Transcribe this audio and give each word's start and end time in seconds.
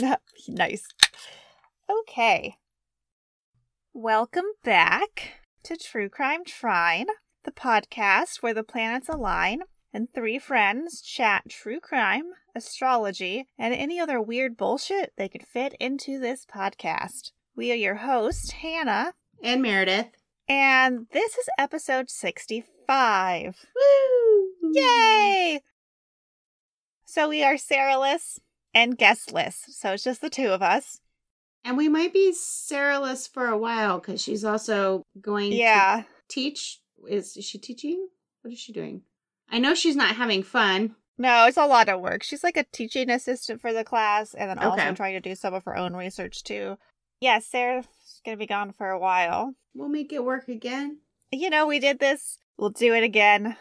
nice. 0.48 0.86
Okay. 1.90 2.56
Welcome 3.92 4.44
back 4.64 5.32
to 5.64 5.76
True 5.76 6.08
Crime 6.08 6.44
Trine, 6.44 7.06
the 7.44 7.50
podcast 7.50 8.42
where 8.42 8.54
the 8.54 8.62
planets 8.62 9.08
align 9.08 9.60
and 9.92 10.08
three 10.14 10.38
friends 10.38 11.00
chat 11.00 11.42
true 11.48 11.80
crime, 11.80 12.24
astrology, 12.54 13.46
and 13.58 13.74
any 13.74 13.98
other 13.98 14.20
weird 14.20 14.56
bullshit 14.56 15.12
they 15.16 15.28
could 15.28 15.46
fit 15.46 15.74
into 15.80 16.18
this 16.20 16.46
podcast. 16.46 17.32
We 17.56 17.72
are 17.72 17.76
your 17.76 17.96
hosts, 17.96 18.52
Hannah, 18.52 19.14
And 19.42 19.60
Meredith. 19.60 20.06
and 20.48 21.06
this 21.12 21.32
is 21.36 21.48
episode 21.58 22.08
65. 22.08 23.66
Woo! 23.74 24.72
Yay! 24.72 25.60
So 27.04 27.28
we 27.28 27.42
are 27.42 27.58
Sarah-less 27.58 28.38
and 28.74 28.96
guestless, 28.98 29.64
so 29.68 29.92
it's 29.92 30.04
just 30.04 30.20
the 30.20 30.30
two 30.30 30.48
of 30.48 30.62
us. 30.62 31.00
And 31.64 31.76
we 31.76 31.88
might 31.88 32.12
be 32.12 32.32
Sarah-less 32.32 33.26
for 33.26 33.46
a 33.48 33.58
while 33.58 33.98
because 33.98 34.22
she's 34.22 34.44
also 34.44 35.02
going 35.20 35.52
Yeah. 35.52 36.02
to 36.02 36.06
teach. 36.34 36.80
Is, 37.08 37.36
is 37.36 37.44
she 37.44 37.58
teaching? 37.58 38.08
What 38.42 38.52
is 38.52 38.58
she 38.58 38.72
doing? 38.72 39.02
I 39.50 39.58
know 39.58 39.74
she's 39.74 39.96
not 39.96 40.16
having 40.16 40.42
fun. 40.42 40.94
No, 41.18 41.46
it's 41.46 41.56
a 41.58 41.66
lot 41.66 41.88
of 41.90 42.00
work. 42.00 42.22
She's 42.22 42.42
like 42.44 42.56
a 42.56 42.64
teaching 42.72 43.10
assistant 43.10 43.60
for 43.60 43.72
the 43.74 43.84
class 43.84 44.32
and 44.32 44.48
then 44.48 44.58
also 44.58 44.94
trying 44.94 45.14
to 45.14 45.20
do 45.20 45.34
some 45.34 45.52
of 45.52 45.64
her 45.64 45.76
own 45.76 45.94
research 45.94 46.42
too. 46.44 46.78
Yeah, 47.20 47.40
Sarah's 47.40 47.86
going 48.24 48.36
to 48.36 48.40
be 48.40 48.46
gone 48.46 48.72
for 48.72 48.88
a 48.88 48.98
while. 48.98 49.54
We'll 49.74 49.88
make 49.90 50.12
it 50.14 50.24
work 50.24 50.48
again. 50.48 51.00
You 51.30 51.50
know, 51.50 51.66
we 51.66 51.78
did 51.78 51.98
this. 51.98 52.38
We'll 52.56 52.70
do 52.70 52.94
it 52.94 53.02
again. 53.02 53.56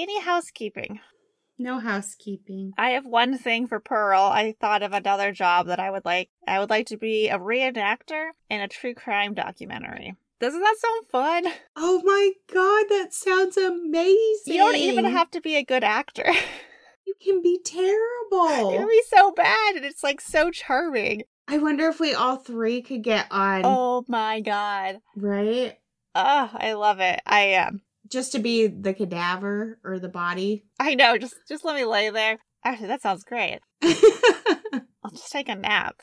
Any 0.00 0.18
housekeeping? 0.18 0.98
No 1.58 1.78
housekeeping. 1.78 2.72
I 2.78 2.92
have 2.92 3.04
one 3.04 3.36
thing 3.36 3.66
for 3.66 3.80
Pearl. 3.80 4.22
I 4.22 4.54
thought 4.58 4.82
of 4.82 4.94
another 4.94 5.30
job 5.30 5.66
that 5.66 5.78
I 5.78 5.90
would 5.90 6.06
like. 6.06 6.30
I 6.48 6.58
would 6.58 6.70
like 6.70 6.86
to 6.86 6.96
be 6.96 7.28
a 7.28 7.38
reenactor 7.38 8.30
in 8.48 8.62
a 8.62 8.66
true 8.66 8.94
crime 8.94 9.34
documentary. 9.34 10.14
Doesn't 10.40 10.62
that 10.62 10.76
sound 10.78 11.06
fun? 11.10 11.52
Oh 11.76 12.00
my 12.02 12.30
god, 12.50 12.86
that 12.88 13.12
sounds 13.12 13.58
amazing. 13.58 14.40
You 14.46 14.56
don't 14.56 14.76
even 14.76 15.04
have 15.04 15.30
to 15.32 15.42
be 15.42 15.56
a 15.56 15.64
good 15.64 15.84
actor. 15.84 16.24
You 17.06 17.14
can 17.20 17.42
be 17.42 17.58
terrible. 17.64 18.70
It 18.72 18.78
would 18.78 18.88
be 18.88 19.02
so 19.08 19.32
bad, 19.32 19.74
and 19.74 19.84
it's 19.84 20.04
like 20.04 20.20
so 20.20 20.50
charming. 20.50 21.24
I 21.48 21.58
wonder 21.58 21.88
if 21.88 21.98
we 21.98 22.14
all 22.14 22.36
three 22.36 22.82
could 22.82 23.02
get 23.02 23.26
on. 23.32 23.62
Oh 23.64 24.04
my 24.06 24.40
god. 24.40 25.00
Right? 25.16 25.76
Oh, 26.14 26.50
I 26.52 26.74
love 26.74 27.00
it. 27.00 27.20
I 27.26 27.54
um 27.54 27.80
Just 28.10 28.32
to 28.32 28.38
be 28.38 28.66
the 28.66 28.92
cadaver 28.92 29.78
or 29.84 29.98
the 29.98 30.08
body. 30.08 30.64
I 30.78 30.94
know, 30.94 31.16
just 31.16 31.36
just 31.48 31.64
let 31.64 31.76
me 31.76 31.84
lay 31.84 32.10
there. 32.10 32.38
Actually, 32.64 32.88
that 32.88 33.02
sounds 33.02 33.24
great. 33.24 33.60
I'll 33.82 35.10
just 35.12 35.32
take 35.32 35.48
a 35.48 35.54
nap. 35.54 36.00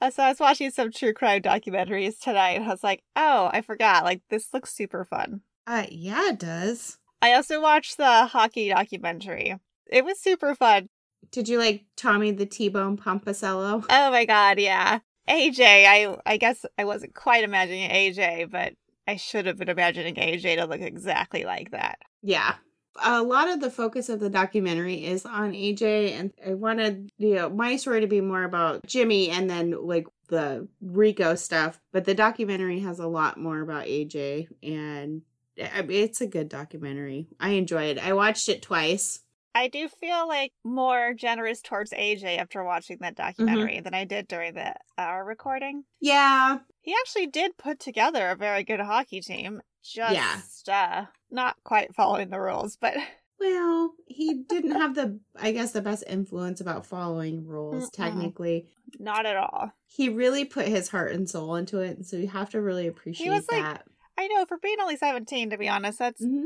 Uh, 0.00 0.10
so 0.10 0.22
I 0.22 0.28
was 0.28 0.40
watching 0.40 0.70
some 0.70 0.92
true 0.92 1.12
crime 1.14 1.42
documentaries 1.42 2.18
tonight, 2.20 2.52
and 2.52 2.64
I 2.64 2.68
was 2.68 2.84
like, 2.84 3.02
oh, 3.16 3.48
I 3.52 3.62
forgot. 3.62 4.04
Like, 4.04 4.20
this 4.28 4.48
looks 4.52 4.74
super 4.74 5.04
fun. 5.04 5.40
uh, 5.66 5.86
yeah, 5.90 6.28
it 6.28 6.38
does. 6.38 6.98
I 7.22 7.32
also 7.32 7.60
watched 7.62 7.96
the 7.96 8.26
hockey 8.26 8.68
documentary. 8.68 9.56
It 9.90 10.04
was 10.04 10.20
super 10.20 10.54
fun. 10.54 10.88
Did 11.32 11.48
you 11.48 11.58
like 11.58 11.86
Tommy 11.96 12.30
the 12.30 12.44
T-Bone 12.46 12.98
Pompacello? 12.98 13.84
Oh 13.88 14.10
my 14.10 14.26
god, 14.26 14.58
yeah. 14.58 14.98
AJ, 15.28 15.60
I 15.86 16.16
I 16.26 16.36
guess 16.36 16.64
I 16.78 16.84
wasn't 16.84 17.14
quite 17.14 17.42
imagining 17.42 17.90
AJ, 17.90 18.50
but 18.50 18.74
I 19.06 19.16
should 19.16 19.46
have 19.46 19.58
been 19.58 19.68
imagining 19.68 20.14
AJ 20.16 20.56
to 20.56 20.66
look 20.66 20.80
exactly 20.80 21.44
like 21.44 21.70
that. 21.70 21.98
Yeah. 22.22 22.56
A 23.02 23.22
lot 23.22 23.48
of 23.48 23.60
the 23.60 23.70
focus 23.70 24.08
of 24.08 24.20
the 24.20 24.30
documentary 24.30 25.04
is 25.04 25.26
on 25.26 25.52
AJ, 25.52 26.12
and 26.18 26.32
I 26.44 26.54
wanted 26.54 27.10
you 27.18 27.34
know 27.34 27.50
my 27.50 27.76
story 27.76 28.00
to 28.00 28.06
be 28.06 28.22
more 28.22 28.44
about 28.44 28.86
Jimmy 28.86 29.28
and 29.28 29.50
then 29.50 29.74
like 29.86 30.06
the 30.28 30.66
Rico 30.80 31.34
stuff. 31.34 31.78
But 31.92 32.06
the 32.06 32.14
documentary 32.14 32.80
has 32.80 32.98
a 32.98 33.06
lot 33.06 33.38
more 33.38 33.60
about 33.60 33.84
AJ, 33.84 34.48
and 34.62 35.22
it's 35.56 36.22
a 36.22 36.26
good 36.26 36.48
documentary. 36.48 37.28
I 37.38 37.50
enjoy 37.50 37.84
it. 37.84 37.98
I 37.98 38.14
watched 38.14 38.48
it 38.48 38.62
twice. 38.62 39.20
I 39.56 39.68
do 39.68 39.88
feel 39.88 40.28
like 40.28 40.52
more 40.64 41.14
generous 41.14 41.62
towards 41.62 41.92
AJ 41.92 42.36
after 42.36 42.62
watching 42.62 42.98
that 43.00 43.14
documentary 43.14 43.80
than 43.80 43.94
I 43.94 44.04
did 44.04 44.28
during 44.28 44.52
the 44.52 44.74
our 44.98 45.24
recording. 45.24 45.84
Yeah, 45.98 46.58
He 46.82 46.94
actually 47.00 47.28
did 47.28 47.56
put 47.56 47.80
together 47.80 48.28
a 48.28 48.36
very 48.36 48.64
good 48.64 48.80
hockey 48.80 49.22
team. 49.22 49.62
Just 49.82 50.68
uh 50.68 51.06
not 51.30 51.56
quite 51.64 51.94
following 51.94 52.28
the 52.28 52.38
rules, 52.38 52.76
but 52.76 52.98
Well, 53.40 53.94
he 54.06 54.44
didn't 54.48 54.72
have 54.72 54.94
the, 54.94 55.20
I 55.36 55.52
guess, 55.52 55.72
the 55.72 55.82
best 55.82 56.04
influence 56.06 56.60
about 56.60 56.86
following 56.86 57.46
rules, 57.46 57.84
Mm-mm. 57.84 57.92
technically. 57.92 58.68
not 58.98 59.26
at 59.26 59.36
all. 59.36 59.72
He 59.86 60.08
really 60.08 60.44
put 60.44 60.66
his 60.66 60.88
heart 60.88 61.12
and 61.12 61.28
soul 61.28 61.54
into 61.56 61.80
it, 61.80 61.96
and 61.96 62.06
so 62.06 62.16
you 62.16 62.28
have 62.28 62.50
to 62.50 62.60
really 62.60 62.86
appreciate 62.86 63.28
was, 63.30 63.46
like, 63.50 63.62
that. 63.62 63.86
I 64.18 64.26
know 64.28 64.46
for 64.46 64.58
being 64.58 64.80
only 64.80 64.96
17 64.96 65.50
to 65.50 65.58
be 65.58 65.68
honest, 65.68 65.98
that's 65.98 66.22
hmm 66.22 66.44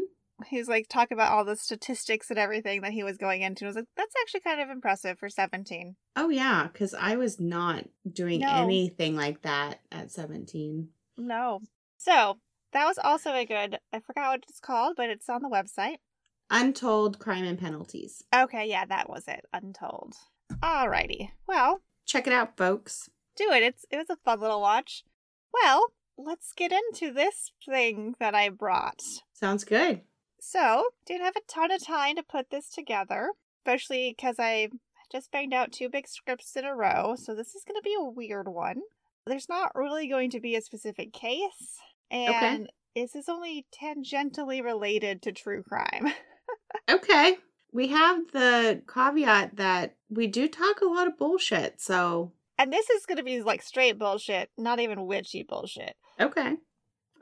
he's 0.48 0.68
like 0.68 0.86
talking 0.88 1.16
about 1.16 1.32
all 1.32 1.44
the 1.44 1.56
statistics 1.56 2.30
and 2.30 2.38
everything 2.38 2.80
that 2.82 2.92
he 2.92 3.02
was 3.02 3.16
going 3.18 3.42
into. 3.42 3.64
I 3.64 3.68
was 3.68 3.76
like, 3.76 3.86
that's 3.96 4.14
actually 4.22 4.40
kind 4.40 4.60
of 4.60 4.70
impressive 4.70 5.18
for 5.18 5.28
17. 5.28 5.96
Oh, 6.16 6.28
yeah, 6.28 6.68
because 6.72 6.94
I 6.94 7.16
was 7.16 7.38
not 7.40 7.84
doing 8.10 8.40
No. 8.40 8.48
anything 8.48 9.16
like 9.16 9.42
that 9.42 9.80
at 9.92 10.10
17. 10.10 10.88
No. 11.16 11.60
So 11.98 12.38
that 12.72 12.86
was 12.86 12.98
also 13.02 13.32
a 13.32 13.44
good 13.44 13.78
I 13.92 14.00
forgot 14.00 14.30
what 14.30 14.44
it's 14.48 14.60
called, 14.60 14.94
but 14.96 15.10
it's 15.10 15.28
on 15.28 15.42
the 15.42 15.48
website. 15.48 15.96
Untold 16.50 17.18
Crime 17.18 17.44
and 17.44 17.58
Penalties. 17.58 18.22
Okay, 18.34 18.68
yeah, 18.68 18.84
that 18.86 19.08
was 19.08 19.24
it. 19.28 19.44
Untold. 19.52 20.14
Alrighty. 20.62 21.30
Well, 21.46 21.82
Check 22.06 22.26
it 22.26 22.32
out, 22.32 22.56
folks. 22.56 23.08
do 23.36 23.50
it. 23.52 23.62
It's 23.62 23.84
it 23.90 23.96
was 23.96 24.10
a 24.10 24.16
fun 24.24 24.40
little 24.40 24.60
watch. 24.60 25.04
Well, 25.52 25.86
let's 26.18 26.52
get 26.52 26.72
into 26.72 27.12
this 27.12 27.52
thing 27.64 28.14
that 28.18 28.34
I 28.34 28.48
brought. 28.48 29.00
Sounds 29.32 29.64
good. 29.64 30.00
So, 30.40 30.84
didn't 31.06 31.24
have 31.24 31.36
a 31.36 31.52
ton 31.52 31.70
of 31.70 31.84
time 31.84 32.16
to 32.16 32.22
put 32.22 32.50
this 32.50 32.68
together, 32.70 33.30
especially 33.60 34.14
because 34.16 34.36
I 34.38 34.68
just 35.12 35.30
banged 35.32 35.52
out 35.52 35.72
two 35.72 35.88
big 35.88 36.06
scripts 36.08 36.56
in 36.56 36.64
a 36.64 36.74
row. 36.74 37.14
So 37.16 37.34
this 37.34 37.54
is 37.54 37.64
going 37.66 37.78
to 37.78 37.84
be 37.84 37.96
a 37.98 38.04
weird 38.04 38.48
one. 38.48 38.80
There's 39.26 39.48
not 39.48 39.72
really 39.74 40.08
going 40.08 40.30
to 40.30 40.40
be 40.40 40.56
a 40.56 40.62
specific 40.62 41.12
case, 41.12 41.78
and 42.10 42.68
this 42.96 43.14
is 43.14 43.28
only 43.28 43.66
tangentially 43.72 44.62
related 44.62 45.22
to 45.22 45.32
true 45.32 45.62
crime. 45.62 46.12
Okay. 46.88 47.36
We 47.72 47.88
have 47.88 48.32
the 48.32 48.82
caveat 48.92 49.56
that 49.56 49.94
we 50.08 50.26
do 50.26 50.48
talk 50.48 50.80
a 50.80 50.86
lot 50.86 51.06
of 51.06 51.16
bullshit, 51.16 51.80
so 51.80 52.32
And 52.58 52.72
this 52.72 52.90
is 52.90 53.06
going 53.06 53.18
to 53.18 53.24
be 53.24 53.42
like 53.42 53.62
straight 53.62 53.98
bullshit, 53.98 54.50
not 54.58 54.80
even 54.80 55.06
witchy 55.06 55.44
bullshit. 55.44 55.94
okay. 56.20 56.56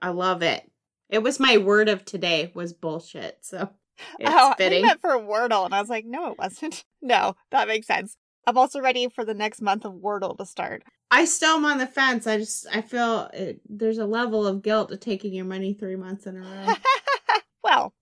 I 0.00 0.08
love 0.10 0.42
it. 0.42 0.70
It 1.08 1.22
was 1.22 1.40
my 1.40 1.56
word 1.56 1.88
of 1.88 2.04
today 2.04 2.52
was 2.54 2.72
bullshit, 2.72 3.38
so 3.42 3.70
it's 4.18 4.30
oh, 4.30 4.50
I 4.50 4.54
fitting. 4.56 4.82
meant 4.82 5.00
for 5.00 5.10
Wordle, 5.10 5.64
and 5.64 5.74
I 5.74 5.80
was 5.80 5.90
like, 5.90 6.04
no, 6.04 6.32
it 6.32 6.38
wasn't. 6.38 6.84
no, 7.02 7.36
that 7.50 7.68
makes 7.68 7.86
sense. 7.86 8.16
I'm 8.46 8.58
also 8.58 8.80
ready 8.80 9.08
for 9.08 9.24
the 9.24 9.34
next 9.34 9.60
month 9.60 9.84
of 9.84 9.92
Wordle 9.94 10.36
to 10.38 10.46
start. 10.46 10.82
I 11.10 11.24
still 11.24 11.56
am 11.56 11.64
on 11.64 11.78
the 11.78 11.86
fence. 11.86 12.26
I 12.26 12.38
just 12.38 12.66
I 12.72 12.82
feel 12.82 13.30
it, 13.32 13.60
there's 13.68 13.98
a 13.98 14.06
level 14.06 14.46
of 14.46 14.62
guilt 14.62 14.92
of 14.92 15.00
taking 15.00 15.32
your 15.32 15.44
money 15.44 15.72
three 15.72 15.96
months 15.96 16.26
in 16.26 16.36
a 16.36 16.40
row. 16.40 16.74
well, 17.64 17.94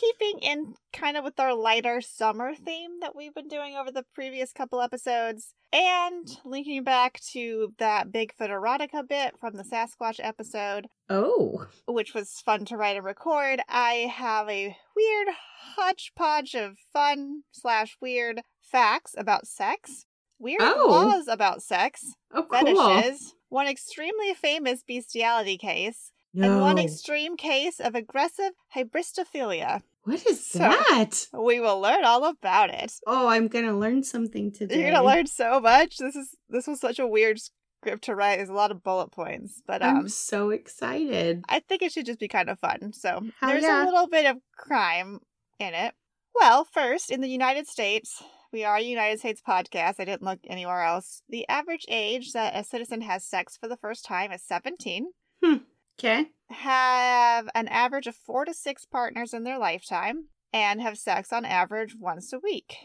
keeping 0.00 0.38
in 0.40 0.74
kind 0.92 1.16
of 1.16 1.24
with 1.24 1.38
our 1.38 1.54
lighter 1.54 2.00
summer 2.00 2.54
theme 2.54 3.00
that 3.00 3.14
we've 3.14 3.34
been 3.34 3.48
doing 3.48 3.76
over 3.76 3.90
the 3.90 4.04
previous 4.14 4.52
couple 4.52 4.80
episodes, 4.80 5.54
and 5.72 6.38
linking 6.44 6.82
back 6.82 7.20
to 7.32 7.72
that 7.78 8.10
Bigfoot 8.10 8.48
erotica 8.48 9.06
bit 9.06 9.38
from 9.38 9.54
the 9.54 9.62
Sasquatch 9.62 10.18
episode, 10.18 10.86
oh, 11.08 11.66
which 11.86 12.14
was 12.14 12.40
fun 12.44 12.64
to 12.66 12.76
write 12.76 12.96
and 12.96 13.04
record, 13.04 13.60
I 13.68 14.10
have 14.12 14.48
a 14.48 14.74
weird 14.96 15.28
hodgepodge 15.76 16.54
of 16.54 16.76
fun 16.92 17.42
slash 17.52 17.96
weird 18.00 18.40
facts 18.62 19.14
about 19.18 19.46
sex, 19.46 20.06
weird 20.38 20.62
Oh. 20.62 20.86
laws 20.88 21.28
about 21.28 21.62
sex, 21.62 22.14
oh, 22.32 22.44
cool. 22.44 22.58
fetishes, 22.60 23.34
one 23.48 23.66
extremely 23.66 24.32
famous 24.34 24.82
bestiality 24.82 25.58
case, 25.58 26.12
and 26.32 26.60
one 26.60 26.78
extreme 26.78 27.36
case 27.36 27.80
of 27.80 27.94
aggressive 27.96 28.52
hybristophilia. 28.76 29.82
What 30.10 30.26
is 30.26 30.46
So- 30.46 30.58
that? 30.58 31.26
We 31.32 31.60
will 31.60 31.80
learn 31.80 32.04
all 32.04 32.24
about 32.24 32.70
it. 32.70 32.92
Oh, 33.06 33.28
I'm 33.28 33.48
gonna 33.48 33.78
learn 33.78 34.02
something 34.02 34.52
today. 34.52 34.80
You're 34.80 34.92
gonna 34.92 35.06
learn 35.06 35.26
so 35.26 35.60
much. 35.60 35.98
This 35.98 36.16
is 36.16 36.34
this 36.48 36.66
was 36.66 36.80
such 36.80 36.98
a 36.98 37.06
weird 37.06 37.40
script 37.80 38.04
to 38.04 38.14
write. 38.14 38.36
There's 38.36 38.48
a 38.48 38.54
lot 38.54 38.70
of 38.70 38.82
bullet 38.82 39.10
points, 39.12 39.62
but 39.66 39.82
I'm 39.82 39.98
um, 39.98 40.08
so 40.08 40.50
excited. 40.50 41.44
I 41.48 41.60
think 41.60 41.82
it 41.82 41.92
should 41.92 42.06
just 42.06 42.20
be 42.20 42.28
kind 42.28 42.50
of 42.50 42.58
fun. 42.58 42.92
So 42.92 43.22
there's 43.40 43.62
yeah. 43.62 43.84
a 43.84 43.86
little 43.86 44.08
bit 44.08 44.26
of 44.26 44.38
crime 44.56 45.20
in 45.58 45.74
it. 45.74 45.94
Well, 46.34 46.64
first, 46.64 47.10
in 47.10 47.20
the 47.20 47.28
United 47.28 47.66
States, 47.66 48.22
we 48.52 48.64
are 48.64 48.76
a 48.76 48.82
United 48.82 49.18
States 49.18 49.42
podcast. 49.46 49.96
I 49.98 50.04
didn't 50.04 50.22
look 50.22 50.40
anywhere 50.46 50.82
else. 50.82 51.22
The 51.28 51.48
average 51.48 51.84
age 51.88 52.32
that 52.32 52.56
a 52.56 52.64
citizen 52.64 53.02
has 53.02 53.24
sex 53.24 53.56
for 53.56 53.68
the 53.68 53.76
first 53.76 54.04
time 54.04 54.32
is 54.32 54.42
17. 54.42 55.10
Hmm. 55.42 55.56
Okay. 55.98 56.26
Have 56.50 57.48
an 57.54 57.68
average 57.68 58.06
of 58.06 58.16
four 58.16 58.44
to 58.44 58.52
six 58.52 58.84
partners 58.84 59.32
in 59.32 59.44
their 59.44 59.58
lifetime 59.58 60.26
and 60.52 60.80
have 60.80 60.98
sex 60.98 61.32
on 61.32 61.44
average 61.44 61.94
once 61.98 62.32
a 62.32 62.38
week. 62.38 62.76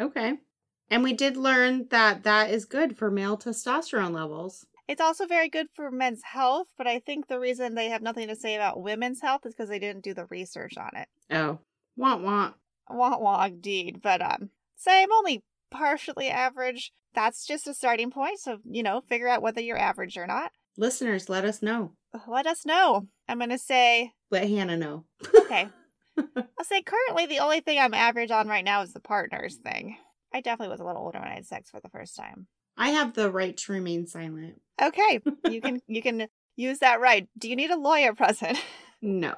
Okay. 0.00 0.38
And 0.88 1.02
we 1.02 1.12
did 1.12 1.36
learn 1.36 1.86
that 1.90 2.24
that 2.24 2.50
is 2.50 2.64
good 2.64 2.96
for 2.96 3.10
male 3.10 3.36
testosterone 3.36 4.12
levels. 4.12 4.66
It's 4.88 5.00
also 5.00 5.26
very 5.26 5.48
good 5.48 5.68
for 5.72 5.90
men's 5.90 6.22
health, 6.24 6.68
but 6.76 6.88
I 6.88 6.98
think 6.98 7.28
the 7.28 7.38
reason 7.38 7.74
they 7.74 7.90
have 7.90 8.02
nothing 8.02 8.26
to 8.26 8.34
say 8.34 8.56
about 8.56 8.82
women's 8.82 9.20
health 9.20 9.46
is 9.46 9.54
because 9.54 9.68
they 9.68 9.78
didn't 9.78 10.02
do 10.02 10.14
the 10.14 10.26
research 10.26 10.76
on 10.76 10.90
it. 10.96 11.08
Oh. 11.30 11.60
Want 11.96 12.22
want. 12.22 12.54
want 12.88 13.20
wah 13.20 13.44
indeed. 13.44 14.00
But 14.02 14.20
um 14.22 14.50
say 14.76 15.02
I'm 15.02 15.12
only 15.12 15.44
partially 15.70 16.28
average. 16.28 16.92
That's 17.14 17.46
just 17.46 17.68
a 17.68 17.74
starting 17.74 18.10
point. 18.10 18.40
So, 18.40 18.58
you 18.64 18.82
know, 18.82 19.00
figure 19.00 19.28
out 19.28 19.42
whether 19.42 19.60
you're 19.60 19.78
average 19.78 20.16
or 20.16 20.26
not. 20.26 20.50
Listeners, 20.76 21.28
let 21.28 21.44
us 21.44 21.62
know. 21.62 21.92
Uh, 22.14 22.18
let 22.28 22.46
us 22.46 22.64
know. 22.66 23.06
I'm 23.28 23.38
gonna 23.38 23.58
say 23.58 24.12
Let 24.30 24.48
Hannah 24.48 24.76
know. 24.76 25.04
okay. 25.36 25.68
I'll 26.18 26.64
say 26.64 26.82
currently 26.82 27.26
the 27.26 27.38
only 27.38 27.60
thing 27.60 27.78
I'm 27.78 27.94
average 27.94 28.30
on 28.30 28.48
right 28.48 28.64
now 28.64 28.82
is 28.82 28.92
the 28.92 29.00
partners 29.00 29.56
thing. 29.56 29.96
I 30.32 30.40
definitely 30.40 30.72
was 30.72 30.80
a 30.80 30.84
little 30.84 31.02
older 31.02 31.18
when 31.18 31.28
I 31.28 31.34
had 31.34 31.46
sex 31.46 31.70
for 31.70 31.80
the 31.80 31.88
first 31.88 32.16
time. 32.16 32.46
I 32.76 32.90
have 32.90 33.14
the 33.14 33.30
right 33.30 33.56
to 33.56 33.72
remain 33.72 34.06
silent. 34.06 34.60
Okay. 34.80 35.20
You 35.48 35.60
can 35.60 35.80
you 35.88 36.02
can 36.02 36.28
use 36.56 36.78
that 36.80 37.00
right. 37.00 37.28
Do 37.38 37.48
you 37.48 37.56
need 37.56 37.70
a 37.70 37.78
lawyer 37.78 38.14
present? 38.14 38.58
No. 39.02 39.32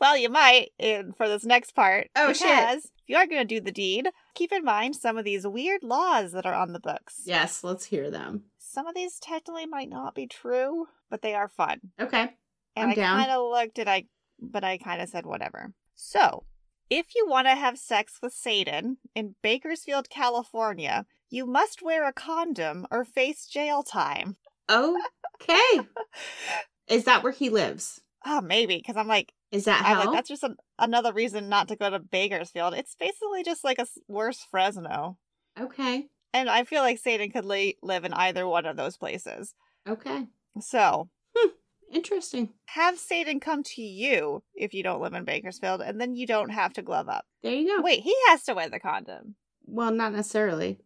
well, 0.00 0.16
you 0.16 0.30
might 0.30 0.70
in, 0.78 1.12
for 1.12 1.28
this 1.28 1.44
next 1.44 1.72
part. 1.74 2.08
Oh, 2.16 2.32
shit. 2.32 2.46
because 2.48 2.84
if 2.86 2.90
you 3.06 3.16
are 3.16 3.26
going 3.26 3.46
to 3.46 3.54
do 3.54 3.60
the 3.60 3.70
deed, 3.70 4.08
keep 4.34 4.50
in 4.50 4.64
mind 4.64 4.96
some 4.96 5.18
of 5.18 5.26
these 5.26 5.46
weird 5.46 5.82
laws 5.82 6.32
that 6.32 6.46
are 6.46 6.54
on 6.54 6.72
the 6.72 6.80
books. 6.80 7.20
yes, 7.26 7.62
let's 7.62 7.84
hear 7.84 8.10
them. 8.10 8.44
Some 8.72 8.86
of 8.86 8.94
these 8.94 9.18
technically 9.18 9.66
might 9.66 9.88
not 9.88 10.14
be 10.14 10.28
true, 10.28 10.86
but 11.10 11.22
they 11.22 11.34
are 11.34 11.48
fun. 11.48 11.80
Okay. 12.00 12.30
And 12.76 12.84
I'm 12.84 12.90
I 12.90 12.94
kind 12.94 13.30
of 13.32 13.50
looked 13.50 13.80
at 13.80 13.88
I, 13.88 14.04
but 14.40 14.62
I 14.62 14.78
kind 14.78 15.02
of 15.02 15.08
said 15.08 15.26
whatever. 15.26 15.72
So, 15.96 16.44
if 16.88 17.16
you 17.16 17.26
want 17.28 17.48
to 17.48 17.56
have 17.56 17.78
sex 17.78 18.18
with 18.22 18.32
Satan 18.32 18.98
in 19.12 19.34
Bakersfield, 19.42 20.08
California, 20.08 21.06
you 21.30 21.46
must 21.46 21.82
wear 21.82 22.06
a 22.06 22.12
condom 22.12 22.86
or 22.92 23.04
face 23.04 23.46
jail 23.46 23.82
time. 23.82 24.36
Okay. 24.70 25.80
Is 26.88 27.04
that 27.04 27.24
where 27.24 27.32
he 27.32 27.50
lives? 27.50 28.00
Oh, 28.24 28.40
maybe 28.40 28.76
because 28.76 28.96
I'm 28.96 29.08
like, 29.08 29.32
Is 29.50 29.64
that 29.64 29.84
how? 29.84 29.98
like 29.98 30.12
that's 30.12 30.28
just 30.28 30.44
an, 30.44 30.54
another 30.78 31.12
reason 31.12 31.48
not 31.48 31.66
to 31.68 31.76
go 31.76 31.90
to 31.90 31.98
Bakersfield. 31.98 32.74
It's 32.74 32.94
basically 32.94 33.42
just 33.42 33.64
like 33.64 33.80
a 33.80 33.86
worse 34.06 34.46
Fresno. 34.48 35.18
okay. 35.58 36.06
And 36.32 36.48
I 36.48 36.64
feel 36.64 36.82
like 36.82 36.98
Satan 36.98 37.30
could 37.30 37.44
li- 37.44 37.76
live 37.82 38.04
in 38.04 38.12
either 38.12 38.46
one 38.46 38.66
of 38.66 38.76
those 38.76 38.96
places. 38.96 39.54
Okay. 39.88 40.26
So, 40.60 41.08
hmm. 41.36 41.48
Interesting. 41.92 42.50
have 42.66 42.98
Satan 42.98 43.40
come 43.40 43.62
to 43.64 43.82
you 43.82 44.42
if 44.54 44.72
you 44.74 44.82
don't 44.82 45.00
live 45.00 45.14
in 45.14 45.24
Bakersfield, 45.24 45.80
and 45.80 46.00
then 46.00 46.14
you 46.14 46.26
don't 46.26 46.50
have 46.50 46.72
to 46.74 46.82
glove 46.82 47.08
up. 47.08 47.24
There 47.42 47.52
you 47.52 47.76
go. 47.76 47.82
Wait, 47.82 48.00
he 48.02 48.14
has 48.28 48.44
to 48.44 48.54
wear 48.54 48.68
the 48.68 48.78
condom. 48.78 49.34
Well, 49.66 49.90
not 49.90 50.12
necessarily. 50.12 50.78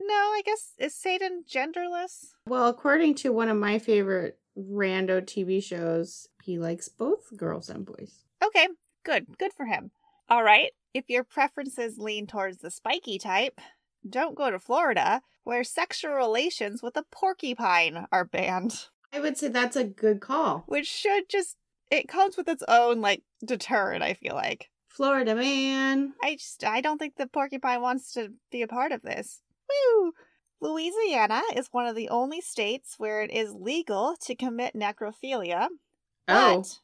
No, 0.00 0.14
I 0.14 0.42
guess 0.44 0.72
is 0.78 0.94
Satan 0.94 1.44
genderless? 1.50 2.26
Well, 2.46 2.68
according 2.68 3.16
to 3.16 3.32
one 3.32 3.48
of 3.48 3.56
my 3.56 3.78
favorite 3.78 4.38
rando 4.58 5.20
TV 5.22 5.62
shows, 5.62 6.28
he 6.42 6.58
likes 6.58 6.88
both 6.88 7.36
girls 7.36 7.68
and 7.68 7.84
boys. 7.84 8.24
Okay, 8.44 8.68
good. 9.04 9.26
Good 9.38 9.52
for 9.52 9.66
him. 9.66 9.90
All 10.28 10.42
right. 10.42 10.72
If 10.94 11.08
your 11.08 11.24
preferences 11.24 11.98
lean 11.98 12.26
towards 12.26 12.58
the 12.58 12.70
spiky 12.70 13.18
type, 13.18 13.60
don't 14.08 14.34
go 14.36 14.50
to 14.50 14.58
Florida, 14.58 15.22
where 15.44 15.64
sexual 15.64 16.12
relations 16.12 16.82
with 16.82 16.96
a 16.96 17.04
porcupine 17.10 18.06
are 18.12 18.24
banned. 18.24 18.86
I 19.12 19.20
would 19.20 19.36
say 19.38 19.48
that's 19.48 19.76
a 19.76 19.84
good 19.84 20.20
call. 20.20 20.64
Which 20.66 20.86
should 20.86 21.28
just 21.28 21.56
it 21.90 22.08
comes 22.08 22.36
with 22.36 22.48
its 22.48 22.64
own 22.68 23.00
like 23.00 23.22
deterrent, 23.44 24.02
I 24.02 24.14
feel 24.14 24.34
like. 24.34 24.70
Florida 24.88 25.34
man. 25.34 26.14
I 26.22 26.34
just 26.36 26.64
I 26.64 26.80
don't 26.80 26.98
think 26.98 27.16
the 27.16 27.26
porcupine 27.26 27.80
wants 27.82 28.12
to 28.14 28.32
be 28.50 28.62
a 28.62 28.68
part 28.68 28.92
of 28.92 29.02
this. 29.02 29.40
Woo! 29.68 30.12
Louisiana 30.60 31.42
is 31.54 31.68
one 31.70 31.86
of 31.86 31.94
the 31.94 32.08
only 32.08 32.40
states 32.40 32.94
where 32.98 33.22
it 33.22 33.30
is 33.30 33.52
legal 33.52 34.16
to 34.22 34.34
commit 34.34 34.74
necrophilia, 34.74 35.68
Oh. 36.28 36.56
but 36.58 36.78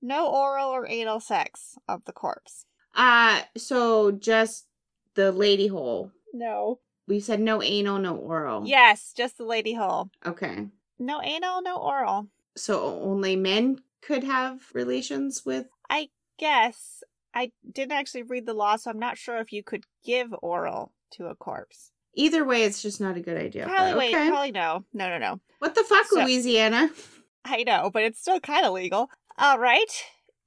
no 0.00 0.28
oral 0.28 0.70
or 0.70 0.86
anal 0.88 1.20
sex 1.20 1.76
of 1.88 2.04
the 2.04 2.12
corpse. 2.12 2.64
Uh 2.94 3.42
so 3.56 4.10
just 4.12 4.66
the 5.14 5.32
lady 5.32 5.66
hole. 5.66 6.12
No. 6.38 6.80
We 7.08 7.20
said 7.20 7.40
no 7.40 7.62
anal, 7.62 7.98
no 7.98 8.16
oral. 8.16 8.66
Yes, 8.66 9.12
just 9.16 9.38
the 9.38 9.44
lady 9.44 9.74
hole. 9.74 10.10
Okay. 10.24 10.66
No 10.98 11.22
anal, 11.22 11.62
no 11.62 11.76
oral. 11.76 12.28
So 12.56 13.00
only 13.02 13.36
men 13.36 13.80
could 14.02 14.24
have 14.24 14.60
relations 14.74 15.44
with 15.44 15.66
I 15.88 16.08
guess 16.38 17.02
I 17.34 17.52
didn't 17.70 17.92
actually 17.92 18.22
read 18.24 18.46
the 18.46 18.54
law, 18.54 18.76
so 18.76 18.90
I'm 18.90 18.98
not 18.98 19.18
sure 19.18 19.38
if 19.38 19.52
you 19.52 19.62
could 19.62 19.84
give 20.04 20.34
oral 20.42 20.92
to 21.12 21.26
a 21.26 21.34
corpse. 21.36 21.92
either 22.14 22.44
way 22.44 22.62
it's 22.64 22.82
just 22.82 23.00
not 23.00 23.16
a 23.16 23.20
good 23.20 23.36
idea. 23.36 23.66
Probably 23.66 23.94
wait, 23.94 24.14
okay. 24.14 24.28
probably 24.28 24.52
no. 24.52 24.84
No, 24.92 25.08
no, 25.08 25.18
no. 25.18 25.40
What 25.58 25.74
the 25.74 25.84
fuck, 25.84 26.06
So- 26.06 26.22
Louisiana? 26.22 26.90
I 27.44 27.62
know, 27.62 27.90
but 27.92 28.02
it's 28.02 28.20
still 28.20 28.40
kind 28.40 28.66
of 28.66 28.72
legal. 28.72 29.08
All 29.38 29.58
right. 29.58 29.92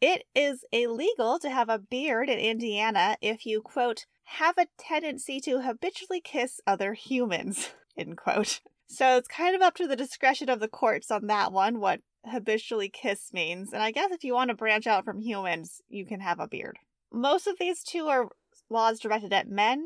It 0.02 0.24
is 0.36 0.64
illegal 0.72 1.40
to 1.40 1.50
have 1.50 1.70
a 1.70 1.78
beard 1.80 2.28
in 2.30 2.40
Indiana 2.40 3.18
if 3.22 3.46
you, 3.46 3.62
quote, 3.62 4.06
have 4.38 4.58
a 4.58 4.68
tendency 4.78 5.40
to 5.42 5.62
habitually 5.62 6.22
kiss 6.22 6.62
other 6.68 6.94
humans, 6.94 7.72
end 7.98 8.18
quote. 8.18 8.62
So 8.88 9.18
it's 9.18 9.28
kind 9.28 9.56
of 9.56 9.62
up 9.62 9.76
to 9.76 9.88
the 9.88 9.96
discretion 9.96 10.50
of 10.50 10.60
the 10.60 10.68
courts 10.68 11.12
on 11.12 11.28
that 11.28 11.52
one, 11.52 11.80
what 11.80 12.02
habitually 12.26 12.90
kiss 12.90 13.34
means. 13.34 13.74
And 13.74 13.82
I 13.82 13.92
guess 13.92 14.12
if 14.12 14.24
you 14.24 14.34
want 14.34 14.50
to 14.50 14.56
branch 14.56 14.88
out 14.88 15.06
from 15.06 15.20
humans, 15.20 15.82
you 15.90 16.06
can 16.06 16.20
have 16.20 16.40
a 16.40 16.48
beard. 16.48 16.78
Most 17.12 17.48
of 17.48 17.58
these 17.60 17.84
two 17.84 18.08
are 18.08 18.30
laws 18.70 19.00
directed 19.00 19.34
at 19.34 19.50
men, 19.50 19.86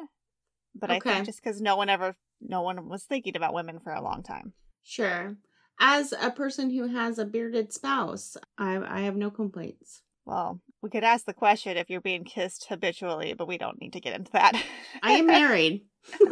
but 0.75 0.91
I 0.91 0.99
think 0.99 1.25
just 1.25 1.41
because 1.41 1.61
no 1.61 1.75
one 1.75 1.89
ever, 1.89 2.15
no 2.41 2.61
one 2.61 2.89
was 2.89 3.03
thinking 3.03 3.37
about 3.37 3.53
women 3.53 3.79
for 3.79 3.93
a 3.93 4.03
long 4.03 4.23
time. 4.23 4.53
Sure. 4.83 5.37
As 5.79 6.13
a 6.19 6.31
person 6.31 6.69
who 6.69 6.87
has 6.87 7.17
a 7.17 7.25
bearded 7.25 7.71
spouse, 7.73 8.35
I 8.57 8.77
I 8.77 9.01
have 9.01 9.15
no 9.15 9.31
complaints. 9.31 10.01
Well, 10.25 10.61
we 10.81 10.89
could 10.89 11.03
ask 11.03 11.25
the 11.25 11.33
question 11.33 11.77
if 11.77 11.89
you're 11.89 12.01
being 12.01 12.23
kissed 12.23 12.67
habitually, 12.69 13.33
but 13.33 13.47
we 13.47 13.57
don't 13.57 13.79
need 13.81 13.93
to 13.93 13.99
get 13.99 14.15
into 14.15 14.31
that. 14.33 14.53
I 15.03 15.13
am 15.13 15.27
married. 15.27 15.83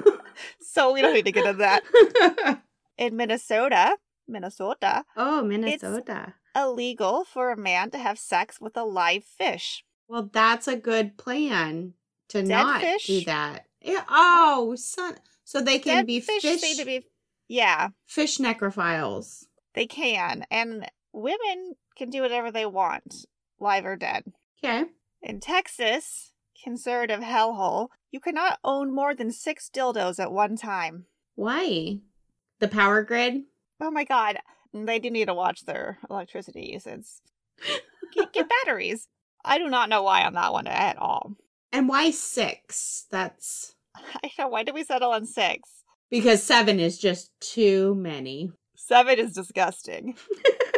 so 0.61 0.93
we 0.93 1.01
don't 1.01 1.13
need 1.13 1.25
to 1.25 1.31
get 1.31 1.45
into 1.45 1.59
that. 1.59 2.61
In 2.97 3.15
Minnesota, 3.15 3.97
Minnesota, 4.27 5.03
oh, 5.17 5.41
Minnesota. 5.43 6.35
illegal 6.55 7.25
for 7.25 7.51
a 7.51 7.57
man 7.57 7.89
to 7.91 7.97
have 7.97 8.19
sex 8.19 8.61
with 8.61 8.77
a 8.77 8.83
live 8.83 9.23
fish. 9.23 9.83
Well, 10.07 10.29
that's 10.31 10.67
a 10.67 10.75
good 10.75 11.17
plan 11.17 11.93
to 12.29 12.39
Dead 12.41 12.47
not 12.47 12.81
fish? 12.81 13.07
do 13.07 13.21
that. 13.25 13.65
Yeah, 13.81 14.03
oh, 14.09 14.75
son. 14.77 15.15
So 15.43 15.61
they 15.61 15.79
can 15.79 15.97
Dead 15.97 16.07
be 16.07 16.19
fish, 16.19 16.43
fish 16.43 16.77
to 16.77 16.85
be 16.85 17.05
yeah, 17.47 17.89
fish 18.05 18.37
necrophiles. 18.37 19.45
they 19.73 19.85
can. 19.85 20.45
And 20.49 20.89
women 21.11 21.73
can 21.97 22.09
do 22.09 22.21
whatever 22.21 22.51
they 22.51 22.65
want, 22.65 23.25
live 23.61 23.85
or 23.85 23.95
dead. 23.95 24.23
Okay. 24.63 24.85
In 25.21 25.39
Texas, 25.39 26.33
conservative 26.63 27.21
hellhole, 27.21 27.89
you 28.11 28.19
cannot 28.19 28.59
own 28.63 28.93
more 28.93 29.15
than 29.15 29.31
six 29.31 29.69
dildos 29.73 30.19
at 30.19 30.31
one 30.31 30.57
time. 30.57 31.05
Why? 31.35 31.99
The 32.59 32.67
power 32.67 33.03
grid? 33.03 33.43
Oh 33.79 33.91
my 33.91 34.03
god. 34.03 34.37
They 34.73 34.99
do 34.99 35.09
need 35.09 35.25
to 35.25 35.33
watch 35.33 35.65
their 35.65 35.99
electricity 36.09 36.69
usage. 36.73 37.05
Get, 38.13 38.33
get 38.33 38.49
batteries. 38.65 39.07
I 39.43 39.57
do 39.57 39.67
not 39.67 39.89
know 39.89 40.03
why 40.03 40.23
on 40.23 40.33
that 40.33 40.53
one 40.53 40.67
at 40.67 40.97
all. 40.97 41.33
And 41.71 41.87
why 41.89 42.11
six? 42.11 43.05
That's 43.11 43.75
I 43.95 44.31
know. 44.37 44.47
Why 44.49 44.63
did 44.63 44.75
we 44.75 44.83
settle 44.83 45.11
on 45.11 45.25
six? 45.25 45.69
because 46.09 46.43
seven 46.43 46.77
is 46.81 46.99
just 46.99 47.31
too 47.39 47.95
many. 47.95 48.51
Seven 48.75 49.17
is 49.17 49.31
disgusting. 49.33 50.15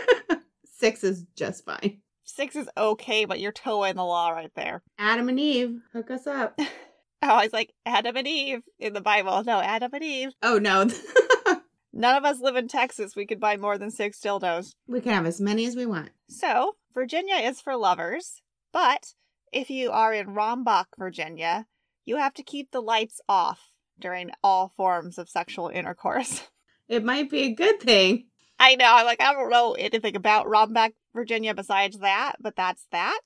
six 0.79 1.03
is 1.03 1.25
just 1.35 1.65
fine. 1.65 2.02
Six 2.23 2.55
is 2.55 2.69
okay, 2.77 3.25
but 3.25 3.39
you're 3.39 3.51
toeing 3.51 3.95
the 3.95 4.03
law 4.03 4.29
right 4.29 4.51
there. 4.55 4.81
Adam 4.97 5.29
and 5.29 5.39
Eve, 5.39 5.81
hook 5.91 6.09
us 6.11 6.25
up. 6.27 6.55
Oh, 6.59 6.67
I 7.21 7.43
was 7.43 7.53
like, 7.53 7.73
Adam 7.85 8.15
and 8.15 8.27
Eve 8.27 8.61
in 8.79 8.93
the 8.93 9.01
Bible. 9.01 9.43
No, 9.43 9.59
Adam 9.59 9.91
and 9.93 10.03
Eve. 10.03 10.29
Oh 10.41 10.57
no. 10.57 10.87
None 11.95 12.15
of 12.15 12.25
us 12.25 12.39
live 12.39 12.55
in 12.55 12.67
Texas. 12.67 13.15
We 13.15 13.27
could 13.27 13.39
buy 13.39 13.55
more 13.57 13.77
than 13.77 13.91
six 13.91 14.19
dildos. 14.19 14.73
we 14.87 14.99
can 14.99 15.13
have 15.13 15.25
as 15.27 15.39
many 15.39 15.65
as 15.65 15.75
we 15.75 15.85
want. 15.85 16.09
So, 16.27 16.75
Virginia 16.93 17.35
is 17.35 17.61
for 17.61 17.75
lovers, 17.75 18.41
but 18.71 19.13
if 19.51 19.69
you 19.69 19.91
are 19.91 20.11
in 20.13 20.27
Rombach, 20.27 20.85
Virginia, 20.97 21.67
you 22.05 22.17
have 22.17 22.33
to 22.35 22.43
keep 22.43 22.71
the 22.71 22.81
lights 22.81 23.21
off 23.29 23.73
during 23.99 24.31
all 24.43 24.69
forms 24.75 25.19
of 25.19 25.29
sexual 25.29 25.67
intercourse. 25.69 26.41
it 26.89 27.03
might 27.03 27.29
be 27.29 27.43
a 27.43 27.53
good 27.53 27.79
thing. 27.79 28.25
I 28.63 28.75
know. 28.75 28.85
I'm 28.87 29.05
like, 29.05 29.21
I 29.21 29.33
don't 29.33 29.49
know 29.49 29.73
anything 29.73 30.15
about 30.15 30.47
Romback, 30.47 30.93
Virginia 31.13 31.53
besides 31.53 31.99
that, 31.99 32.35
but 32.39 32.55
that's 32.55 32.87
that. 32.93 33.19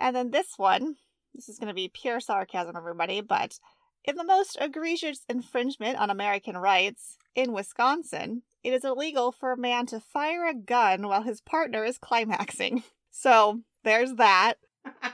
And 0.00 0.16
then 0.16 0.32
this 0.32 0.54
one, 0.56 0.96
this 1.32 1.48
is 1.48 1.58
going 1.58 1.68
to 1.68 1.74
be 1.74 1.88
pure 1.88 2.18
sarcasm, 2.18 2.74
everybody, 2.76 3.20
but 3.20 3.60
in 4.04 4.16
the 4.16 4.24
most 4.24 4.58
egregious 4.60 5.20
infringement 5.28 5.96
on 5.98 6.10
American 6.10 6.56
rights, 6.56 7.16
in 7.36 7.52
Wisconsin, 7.52 8.42
it 8.64 8.72
is 8.72 8.84
illegal 8.84 9.30
for 9.30 9.52
a 9.52 9.56
man 9.56 9.86
to 9.86 10.00
fire 10.00 10.44
a 10.46 10.54
gun 10.54 11.06
while 11.06 11.22
his 11.22 11.40
partner 11.40 11.84
is 11.84 11.98
climaxing. 11.98 12.82
So 13.16 13.60
there's 13.84 14.14
that. 14.14 14.54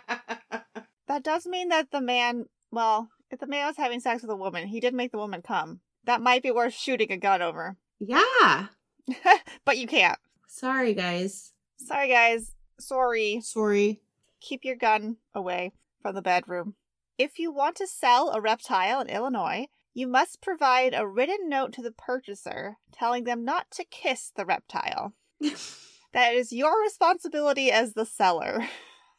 That 1.06 1.22
does 1.22 1.44
mean 1.44 1.68
that 1.68 1.90
the 1.90 2.00
man, 2.00 2.46
well, 2.70 3.10
if 3.30 3.40
the 3.40 3.46
man 3.46 3.66
was 3.66 3.76
having 3.76 4.00
sex 4.00 4.22
with 4.22 4.30
a 4.30 4.36
woman, 4.36 4.68
he 4.68 4.80
did 4.80 4.94
make 4.94 5.10
the 5.12 5.18
woman 5.18 5.42
come. 5.42 5.80
That 6.04 6.22
might 6.22 6.42
be 6.42 6.50
worth 6.50 6.72
shooting 6.72 7.12
a 7.12 7.18
gun 7.18 7.42
over. 7.42 7.76
yeah. 7.98 8.68
but 9.64 9.78
you 9.78 9.87
can't. 9.87 10.19
Sorry, 10.47 10.95
guys. 10.95 11.52
Sorry, 11.76 12.09
guys. 12.09 12.54
Sorry. 12.78 13.40
Sorry. 13.42 14.00
Keep 14.40 14.64
your 14.64 14.76
gun 14.76 15.16
away 15.35 15.73
from 16.00 16.14
the 16.14 16.23
bedroom. 16.23 16.75
If 17.19 17.38
you 17.38 17.52
want 17.52 17.76
to 17.76 17.87
sell 17.87 18.30
a 18.30 18.40
reptile 18.40 19.00
in 19.00 19.09
Illinois, 19.09 19.66
you 19.92 20.07
must 20.07 20.40
provide 20.40 20.95
a 20.95 21.07
written 21.07 21.49
note 21.49 21.73
to 21.75 21.83
the 21.83 21.92
purchaser 21.92 22.78
telling 22.92 23.25
them 23.25 23.45
not 23.45 23.71
to 23.73 23.85
kiss 23.85 24.33
the 24.35 24.47
reptile. 24.47 25.14
That 26.12 26.35
is 26.35 26.52
your 26.52 26.80
responsibility 26.83 27.71
as 27.71 27.95
the 27.95 28.04
seller. 28.04 28.69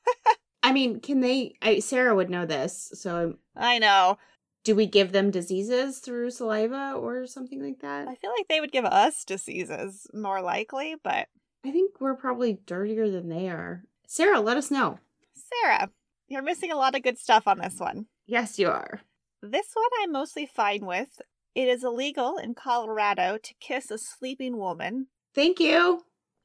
I 0.64 0.74
mean, 0.74 1.00
can 1.00 1.22
they? 1.22 1.56
I, 1.62 1.80
Sarah 1.80 2.16
would 2.16 2.30
know 2.30 2.46
this. 2.46 2.92
So, 2.94 3.36
I 3.56 3.80
know. 3.80 4.18
Do 4.64 4.76
we 4.76 4.86
give 4.86 5.12
them 5.12 5.32
diseases 5.32 6.00
through 6.00 6.32
saliva 6.32 6.94
or 6.96 7.26
something 7.28 7.64
like 7.64 7.80
that? 7.82 8.08
I 8.08 8.16
feel 8.16 8.32
like 8.38 8.48
they 8.48 8.62
would 8.62 8.72
give 8.72 8.86
us 8.86 9.24
diseases 9.26 10.08
more 10.14 10.42
likely, 10.42 10.96
but 11.04 11.28
I 11.66 11.72
think 11.72 12.00
we're 12.00 12.16
probably 12.16 12.60
dirtier 12.66 13.10
than 13.10 13.30
they 13.30 13.50
are. 13.50 13.84
Sarah, 14.08 14.40
let 14.40 14.58
us 14.58 14.72
know. 14.72 15.00
Sarah, 15.34 15.90
you're 16.28 16.42
missing 16.42 16.72
a 16.72 16.76
lot 16.78 16.96
of 16.96 17.04
good 17.04 17.18
stuff 17.18 17.48
on 17.48 17.60
this 17.60 17.80
one. 17.80 18.06
Yes, 18.28 18.58
you 18.60 18.70
are. 18.70 19.02
This 19.42 19.68
one 19.74 19.86
I'm 20.02 20.12
mostly 20.12 20.46
fine 20.46 20.86
with. 20.86 21.10
It 21.56 21.68
is 21.68 21.84
illegal 21.84 22.38
in 22.38 22.54
Colorado 22.54 23.38
to 23.42 23.54
kiss 23.60 23.92
a 23.92 23.98
sleeping 23.98 24.58
woman. 24.58 25.08
Thank 25.36 25.60
you. 25.60 26.04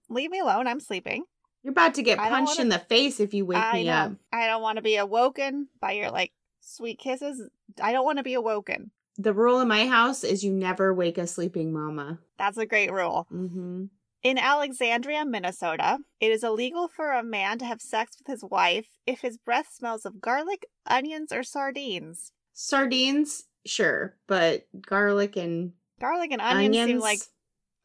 Leave 0.09 0.31
me 0.31 0.39
alone, 0.41 0.67
I'm 0.67 0.81
sleeping. 0.81 1.25
You're 1.63 1.73
about 1.73 1.95
to 1.95 2.03
get 2.03 2.19
punched 2.19 2.51
wanna- 2.59 2.61
in 2.63 2.69
the 2.69 2.79
face 2.79 3.19
if 3.21 3.35
you 3.35 3.45
wake 3.45 3.59
I 3.59 3.73
me 3.75 3.85
know. 3.85 3.93
up. 3.93 4.13
I 4.33 4.47
don't 4.47 4.63
want 4.63 4.77
to 4.77 4.83
be 4.83 4.97
awoken 4.97 5.69
by 5.81 5.93
your 5.93 6.11
like 6.11 6.33
sweet 6.67 6.99
kisses. 6.99 7.49
I 7.81 7.93
don't 7.93 8.05
want 8.05 8.19
to 8.19 8.25
be 8.25 8.35
awoken. 8.35 8.91
The 9.19 9.33
rule 9.33 9.61
in 9.61 9.69
my 9.69 9.87
house 9.87 10.25
is 10.25 10.45
you 10.45 10.53
never 10.53 10.93
wake 10.93 11.17
a 11.17 11.27
sleeping 11.27 11.73
mama. 11.73 12.19
That's 12.39 12.59
a 12.59 12.67
great 12.67 12.93
rule. 12.93 13.27
Mm-hmm. 13.33 13.85
In 14.23 14.39
Alexandria, 14.39 15.25
Minnesota, 15.25 15.99
it 16.21 16.33
is 16.33 16.43
illegal 16.43 16.89
for 16.89 17.13
a 17.13 17.23
man 17.23 17.59
to 17.61 17.65
have 17.65 17.81
sex 17.81 18.17
with 18.19 18.27
his 18.27 18.43
wife 18.45 18.89
if 19.07 19.21
his 19.21 19.39
breath 19.39 19.69
smells 19.73 20.05
of 20.05 20.21
garlic, 20.21 20.67
onions, 20.87 21.33
or 21.33 21.43
sardines. 21.43 22.33
Sardines, 22.53 23.45
sure, 23.65 24.17
but 24.27 24.67
garlic 24.87 25.37
and 25.37 25.73
Garlic 26.01 26.33
and 26.33 26.43
onions, 26.43 26.77
onions. 26.77 26.91
seem 26.91 26.99
like 27.01 27.21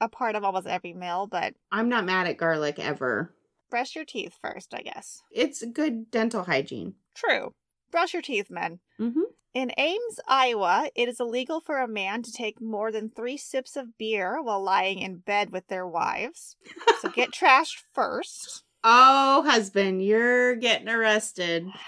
a 0.02 0.10
part 0.10 0.36
of 0.36 0.44
almost 0.44 0.68
every 0.68 0.94
meal, 0.94 1.28
but 1.28 1.54
I'm 1.72 1.88
not 1.88 2.06
mad 2.06 2.28
at 2.28 2.38
garlic 2.38 2.80
ever. 2.80 3.34
brush 3.70 3.96
your 3.96 4.04
teeth 4.04 4.34
first, 4.42 4.74
I 4.74 4.82
guess. 4.82 5.22
It's 5.32 5.64
good 5.64 6.10
dental 6.12 6.44
hygiene. 6.44 6.96
True. 7.16 7.54
Brush 7.92 8.14
your 8.14 8.22
teeth, 8.22 8.50
men. 8.50 8.80
Mm-hmm. 9.00 9.22
In 9.54 9.72
Ames, 9.78 10.20
Iowa, 10.28 10.90
it 10.96 11.10
is 11.10 11.20
illegal 11.20 11.60
for 11.60 11.80
a 11.80 11.88
man 11.88 12.24
to 12.24 12.32
take 12.32 12.62
more 12.62 12.90
than 12.92 13.10
three 13.10 13.36
sips 13.36 13.76
of 13.76 13.98
beer 13.98 14.42
while 14.42 14.64
lying 14.64 15.00
in 15.00 15.18
bed 15.18 15.52
with 15.52 15.68
their 15.68 15.86
wives. 15.86 16.56
So 17.02 17.10
get 17.10 17.32
trashed 17.34 17.84
first. 17.94 18.64
Oh, 18.84 19.44
husband, 19.46 20.04
you're 20.04 20.56
getting 20.56 20.88
arrested. 20.88 21.68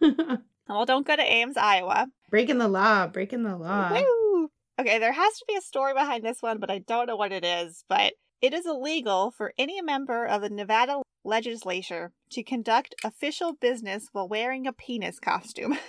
well, 0.00 0.86
don't 0.86 1.06
go 1.06 1.14
to 1.16 1.22
Ames, 1.22 1.56
Iowa. 1.58 2.06
breaking 2.30 2.58
the 2.58 2.68
law, 2.68 3.06
breaking 3.06 3.42
the 3.42 3.56
law. 3.56 3.92
Woo! 3.92 4.48
Okay, 4.80 4.98
there 4.98 5.12
has 5.12 5.38
to 5.38 5.44
be 5.46 5.56
a 5.56 5.60
story 5.60 5.92
behind 5.92 6.24
this 6.24 6.40
one, 6.40 6.58
but 6.58 6.70
I 6.70 6.78
don't 6.78 7.06
know 7.06 7.16
what 7.16 7.32
it 7.32 7.44
is. 7.44 7.84
But 7.88 8.14
it 8.40 8.54
is 8.54 8.64
illegal 8.64 9.32
for 9.36 9.52
any 9.58 9.82
member 9.82 10.24
of 10.24 10.42
the 10.42 10.50
Nevada 10.50 11.02
legislature 11.24 12.12
to 12.30 12.42
conduct 12.42 12.94
official 13.04 13.52
business 13.52 14.08
while 14.12 14.28
wearing 14.28 14.66
a 14.66 14.72
penis 14.72 15.18
costume. 15.18 15.78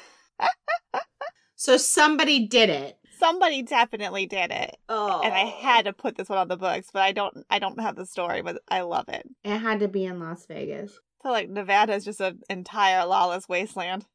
So 1.60 1.76
somebody 1.76 2.48
did 2.48 2.70
it. 2.70 2.98
Somebody 3.18 3.64
definitely 3.64 4.26
did 4.26 4.50
it. 4.50 4.78
Oh. 4.88 5.20
And 5.22 5.34
I 5.34 5.40
had 5.40 5.86
to 5.86 5.94
put 5.94 6.16
this 6.16 6.30
one 6.30 6.38
on 6.38 6.48
the 6.48 6.56
books, 6.56 6.88
but 6.94 7.02
I 7.02 7.12
don't 7.12 7.46
I 7.50 7.60
don't 7.60 7.82
have 7.82 7.98
the 7.98 8.06
story, 8.06 8.42
but 8.42 8.62
I 8.70 8.80
love 8.80 9.10
it. 9.10 9.28
It 9.44 9.58
had 9.58 9.82
to 9.82 9.90
be 9.90 10.06
in 10.06 10.22
Las 10.22 10.46
Vegas. 10.46 10.98
I 11.20 11.24
feel 11.24 11.32
like 11.34 11.50
Nevada 11.50 11.96
is 11.96 12.06
just 12.06 12.22
an 12.22 12.40
entire 12.50 13.06
lawless 13.06 13.50
wasteland. 13.50 14.06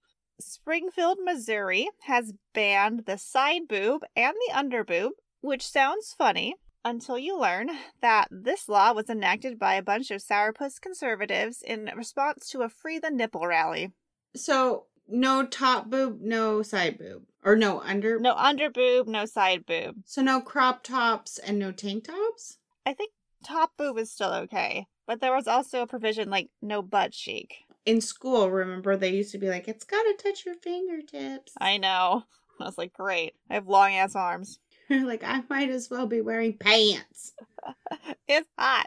Springfield, 0.41 1.19
Missouri 1.23 1.91
has 2.05 2.33
banned 2.55 3.05
the 3.05 3.19
side 3.19 3.69
boob 3.69 4.05
and 4.17 4.35
the 4.49 4.57
under 4.57 4.83
boob, 4.83 5.13
which 5.43 5.67
sounds 5.67 6.15
funny 6.17 6.55
until 6.85 7.19
you 7.19 7.39
learn 7.39 7.71
that 8.01 8.29
this 8.31 8.69
law 8.69 8.93
was 8.93 9.09
enacted 9.09 9.59
by 9.59 9.75
a 9.75 9.83
bunch 9.83 10.11
of 10.11 10.21
sourpuss 10.21 10.81
conservatives 10.81 11.63
in 11.63 11.91
response 11.97 12.49
to 12.51 12.63
a 12.63 12.69
free 12.69 12.99
the 12.99 13.11
nipple 13.11 13.47
rally. 13.47 13.93
So 14.37 14.87
no 15.09 15.47
top 15.47 15.89
boob, 15.89 16.21
no 16.21 16.63
side 16.63 16.99
boob, 16.99 17.23
or 17.43 17.57
no 17.57 17.81
under. 17.81 18.19
No 18.19 18.35
under 18.35 18.71
boob, 18.71 19.07
no 19.07 19.25
side 19.25 19.65
boob. 19.67 19.97
So 20.05 20.23
no 20.23 20.41
crop 20.41 20.83
tops 20.83 21.39
and 21.39 21.59
no 21.59 21.73
tank 21.73 22.05
tops. 22.05 22.59
I 22.85 22.93
think 22.93 23.13
top 23.45 23.73
boob 23.77 23.99
is 23.99 24.11
still 24.11 24.33
okay, 24.33 24.87
but 25.07 25.21
there 25.21 25.35
was 25.35 25.49
also 25.49 25.83
a 25.83 25.87
provision 25.87 26.31
like 26.31 26.51
no 26.61 26.83
butt 26.83 27.13
cheek. 27.13 27.57
In 27.87 28.01
school, 28.01 28.51
remember 28.51 28.97
they 28.97 29.11
used 29.11 29.33
to 29.33 29.39
be 29.39 29.49
like, 29.49 29.69
"It's 29.69 29.85
got 29.85 30.03
to 30.03 30.15
touch 30.23 30.47
your 30.47 30.55
fingertips." 30.55 31.53
I 31.61 31.77
know. 31.77 32.25
I 32.61 32.65
was 32.65 32.79
like, 32.79 32.93
great. 32.93 33.35
I 33.51 33.55
have 33.55 33.67
long 33.67 33.95
ass 33.95 34.15
arms. 34.15 34.59
like 34.91 35.25
I 35.25 35.43
might 35.49 35.71
as 35.71 35.91
well 35.91 36.07
be 36.07 36.21
wearing 36.21 36.57
pants. 36.59 37.33
it's 38.29 38.49
hot. 38.59 38.87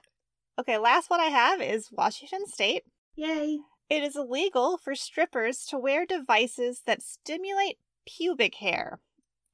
Okay, 0.60 0.78
last 0.78 1.10
one 1.10 1.20
I 1.20 1.26
have 1.26 1.62
is 1.62 1.92
Washington 1.92 2.48
State. 2.48 2.84
Yay! 3.16 3.60
It 3.90 4.04
is 4.04 4.16
illegal 4.16 4.78
for 4.78 4.96
strippers 4.96 5.66
to 5.70 5.78
wear 5.78 6.06
devices 6.06 6.82
that 6.86 7.02
stimulate 7.02 7.78
pubic 8.06 8.56
hair. 8.56 9.00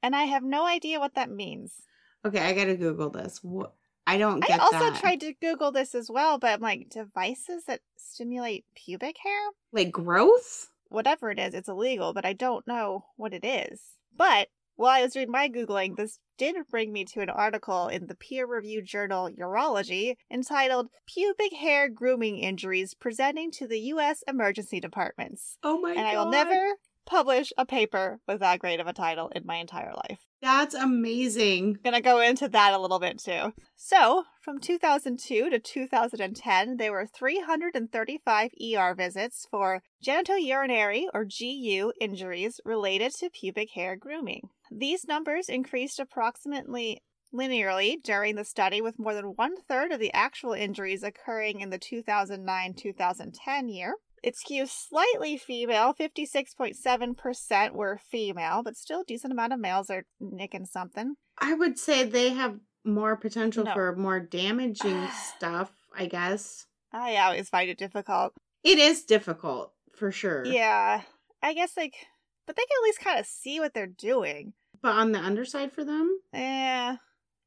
And 0.02 0.14
I 0.16 0.24
have 0.24 0.42
no 0.42 0.66
idea 0.66 1.00
what 1.00 1.14
that 1.14 1.30
means. 1.30 1.82
Okay, 2.24 2.40
I 2.40 2.52
gotta 2.52 2.76
Google 2.76 3.10
this. 3.10 3.40
What? 3.42 3.74
I 4.06 4.18
don't 4.18 4.48
I 4.50 4.58
also 4.58 4.90
that. 4.90 5.00
tried 5.00 5.20
to 5.20 5.32
Google 5.40 5.72
this 5.72 5.94
as 5.94 6.10
well, 6.10 6.38
but 6.38 6.52
I'm 6.52 6.60
like, 6.60 6.90
devices 6.90 7.64
that 7.66 7.80
stimulate 7.96 8.64
pubic 8.74 9.16
hair? 9.22 9.40
like 9.72 9.90
growth. 9.90 10.68
Whatever 10.88 11.30
it 11.30 11.38
is, 11.38 11.54
it's 11.54 11.68
illegal, 11.68 12.12
but 12.12 12.24
I 12.24 12.34
don't 12.34 12.66
know 12.66 13.06
what 13.16 13.32
it 13.32 13.44
is. 13.44 13.80
But 14.16 14.48
while 14.76 14.90
I 14.90 15.02
was 15.02 15.12
doing 15.12 15.30
my 15.30 15.48
Googling, 15.48 15.96
this 15.96 16.18
did 16.36 16.56
bring 16.70 16.92
me 16.92 17.04
to 17.04 17.20
an 17.20 17.30
article 17.30 17.88
in 17.88 18.06
the 18.06 18.16
peer 18.16 18.46
reviewed 18.46 18.86
journal 18.86 19.30
Urology 19.30 20.16
entitled 20.30 20.88
Pubic 21.06 21.54
Hair 21.54 21.90
Grooming 21.90 22.38
Injuries 22.38 22.94
Presenting 22.94 23.50
to 23.52 23.68
the 23.68 23.78
U.S. 23.80 24.24
Emergency 24.26 24.80
Departments. 24.80 25.58
Oh 25.62 25.80
my 25.80 25.94
god. 25.94 25.98
and 25.98 26.06
god! 26.06 26.14
I 26.14 26.18
will 26.18 26.30
never 26.30 26.74
publish 27.06 27.52
a 27.56 27.66
paper 27.66 28.20
with 28.26 28.40
that 28.40 28.58
great 28.58 28.80
of 28.80 28.86
a 28.86 28.92
title 28.92 29.30
in 29.34 29.46
my 29.46 29.56
entire 29.56 29.92
life. 29.94 30.20
That's 30.42 30.74
amazing. 30.74 31.78
Gonna 31.84 32.00
go 32.00 32.20
into 32.20 32.48
that 32.48 32.74
a 32.74 32.78
little 32.78 32.98
bit 32.98 33.18
too. 33.18 33.52
So, 33.76 34.24
from 34.42 34.58
2002 34.58 35.50
to 35.50 35.58
2010, 35.58 36.76
there 36.76 36.92
were 36.92 37.06
335 37.06 38.50
ER 38.76 38.94
visits 38.94 39.46
for 39.50 39.82
genitourinary 40.04 41.04
or 41.14 41.24
GU 41.24 41.92
injuries 42.00 42.60
related 42.64 43.12
to 43.20 43.30
pubic 43.30 43.70
hair 43.74 43.96
grooming. 43.96 44.50
These 44.70 45.06
numbers 45.06 45.48
increased 45.48 45.98
approximately 46.00 47.02
linearly 47.34 47.96
during 48.02 48.36
the 48.36 48.44
study, 48.44 48.80
with 48.80 48.98
more 48.98 49.14
than 49.14 49.26
one 49.36 49.56
third 49.68 49.90
of 49.92 49.98
the 50.00 50.12
actual 50.12 50.52
injuries 50.52 51.02
occurring 51.02 51.60
in 51.60 51.70
the 51.70 51.78
2009 51.78 52.74
2010 52.74 53.68
year. 53.68 53.94
It 54.22 54.36
skews 54.36 54.68
slightly 54.70 55.36
female, 55.36 55.92
56.7% 55.94 57.72
were 57.72 58.00
female, 58.10 58.62
but 58.62 58.76
still 58.76 59.00
a 59.00 59.04
decent 59.04 59.32
amount 59.32 59.52
of 59.52 59.60
males 59.60 59.90
are 59.90 60.04
nicking 60.20 60.64
something. 60.66 61.14
I 61.38 61.54
would 61.54 61.78
say 61.78 62.04
they 62.04 62.30
have 62.30 62.58
more 62.84 63.16
potential 63.16 63.64
No. 63.64 63.72
for 63.74 63.94
more 63.96 64.20
damaging 64.20 65.06
stuff. 65.36 65.72
I 65.96 66.06
guess 66.06 66.66
I 66.92 67.16
always 67.16 67.48
find 67.48 67.68
it 67.68 67.78
difficult. 67.78 68.32
it 68.62 68.78
is 68.78 69.02
difficult 69.04 69.72
for 69.96 70.10
sure. 70.12 70.44
Yeah, 70.46 71.02
I 71.42 71.52
guess 71.54 71.76
like, 71.76 71.94
but 72.46 72.56
they 72.56 72.62
can 72.62 72.76
at 72.82 72.84
least 72.86 73.00
kind 73.00 73.18
of 73.20 73.26
see 73.26 73.60
what 73.60 73.74
they're 73.74 73.86
doing. 73.86 74.52
but 74.82 74.96
on 74.96 75.12
the 75.12 75.18
underside 75.20 75.72
for 75.72 75.84
them, 75.84 76.18
Yeah, 76.32 76.96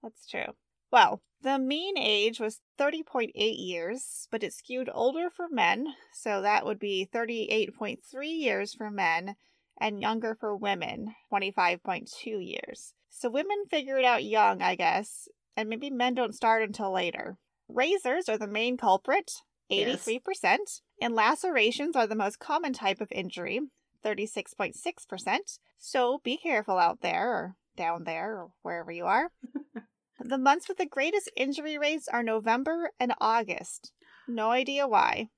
that's 0.01 0.27
true. 0.27 0.53
Well, 0.91 1.21
the 1.41 1.59
mean 1.59 1.97
age 1.97 2.39
was 2.39 2.61
30.8 2.79 3.31
years, 3.35 4.27
but 4.31 4.43
it 4.43 4.53
skewed 4.53 4.89
older 4.91 5.29
for 5.29 5.47
men, 5.49 5.87
so 6.13 6.41
that 6.41 6.65
would 6.65 6.79
be 6.79 7.07
38.3 7.13 7.97
years 8.23 8.73
for 8.73 8.89
men, 8.89 9.35
and 9.79 10.01
younger 10.01 10.35
for 10.39 10.55
women, 10.55 11.13
25.2 11.31 12.07
years. 12.25 12.93
So 13.09 13.29
women 13.29 13.65
figure 13.69 13.97
it 13.97 14.05
out 14.05 14.23
young, 14.23 14.61
I 14.61 14.75
guess, 14.75 15.27
and 15.55 15.69
maybe 15.69 15.89
men 15.89 16.15
don't 16.15 16.33
start 16.35 16.63
until 16.63 16.91
later. 16.91 17.37
Razors 17.67 18.29
are 18.29 18.37
the 18.37 18.47
main 18.47 18.77
culprit, 18.77 19.31
83%, 19.71 20.81
and 21.01 21.13
lacerations 21.13 21.95
are 21.95 22.07
the 22.07 22.15
most 22.15 22.39
common 22.39 22.73
type 22.73 23.01
of 23.01 23.11
injury, 23.11 23.59
36.6%. 24.05 25.59
So 25.77 26.19
be 26.23 26.37
careful 26.37 26.77
out 26.77 27.01
there 27.01 27.29
or 27.31 27.55
down 27.75 28.03
there 28.03 28.37
or 28.37 28.49
wherever 28.63 28.91
you 28.91 29.05
are. 29.05 29.29
the 30.19 30.37
months 30.37 30.67
with 30.67 30.77
the 30.77 30.85
greatest 30.85 31.29
injury 31.35 31.77
rates 31.77 32.07
are 32.07 32.23
November 32.23 32.91
and 32.99 33.13
August. 33.19 33.91
No 34.27 34.51
idea 34.51 34.87
why. 34.87 35.29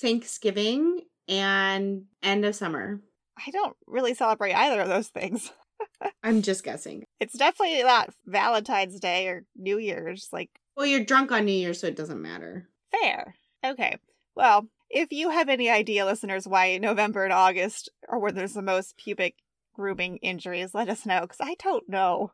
Thanksgiving 0.00 1.02
and 1.28 2.04
end 2.22 2.44
of 2.44 2.54
summer. 2.54 3.00
I 3.46 3.50
don't 3.50 3.76
really 3.86 4.14
celebrate 4.14 4.52
either 4.54 4.80
of 4.80 4.88
those 4.88 5.08
things. 5.08 5.50
I'm 6.22 6.42
just 6.42 6.64
guessing. 6.64 7.04
It's 7.20 7.36
definitely 7.36 7.82
not 7.82 8.10
Valentine's 8.26 8.98
Day 9.00 9.28
or 9.28 9.44
New 9.56 9.78
Year's. 9.78 10.28
Like, 10.32 10.50
Well, 10.76 10.86
you're 10.86 11.04
drunk 11.04 11.32
on 11.32 11.44
New 11.44 11.52
Year's, 11.52 11.80
so 11.80 11.86
it 11.86 11.96
doesn't 11.96 12.20
matter. 12.22 12.68
fair. 12.90 13.34
Okay. 13.64 13.98
Well, 14.34 14.66
if 14.90 15.12
you 15.12 15.30
have 15.30 15.48
any 15.48 15.70
idea, 15.70 16.04
listeners, 16.04 16.46
why 16.46 16.78
November 16.78 17.24
and 17.24 17.32
August 17.32 17.90
are 18.08 18.18
where 18.18 18.32
there's 18.32 18.54
the 18.54 18.62
most 18.62 18.96
pubic 18.96 19.36
grooming 19.74 20.16
injuries, 20.18 20.74
let 20.74 20.88
us 20.88 21.04
know, 21.04 21.22
because 21.22 21.40
I 21.40 21.56
don't 21.62 21.88
know. 21.88 22.32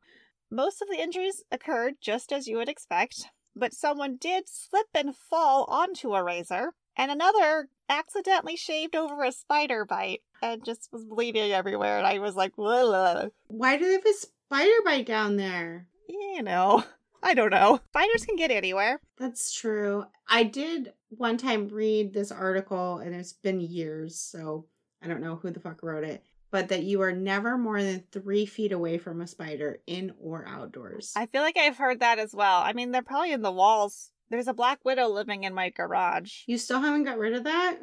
Most 0.51 0.83
of 0.83 0.89
the 0.89 1.01
injuries 1.01 1.43
occurred 1.51 1.95
just 2.01 2.33
as 2.33 2.47
you 2.47 2.57
would 2.59 2.69
expect, 2.69 3.27
but 3.57 3.75
someone 3.75 4.17
did 4.17 4.49
slip 4.49 4.89
and 4.95 5.17
fall 5.17 5.65
onto 5.65 6.15
a 6.15 6.23
razor, 6.23 6.75
and 6.97 7.11
another 7.11 7.69
accidentally 7.89 8.57
shaved 8.57 8.95
over 8.95 9.23
a 9.23 9.33
spider 9.33 9.85
bite 9.85 10.23
and 10.43 10.65
just 10.65 10.89
was 10.93 11.05
bleeding 11.05 11.53
everywhere. 11.53 11.99
And 11.99 12.07
I 12.07 12.19
was 12.19 12.37
like. 12.37 12.53
Why 12.57 13.77
do 13.77 13.85
they 13.87 13.93
have 13.93 14.07
a 14.07 14.13
spider 14.13 14.83
bite 14.85 15.07
down 15.07 15.37
there? 15.37 15.87
you 16.09 16.43
know, 16.43 16.85
I 17.25 17.35
don't 17.35 17.51
know. 17.51 17.81
Spiders 17.91 18.25
can 18.27 18.37
get 18.37 18.51
anywhere. 18.51 19.01
That's 19.19 19.53
true. 19.53 20.05
I 20.29 20.43
did 20.45 20.93
one 21.11 21.37
time 21.37 21.69
read 21.69 22.13
this 22.13 22.33
article, 22.33 22.99
and 22.99 23.15
it's 23.15 23.33
been 23.33 23.61
years, 23.61 24.19
so 24.19 24.67
I 25.03 25.09
don't 25.09 25.21
know 25.21 25.37
who 25.37 25.51
the 25.51 25.61
fuck 25.61 25.83
wrote 25.83 26.05
it, 26.05 26.25
but 26.51 26.69
that 26.69 26.83
you 26.85 27.01
are 27.03 27.13
never 27.13 27.57
more 27.59 27.83
than 27.83 28.05
three 28.13 28.47
feet 28.47 28.73
away 28.73 28.99
from 28.99 29.21
a 29.21 29.27
spider 29.27 29.79
in 29.87 30.13
or 30.21 30.47
outdoors. 30.47 31.13
I 31.17 31.27
feel 31.27 31.43
like 31.43 31.57
I've 31.57 31.77
heard 31.77 32.01
that 32.01 32.19
as 32.19 32.35
well. 32.35 32.61
I 32.61 32.73
mean, 32.73 32.91
they're 32.93 33.03
probably 33.03 33.33
in 33.33 33.43
the 33.43 33.53
walls. 33.53 34.11
There's 34.31 34.49
a 34.49 34.55
black 34.55 34.85
widow 34.85 35.09
living 35.09 35.45
in 35.45 35.55
my 35.55 35.69
garage. 35.71 36.43
you 36.47 36.57
still 36.59 36.81
haven't 36.81 37.05
got 37.05 37.19
rid 37.19 37.35
of 37.35 37.45
that? 37.45 37.79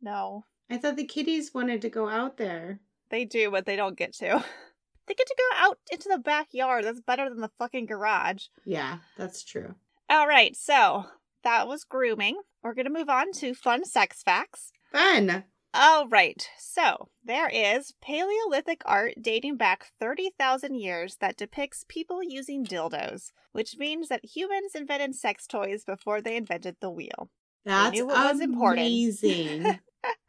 No, 0.00 0.44
I 0.70 0.78
thought 0.78 0.96
the 0.96 1.04
kitties 1.04 1.52
wanted 1.52 1.82
to 1.82 1.90
go 1.90 2.08
out 2.08 2.38
there. 2.38 2.80
they 3.10 3.24
do, 3.26 3.50
but 3.50 3.66
they 3.66 3.76
don't 3.76 3.98
get 3.98 4.14
to. 4.14 4.42
They 5.10 5.14
get 5.14 5.26
to 5.26 5.34
go 5.36 5.66
out 5.66 5.78
into 5.90 6.08
the 6.08 6.18
backyard. 6.18 6.84
That's 6.84 7.00
better 7.00 7.28
than 7.28 7.40
the 7.40 7.50
fucking 7.58 7.86
garage. 7.86 8.44
Yeah, 8.64 8.98
that's 9.18 9.42
true. 9.42 9.74
All 10.08 10.28
right, 10.28 10.54
so 10.54 11.06
that 11.42 11.66
was 11.66 11.82
grooming. 11.82 12.40
We're 12.62 12.74
going 12.74 12.86
to 12.86 12.92
move 12.92 13.08
on 13.08 13.32
to 13.32 13.52
fun 13.52 13.84
sex 13.84 14.22
facts. 14.22 14.70
Fun. 14.92 15.42
All 15.74 16.06
right, 16.06 16.48
so 16.60 17.08
there 17.24 17.48
is 17.48 17.92
Paleolithic 18.00 18.82
art 18.84 19.14
dating 19.20 19.56
back 19.56 19.88
30,000 19.98 20.76
years 20.76 21.16
that 21.16 21.36
depicts 21.36 21.84
people 21.88 22.22
using 22.22 22.64
dildos, 22.64 23.32
which 23.50 23.78
means 23.78 24.10
that 24.10 24.24
humans 24.24 24.76
invented 24.76 25.16
sex 25.16 25.48
toys 25.48 25.82
before 25.84 26.20
they 26.20 26.36
invented 26.36 26.76
the 26.80 26.90
wheel. 26.90 27.30
That's 27.64 27.96
knew 27.96 28.06
what 28.06 28.32
was 28.32 28.40
important. 28.40 28.86
amazing. 28.86 29.80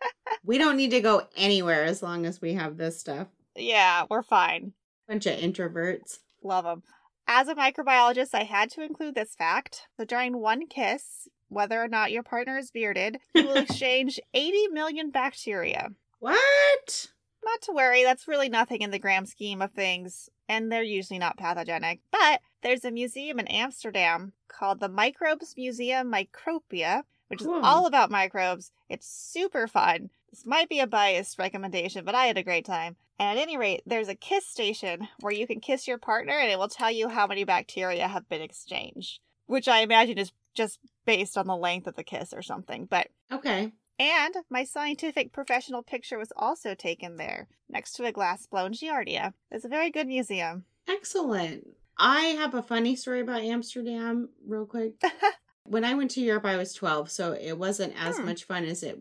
we 0.43 0.57
don't 0.57 0.75
need 0.75 0.89
to 0.89 1.01
go 1.01 1.27
anywhere 1.37 1.83
as 1.83 2.01
long 2.01 2.25
as 2.25 2.41
we 2.41 2.53
have 2.53 2.77
this 2.77 2.99
stuff. 2.99 3.27
Yeah, 3.55 4.05
we're 4.09 4.23
fine. 4.23 4.73
Bunch 5.07 5.25
of 5.25 5.37
introverts. 5.39 6.19
Love 6.43 6.63
them. 6.65 6.83
As 7.27 7.47
a 7.47 7.55
microbiologist, 7.55 8.33
I 8.33 8.43
had 8.43 8.69
to 8.71 8.83
include 8.83 9.15
this 9.15 9.35
fact. 9.35 9.87
So 9.97 10.05
during 10.05 10.37
one 10.39 10.67
kiss, 10.67 11.27
whether 11.49 11.81
or 11.81 11.87
not 11.87 12.11
your 12.11 12.23
partner 12.23 12.57
is 12.57 12.71
bearded, 12.71 13.17
you 13.33 13.45
will 13.45 13.55
exchange 13.57 14.19
80 14.33 14.67
million 14.69 15.11
bacteria. 15.11 15.89
What? 16.19 17.07
Not 17.43 17.61
to 17.63 17.71
worry, 17.73 18.03
that's 18.03 18.27
really 18.27 18.49
nothing 18.49 18.81
in 18.81 18.91
the 18.91 18.99
grand 18.99 19.27
scheme 19.27 19.61
of 19.61 19.71
things, 19.71 20.29
and 20.47 20.71
they're 20.71 20.83
usually 20.83 21.19
not 21.19 21.37
pathogenic. 21.37 21.99
But 22.11 22.41
there's 22.61 22.85
a 22.85 22.91
museum 22.91 23.39
in 23.39 23.47
Amsterdam 23.47 24.33
called 24.47 24.79
the 24.79 24.87
Microbes 24.89 25.55
Museum 25.57 26.11
Micropia, 26.11 27.03
which 27.29 27.39
Cool. 27.41 27.57
is 27.57 27.63
all 27.65 27.85
about 27.87 28.11
microbes. 28.11 28.71
It's 28.89 29.07
super 29.07 29.67
fun. 29.67 30.09
This 30.31 30.45
might 30.45 30.69
be 30.69 30.79
a 30.79 30.87
biased 30.87 31.37
recommendation, 31.37 32.05
but 32.05 32.15
I 32.15 32.25
had 32.25 32.37
a 32.37 32.43
great 32.43 32.65
time. 32.65 32.95
And 33.19 33.37
at 33.37 33.41
any 33.41 33.57
rate, 33.57 33.81
there's 33.85 34.07
a 34.07 34.15
kiss 34.15 34.45
station 34.47 35.07
where 35.19 35.33
you 35.33 35.45
can 35.45 35.59
kiss 35.59 35.87
your 35.87 35.97
partner 35.97 36.33
and 36.33 36.49
it 36.49 36.57
will 36.57 36.69
tell 36.69 36.89
you 36.89 37.09
how 37.09 37.27
many 37.27 37.43
bacteria 37.43 38.07
have 38.07 38.27
been 38.29 38.41
exchanged, 38.41 39.19
which 39.45 39.67
I 39.67 39.79
imagine 39.81 40.17
is 40.17 40.31
just 40.55 40.79
based 41.05 41.37
on 41.37 41.47
the 41.47 41.55
length 41.55 41.85
of 41.87 41.95
the 41.95 42.03
kiss 42.03 42.33
or 42.33 42.41
something. 42.41 42.85
But 42.85 43.07
Okay. 43.31 43.73
and 43.99 44.35
my 44.49 44.63
scientific 44.63 45.31
professional 45.33 45.83
picture 45.83 46.17
was 46.17 46.31
also 46.35 46.73
taken 46.75 47.17
there, 47.17 47.47
next 47.69 47.93
to 47.93 48.05
a 48.05 48.11
glass 48.11 48.47
blown 48.47 48.73
giardia. 48.73 49.33
It's 49.51 49.65
a 49.65 49.69
very 49.69 49.91
good 49.91 50.07
museum. 50.07 50.65
Excellent. 50.87 51.67
I 51.97 52.21
have 52.39 52.55
a 52.55 52.63
funny 52.63 52.95
story 52.95 53.19
about 53.19 53.41
Amsterdam, 53.41 54.29
real 54.47 54.65
quick. 54.65 54.93
when 55.65 55.85
I 55.85 55.93
went 55.93 56.11
to 56.11 56.21
Europe, 56.21 56.45
I 56.45 56.57
was 56.57 56.73
12, 56.73 57.11
so 57.11 57.33
it 57.33 57.57
wasn't 57.57 57.93
as 58.01 58.17
Hmm. 58.17 58.25
much 58.25 58.45
fun 58.45 58.65
as 58.65 58.81
it 58.81 58.97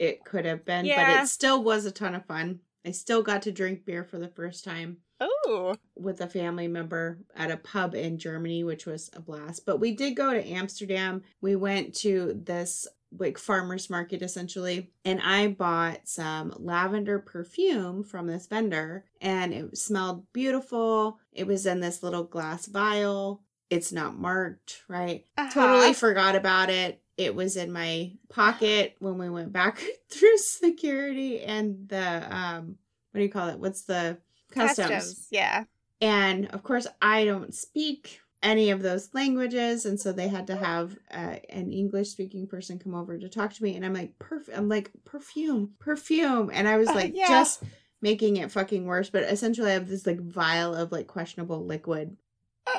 it 0.00 0.24
could 0.24 0.44
have 0.46 0.64
been, 0.64 0.84
but 0.86 1.22
it 1.22 1.28
still 1.28 1.62
was 1.62 1.84
a 1.86 1.92
ton 1.92 2.16
of 2.16 2.24
fun. 2.26 2.58
I 2.84 2.90
still 2.90 3.22
got 3.22 3.42
to 3.42 3.52
drink 3.52 3.84
beer 3.84 4.02
for 4.02 4.18
the 4.18 4.28
first 4.28 4.64
time 4.64 4.96
Oh. 5.20 5.76
with 5.94 6.22
a 6.22 6.26
family 6.26 6.66
member 6.66 7.18
at 7.36 7.50
a 7.50 7.58
pub 7.58 7.94
in 7.94 8.16
Germany, 8.16 8.64
which 8.64 8.86
was 8.86 9.10
a 9.12 9.20
blast. 9.20 9.66
But 9.66 9.76
we 9.78 9.92
did 9.92 10.16
go 10.16 10.32
to 10.32 10.42
Amsterdam. 10.48 11.22
We 11.42 11.54
went 11.56 11.94
to 11.96 12.32
this 12.42 12.88
like 13.18 13.36
farmers 13.38 13.90
market 13.90 14.22
essentially, 14.22 14.92
and 15.04 15.20
I 15.20 15.48
bought 15.48 16.08
some 16.08 16.54
lavender 16.56 17.18
perfume 17.18 18.02
from 18.04 18.28
this 18.28 18.46
vendor, 18.46 19.04
and 19.20 19.52
it 19.52 19.76
smelled 19.76 20.32
beautiful. 20.32 21.18
It 21.32 21.46
was 21.46 21.66
in 21.66 21.80
this 21.80 22.02
little 22.02 22.24
glass 22.24 22.66
vial. 22.66 23.42
It's 23.68 23.92
not 23.92 24.16
marked, 24.18 24.82
right? 24.88 25.26
Uh-huh. 25.36 25.50
Totally 25.52 25.92
forgot 25.92 26.34
about 26.36 26.70
it. 26.70 27.02
It 27.20 27.34
was 27.34 27.56
in 27.56 27.70
my 27.72 28.12
pocket 28.30 28.96
when 28.98 29.18
we 29.18 29.28
went 29.28 29.52
back 29.52 29.82
through 30.10 30.38
security 30.38 31.40
and 31.42 31.88
the 31.88 32.26
um 32.34 32.76
what 33.12 33.18
do 33.18 33.22
you 33.24 33.30
call 33.30 33.48
it? 33.48 33.58
What's 33.58 33.82
the 33.82 34.18
customs? 34.52 35.26
Yeah. 35.30 35.64
And 36.00 36.46
of 36.54 36.62
course, 36.62 36.86
I 37.02 37.24
don't 37.24 37.54
speak 37.54 38.20
any 38.42 38.70
of 38.70 38.80
those 38.80 39.12
languages, 39.12 39.84
and 39.84 40.00
so 40.00 40.12
they 40.12 40.28
had 40.28 40.46
to 40.46 40.56
have 40.56 40.96
uh, 41.12 41.36
an 41.50 41.70
English 41.72 42.08
speaking 42.08 42.46
person 42.46 42.78
come 42.78 42.94
over 42.94 43.18
to 43.18 43.28
talk 43.28 43.52
to 43.52 43.62
me. 43.62 43.76
And 43.76 43.84
I'm 43.84 43.92
like, 43.92 44.18
perf- 44.18 44.48
I'm 44.56 44.68
like 44.68 44.90
perfume, 45.04 45.74
perfume, 45.78 46.50
and 46.54 46.66
I 46.66 46.78
was 46.78 46.88
Uh, 46.88 46.94
like 46.94 47.12
yeah. 47.14 47.26
just 47.28 47.62
making 48.00 48.36
it 48.38 48.50
fucking 48.50 48.86
worse. 48.86 49.10
But 49.10 49.24
essentially, 49.24 49.70
I 49.70 49.74
have 49.74 49.88
this 49.88 50.06
like 50.06 50.20
vial 50.20 50.74
of 50.74 50.90
like 50.90 51.06
questionable 51.06 51.66
liquid 51.66 52.16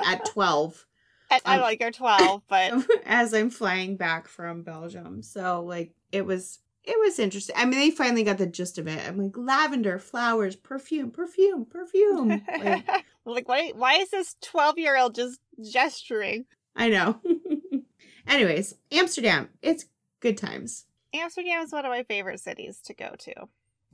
at 0.04 0.24
12 0.32 0.74
And 0.74 0.91
I 1.44 1.56
Um, 1.56 1.62
like 1.62 1.80
you're 1.80 1.90
12, 1.90 2.42
but 2.48 2.86
as 3.06 3.32
I'm 3.32 3.50
flying 3.50 3.96
back 3.96 4.28
from 4.28 4.62
Belgium. 4.62 5.22
So 5.22 5.62
like 5.62 5.92
it 6.10 6.26
was 6.26 6.58
it 6.84 6.98
was 6.98 7.18
interesting. 7.18 7.54
I 7.56 7.64
mean, 7.64 7.78
they 7.78 7.90
finally 7.90 8.24
got 8.24 8.38
the 8.38 8.46
gist 8.46 8.76
of 8.78 8.88
it. 8.88 9.00
I'm 9.06 9.16
like 9.16 9.36
lavender, 9.36 9.98
flowers, 9.98 10.56
perfume, 10.56 11.10
perfume, 11.12 11.64
perfume. 11.64 12.42
Like, 12.58 12.88
like 13.24 13.48
why 13.48 13.72
why 13.74 13.94
is 13.94 14.10
this 14.10 14.34
12-year-old 14.42 15.14
just 15.14 15.40
gesturing? 15.62 16.44
I 16.74 16.88
know. 16.88 17.20
Anyways, 18.26 18.74
Amsterdam. 18.90 19.50
It's 19.62 19.86
good 20.20 20.38
times. 20.38 20.86
Amsterdam 21.14 21.62
is 21.62 21.72
one 21.72 21.84
of 21.84 21.90
my 21.90 22.02
favorite 22.04 22.40
cities 22.40 22.80
to 22.84 22.94
go 22.94 23.14
to, 23.18 23.34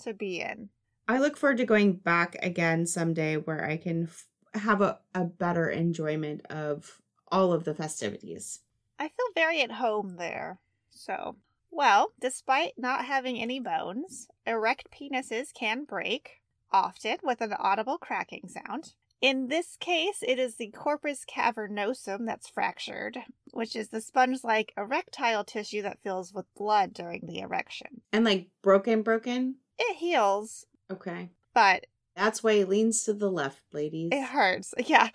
to 0.05 0.15
be 0.15 0.41
in. 0.41 0.69
I 1.09 1.19
look 1.19 1.37
forward 1.37 1.57
to 1.59 1.65
going 1.65 1.95
back 1.95 2.37
again 2.43 2.87
someday 2.87 3.37
where 3.37 3.65
I 3.65 3.77
can 3.77 4.05
f- 4.05 4.27
have 4.55 4.81
a, 4.81 4.99
a 5.15 5.25
better 5.25 5.69
enjoyment 5.69 6.47
of 6.51 7.01
all 7.31 7.53
of 7.53 7.65
the 7.65 7.75
festivities. 7.75 8.61
I 8.99 9.09
feel 9.09 9.27
very 9.35 9.63
at 9.63 9.73
home 9.73 10.17
there. 10.17 10.59
So, 10.91 11.37
well, 11.71 12.13
despite 12.21 12.73
not 12.77 13.05
having 13.05 13.39
any 13.41 13.61
bones, 13.61 14.29
erect 14.47 14.89
penises 14.91 15.53
can 15.55 15.85
break, 15.85 16.41
often 16.73 17.19
with 17.23 17.41
an 17.41 17.53
audible 17.53 17.99
cracking 17.99 18.49
sound. 18.49 18.95
In 19.21 19.49
this 19.49 19.77
case, 19.81 20.23
it 20.23 20.39
is 20.39 20.57
the 20.57 20.69
corpus 20.69 21.25
cavernosum 21.25 22.25
that's 22.27 22.49
fractured, 22.49 23.19
which 23.53 23.75
is 23.75 23.89
the 23.89 24.01
sponge 24.01 24.45
like 24.45 24.73
erectile 24.77 25.43
tissue 25.45 25.83
that 25.83 26.03
fills 26.03 26.33
with 26.33 26.47
blood 26.57 26.93
during 26.93 27.27
the 27.27 27.41
erection. 27.41 28.01
And 28.13 28.25
like 28.25 28.49
broken, 28.63 29.03
broken. 29.03 29.57
It 29.79 29.97
heals, 29.97 30.67
Okay. 30.91 31.31
but 31.53 31.87
That's 32.17 32.43
why 32.45 32.53
it 32.53 32.69
leans 32.69 33.05
to 33.05 33.13
the 33.13 33.31
left, 33.31 33.63
ladies. 33.73 34.11
it 34.13 34.23
hurts. 34.25 34.73
Yeah, 34.87 35.09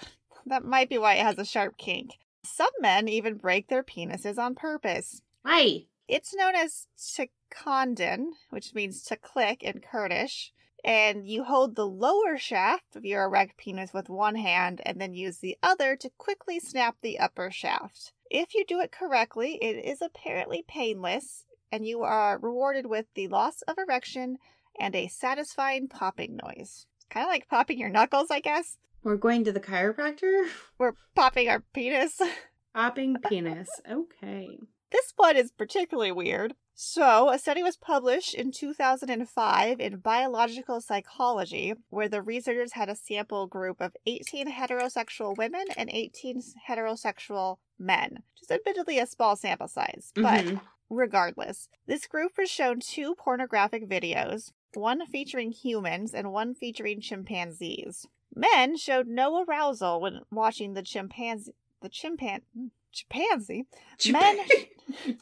that 0.45 0.65
might 0.65 0.89
be 0.89 0.97
why 0.97 1.15
it 1.15 1.23
has 1.23 1.37
a 1.37 1.45
sharp 1.45 1.77
kink. 1.77 2.11
Some 2.45 2.71
men 2.79 3.07
even 3.07 3.35
break 3.35 3.67
their 3.67 3.83
penises 3.83 4.37
on 4.37 4.55
purpose. 4.55 5.21
Hi. 5.45 5.85
It's 6.07 6.35
known 6.35 6.55
as 6.55 6.87
Chikondin, 6.97 8.31
which 8.49 8.73
means 8.73 9.03
to 9.03 9.15
click 9.15 9.63
in 9.63 9.79
Kurdish. 9.79 10.51
and 10.83 11.25
you 11.25 11.45
hold 11.45 11.75
the 11.75 11.87
lower 11.87 12.37
shaft 12.37 12.95
of 12.95 13.05
your 13.05 13.23
erect 13.23 13.57
penis 13.57 13.93
with 13.93 14.09
one 14.09 14.35
hand 14.35 14.81
and 14.85 14.99
then 14.99 15.13
use 15.13 15.37
the 15.37 15.57
other 15.63 15.95
to 15.95 16.09
quickly 16.17 16.59
snap 16.59 16.97
the 17.01 17.17
upper 17.19 17.49
shaft. 17.49 18.11
If 18.29 18.53
you 18.53 18.65
do 18.65 18.79
it 18.81 18.91
correctly, 18.91 19.57
it 19.61 19.85
is 19.85 20.01
apparently 20.01 20.63
painless, 20.67 21.45
and 21.71 21.85
you 21.85 22.01
are 22.01 22.37
rewarded 22.37 22.87
with 22.87 23.05
the 23.15 23.27
loss 23.27 23.61
of 23.61 23.77
erection 23.77 24.39
and 24.79 24.95
a 24.95 25.07
satisfying 25.07 25.87
popping 25.87 26.39
noise. 26.43 26.87
Kind 27.09 27.25
of 27.25 27.31
like 27.31 27.47
popping 27.47 27.79
your 27.79 27.89
knuckles, 27.89 28.31
I 28.31 28.39
guess. 28.39 28.77
We're 29.03 29.17
going 29.17 29.43
to 29.45 29.51
the 29.51 29.59
chiropractor? 29.59 30.47
We're 30.77 30.93
popping 31.15 31.49
our 31.49 31.63
penis. 31.73 32.19
Popping 32.75 33.17
penis. 33.29 33.69
Okay. 33.89 34.57
This 34.91 35.13
one 35.15 35.37
is 35.37 35.51
particularly 35.51 36.11
weird. 36.11 36.55
So, 36.75 37.29
a 37.29 37.37
study 37.37 37.61
was 37.61 37.77
published 37.77 38.33
in 38.33 38.51
2005 38.51 39.79
in 39.79 39.97
Biological 39.97 40.81
Psychology, 40.81 41.73
where 41.89 42.09
the 42.09 42.23
researchers 42.23 42.73
had 42.73 42.89
a 42.89 42.95
sample 42.95 43.45
group 43.45 43.79
of 43.79 43.95
18 44.07 44.51
heterosexual 44.51 45.37
women 45.37 45.65
and 45.77 45.89
18 45.91 46.41
heterosexual 46.67 47.57
men, 47.77 48.23
which 48.33 48.41
is 48.41 48.49
admittedly 48.51 48.97
a 48.97 49.05
small 49.05 49.35
sample 49.35 49.67
size. 49.67 50.11
But 50.15 50.45
Mhm. 50.45 50.61
regardless, 50.89 51.69
this 51.85 52.07
group 52.07 52.31
was 52.39 52.49
shown 52.49 52.79
two 52.79 53.13
pornographic 53.13 53.87
videos, 53.87 54.51
one 54.73 55.05
featuring 55.05 55.51
humans 55.51 56.11
and 56.15 56.31
one 56.31 56.55
featuring 56.55 57.01
chimpanzees. 57.01 58.07
Men 58.35 58.77
showed 58.77 59.07
no 59.07 59.43
arousal 59.43 60.01
when 60.01 60.21
watching 60.31 60.73
the 60.73 60.81
chimpanzee. 60.81 61.53
The 61.81 61.89
chimpan 61.89 62.41
chimpanzee 62.91 63.65
Men- 64.09 64.39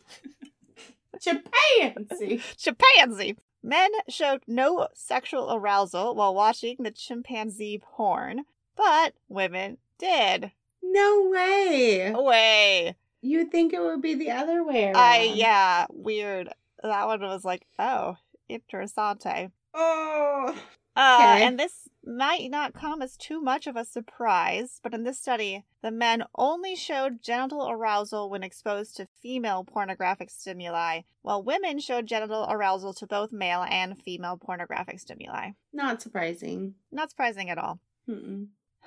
Chimpanzee. 1.20 2.42
chimpanzee. 2.58 3.36
Men 3.64 3.92
showed 4.10 4.42
no 4.48 4.88
sexual 4.94 5.54
arousal 5.54 6.16
while 6.16 6.34
watching 6.34 6.78
the 6.80 6.92
chimpanzee 6.92 7.80
porn, 7.82 8.46
but 8.76 9.14
women 9.30 9.78
did. 10.00 10.52
No 10.82 11.30
way. 11.30 12.12
Way. 12.16 12.96
You'd 13.22 13.52
think 13.52 13.72
it 13.74 13.82
would 13.82 14.02
be 14.02 14.16
the 14.16 14.32
other 14.32 14.64
way 14.64 14.86
around. 14.86 14.98
I 14.98 15.32
yeah, 15.36 15.86
weird. 15.92 16.50
That 16.82 17.06
one 17.06 17.22
was 17.22 17.46
like, 17.46 17.68
oh, 17.78 18.16
interessante. 18.50 19.52
Oh. 19.76 20.56
Uh, 20.96 21.18
Okay. 21.22 21.44
and 21.46 21.58
this 21.60 21.88
might 22.12 22.50
not 22.52 22.74
come 22.74 23.02
as 23.02 23.18
too 23.18 23.42
much 23.42 23.68
of 23.68 23.76
a 23.76 23.86
surprise, 23.86 24.80
but 24.84 24.94
in 24.94 25.04
this 25.04 25.20
study, 25.20 25.66
the 25.82 25.92
men 25.92 26.24
only 26.36 26.76
showed 26.76 27.22
genital 27.22 27.70
arousal 27.70 28.30
when 28.30 28.44
exposed 28.44 28.98
to 28.98 29.08
female 29.22 29.64
pornographic 29.64 30.30
stimuli, 30.30 31.02
while 31.22 31.44
women 31.44 31.80
showed 31.80 32.08
genital 32.08 32.46
arousal 32.50 32.94
to 32.96 33.08
both 33.08 33.32
male 33.32 33.66
and 33.70 34.02
female 34.02 34.38
pornographic 34.38 35.00
stimuli. 35.00 35.52
Not 35.74 36.02
surprising. 36.02 36.76
Not 36.92 37.10
surprising 37.10 37.50
at 37.50 37.58
all. 37.58 37.80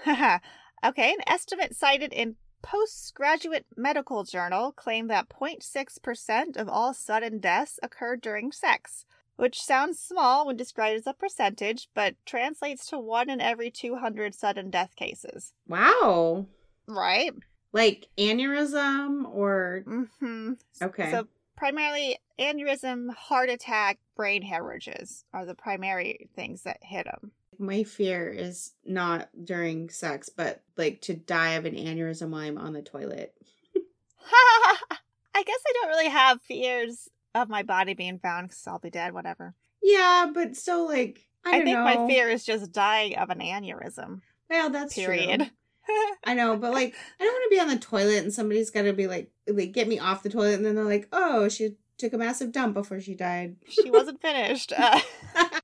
Okay, 0.84 1.12
an 1.12 1.20
estimate 1.26 1.74
cited 1.74 2.12
in 2.12 2.36
Postgraduate 2.60 3.64
Medical 3.74 4.24
Journal 4.24 4.70
claimed 4.72 5.08
that 5.08 5.30
0.6% 5.30 6.56
of 6.58 6.68
all 6.68 6.92
sudden 6.92 7.38
deaths 7.38 7.78
occurred 7.82 8.20
during 8.20 8.52
sex, 8.52 9.06
which 9.36 9.60
sounds 9.60 9.98
small 9.98 10.46
when 10.46 10.56
described 10.56 10.98
as 10.98 11.06
a 11.06 11.12
percentage, 11.12 11.88
but 11.94 12.14
translates 12.26 12.86
to 12.86 12.98
1 12.98 13.28
in 13.30 13.40
every 13.40 13.70
200 13.70 14.34
sudden 14.34 14.70
death 14.70 14.94
cases. 14.96 15.52
Wow. 15.68 16.46
Right? 16.86 17.32
Like 17.72 18.08
aneurysm 18.18 19.24
or 19.28 19.84
Mm-hmm. 19.86 20.52
okay. 20.82 21.10
So, 21.10 21.26
primarily 21.56 22.18
aneurysm, 22.38 23.12
heart 23.14 23.48
attack, 23.50 23.98
brain 24.16 24.42
hemorrhages 24.42 25.24
are 25.32 25.44
the 25.44 25.54
primary 25.54 26.28
things 26.36 26.62
that 26.62 26.78
hit 26.82 27.06
them. 27.06 27.32
My 27.58 27.84
fear 27.84 28.28
is 28.28 28.72
not 28.84 29.28
during 29.44 29.88
sex, 29.88 30.28
but 30.28 30.62
like 30.76 31.00
to 31.02 31.14
die 31.14 31.52
of 31.52 31.64
an 31.64 31.74
aneurysm 31.74 32.30
while 32.30 32.42
I'm 32.42 32.58
on 32.58 32.72
the 32.72 32.82
toilet. 32.82 33.34
I 33.76 35.42
guess 35.42 35.60
I 35.66 35.72
don't 35.74 35.88
really 35.88 36.08
have 36.10 36.40
fears 36.42 37.08
of 37.34 37.48
my 37.48 37.62
body 37.62 37.94
being 37.94 38.18
found 38.18 38.48
because 38.48 38.66
I'll 38.66 38.78
be 38.78 38.90
dead, 38.90 39.12
whatever. 39.12 39.54
Yeah, 39.82 40.30
but 40.32 40.56
so 40.56 40.84
like 40.84 41.26
I, 41.44 41.58
I, 41.58 41.64
think 41.64 41.76
know. 41.76 41.84
my 41.84 42.06
fear 42.06 42.28
is 42.28 42.44
just 42.44 42.72
dying 42.72 43.16
of 43.16 43.30
an 43.30 43.40
aneurysm. 43.40 44.20
Well, 44.48 44.70
that's 44.70 44.94
Period. 44.94 45.40
true. 45.40 45.48
I 46.24 46.34
know, 46.34 46.56
but 46.56 46.72
like 46.72 46.94
I 47.20 47.24
don't 47.24 47.32
want 47.32 47.44
to 47.50 47.56
be 47.56 47.60
on 47.60 47.68
the 47.68 47.78
toilet 47.78 48.22
and 48.22 48.32
somebody's 48.32 48.70
got 48.70 48.82
to 48.82 48.92
be 48.92 49.06
like, 49.06 49.30
like 49.46 49.72
get 49.72 49.88
me 49.88 49.98
off 49.98 50.22
the 50.22 50.30
toilet, 50.30 50.54
and 50.54 50.64
then 50.64 50.74
they're 50.74 50.84
like, 50.84 51.08
oh, 51.12 51.48
she 51.48 51.76
took 51.98 52.12
a 52.12 52.18
massive 52.18 52.52
dump 52.52 52.74
before 52.74 53.00
she 53.00 53.14
died. 53.14 53.56
she 53.68 53.90
wasn't 53.90 54.20
finished. 54.20 54.72
Uh, 54.76 55.00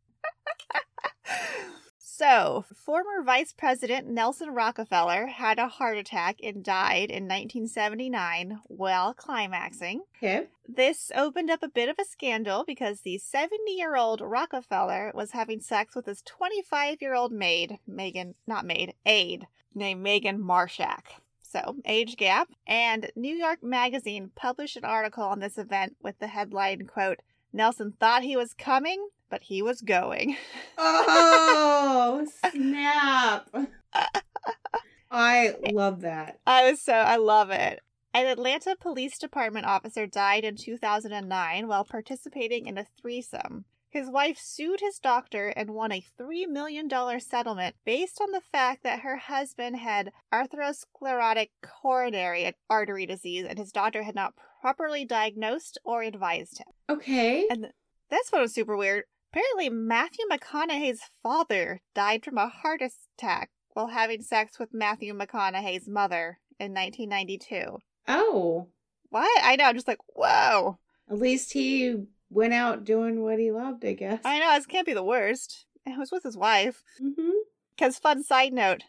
so, 2.20 2.66
former 2.76 3.22
Vice 3.24 3.54
President 3.54 4.06
Nelson 4.06 4.50
Rockefeller 4.50 5.26
had 5.26 5.59
a 5.59 5.68
heart 5.68 5.96
attack 5.96 6.37
and 6.42 6.62
died 6.62 7.11
in 7.11 7.24
1979 7.24 8.61
while 8.64 9.14
climaxing. 9.14 10.02
Okay. 10.18 10.48
This 10.68 11.11
opened 11.16 11.50
up 11.50 11.62
a 11.62 11.68
bit 11.70 11.88
of 11.88 11.96
a 11.98 12.04
scandal 12.04 12.64
because 12.66 13.00
the 13.00 13.16
70 13.16 13.72
year 13.72 13.96
old 13.96 14.20
Rockefeller 14.20 15.12
was 15.14 15.30
having 15.30 15.62
sex 15.62 15.96
with 15.96 16.04
his 16.04 16.20
25 16.20 16.98
year 17.00 17.14
old 17.14 17.33
maid, 17.33 17.78
Megan, 17.87 18.35
not 18.46 18.66
maid, 18.66 18.92
aide, 19.06 19.46
named 19.74 20.02
Megan 20.02 20.38
Marshak. 20.38 21.22
So, 21.40 21.76
age 21.87 22.18
gap. 22.18 22.50
And 22.66 23.11
New 23.16 23.35
York 23.35 23.62
Magazine 23.62 24.30
published 24.35 24.76
an 24.76 24.85
article 24.85 25.24
on 25.24 25.40
this 25.40 25.56
event 25.56 25.96
with 26.02 26.18
the 26.18 26.26
headline 26.26 26.87
quote, 26.87 27.20
Nelson 27.52 27.94
thought 27.98 28.22
he 28.22 28.36
was 28.36 28.54
coming, 28.54 29.08
but 29.28 29.42
he 29.42 29.62
was 29.62 29.80
going. 29.80 30.36
Oh 30.82 32.26
snap! 32.50 33.48
I 35.10 35.54
love 35.72 36.00
that. 36.00 36.38
I 36.46 36.70
was 36.70 36.80
so, 36.80 36.94
I 36.94 37.16
love 37.16 37.50
it. 37.50 37.80
An 38.14 38.26
Atlanta 38.26 38.76
Police 38.80 39.18
Department 39.18 39.66
officer 39.66 40.06
died 40.06 40.44
in 40.44 40.56
2009 40.56 41.68
while 41.68 41.84
participating 41.84 42.66
in 42.66 42.78
a 42.78 42.86
threesome. 43.00 43.66
His 43.90 44.08
wife 44.08 44.38
sued 44.38 44.80
his 44.80 44.98
doctor 45.00 45.48
and 45.48 45.70
won 45.70 45.90
a 45.90 46.04
$3 46.18 46.48
million 46.48 46.88
settlement 47.20 47.74
based 47.84 48.20
on 48.20 48.30
the 48.30 48.40
fact 48.40 48.84
that 48.84 49.00
her 49.00 49.16
husband 49.16 49.76
had 49.76 50.12
atherosclerotic 50.32 51.50
coronary 51.60 52.54
artery 52.68 53.04
disease 53.04 53.44
and 53.48 53.58
his 53.58 53.72
doctor 53.72 54.04
had 54.04 54.14
not 54.14 54.34
properly 54.61 55.05
diagnosed 55.05 55.79
or 55.85 56.03
advised 56.03 56.59
him. 56.59 56.66
Okay. 56.88 57.46
And 57.51 57.68
this 58.11 58.31
one 58.31 58.42
was 58.42 58.53
super 58.55 58.77
weird. 58.77 59.05
Apparently, 59.33 59.68
Matthew 59.70 60.25
McConaughey's 60.31 61.03
father 61.23 61.83
died 61.94 62.25
from 62.25 62.37
a 62.38 62.49
heart 62.49 62.83
attack 62.83 63.51
while 63.75 63.88
having 63.88 64.23
sex 64.23 64.59
with 64.59 64.75
Matthew 64.75 65.14
McConaughey's 65.14 65.88
mother 65.88 66.38
in 66.59 66.73
1992. 66.75 67.79
Oh, 68.09 68.66
What? 69.11 69.31
I 69.42 69.57
know. 69.57 69.64
I'm 69.66 69.75
just 69.77 69.87
like, 69.88 70.01
whoa. 70.14 70.79
at 71.09 71.18
least 71.18 71.53
he 71.53 71.94
went 72.29 72.55
out 72.55 72.85
doing 72.85 73.23
what 73.23 73.38
he 73.38 73.51
loved. 73.53 73.85
I 73.85 73.92
guess. 73.94 74.20
I 74.25 74.38
know. 74.40 74.55
This 74.57 74.66
can't 74.66 74.87
be 74.87 74.94
the 74.94 75.05
worst. 75.05 75.66
It 75.87 75.96
was 75.99 76.11
with 76.11 76.25
his 76.25 76.37
wife. 76.37 76.83
Mm-hmm. 77.01 77.31
Because, 77.77 77.99
fun 77.99 78.23
side 78.25 78.53
note 78.53 78.83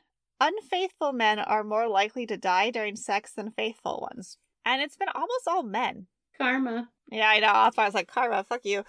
unfaithful 0.43 1.13
men 1.13 1.37
are 1.37 1.63
more 1.63 1.87
likely 1.87 2.25
to 2.25 2.35
die 2.35 2.71
during 2.71 2.95
sex 2.95 3.31
than 3.31 3.51
faithful 3.51 4.07
ones. 4.11 4.37
And 4.65 4.81
it's 4.81 4.97
been 4.97 5.09
almost 5.13 5.47
all 5.47 5.63
men. 5.63 6.07
Karma. 6.37 6.89
Yeah, 7.11 7.29
I 7.29 7.39
know. 7.39 7.47
That's 7.47 7.77
why 7.77 7.83
I 7.83 7.87
was 7.87 7.95
like, 7.95 8.07
karma, 8.07 8.43
fuck 8.43 8.63
you. 8.63 8.83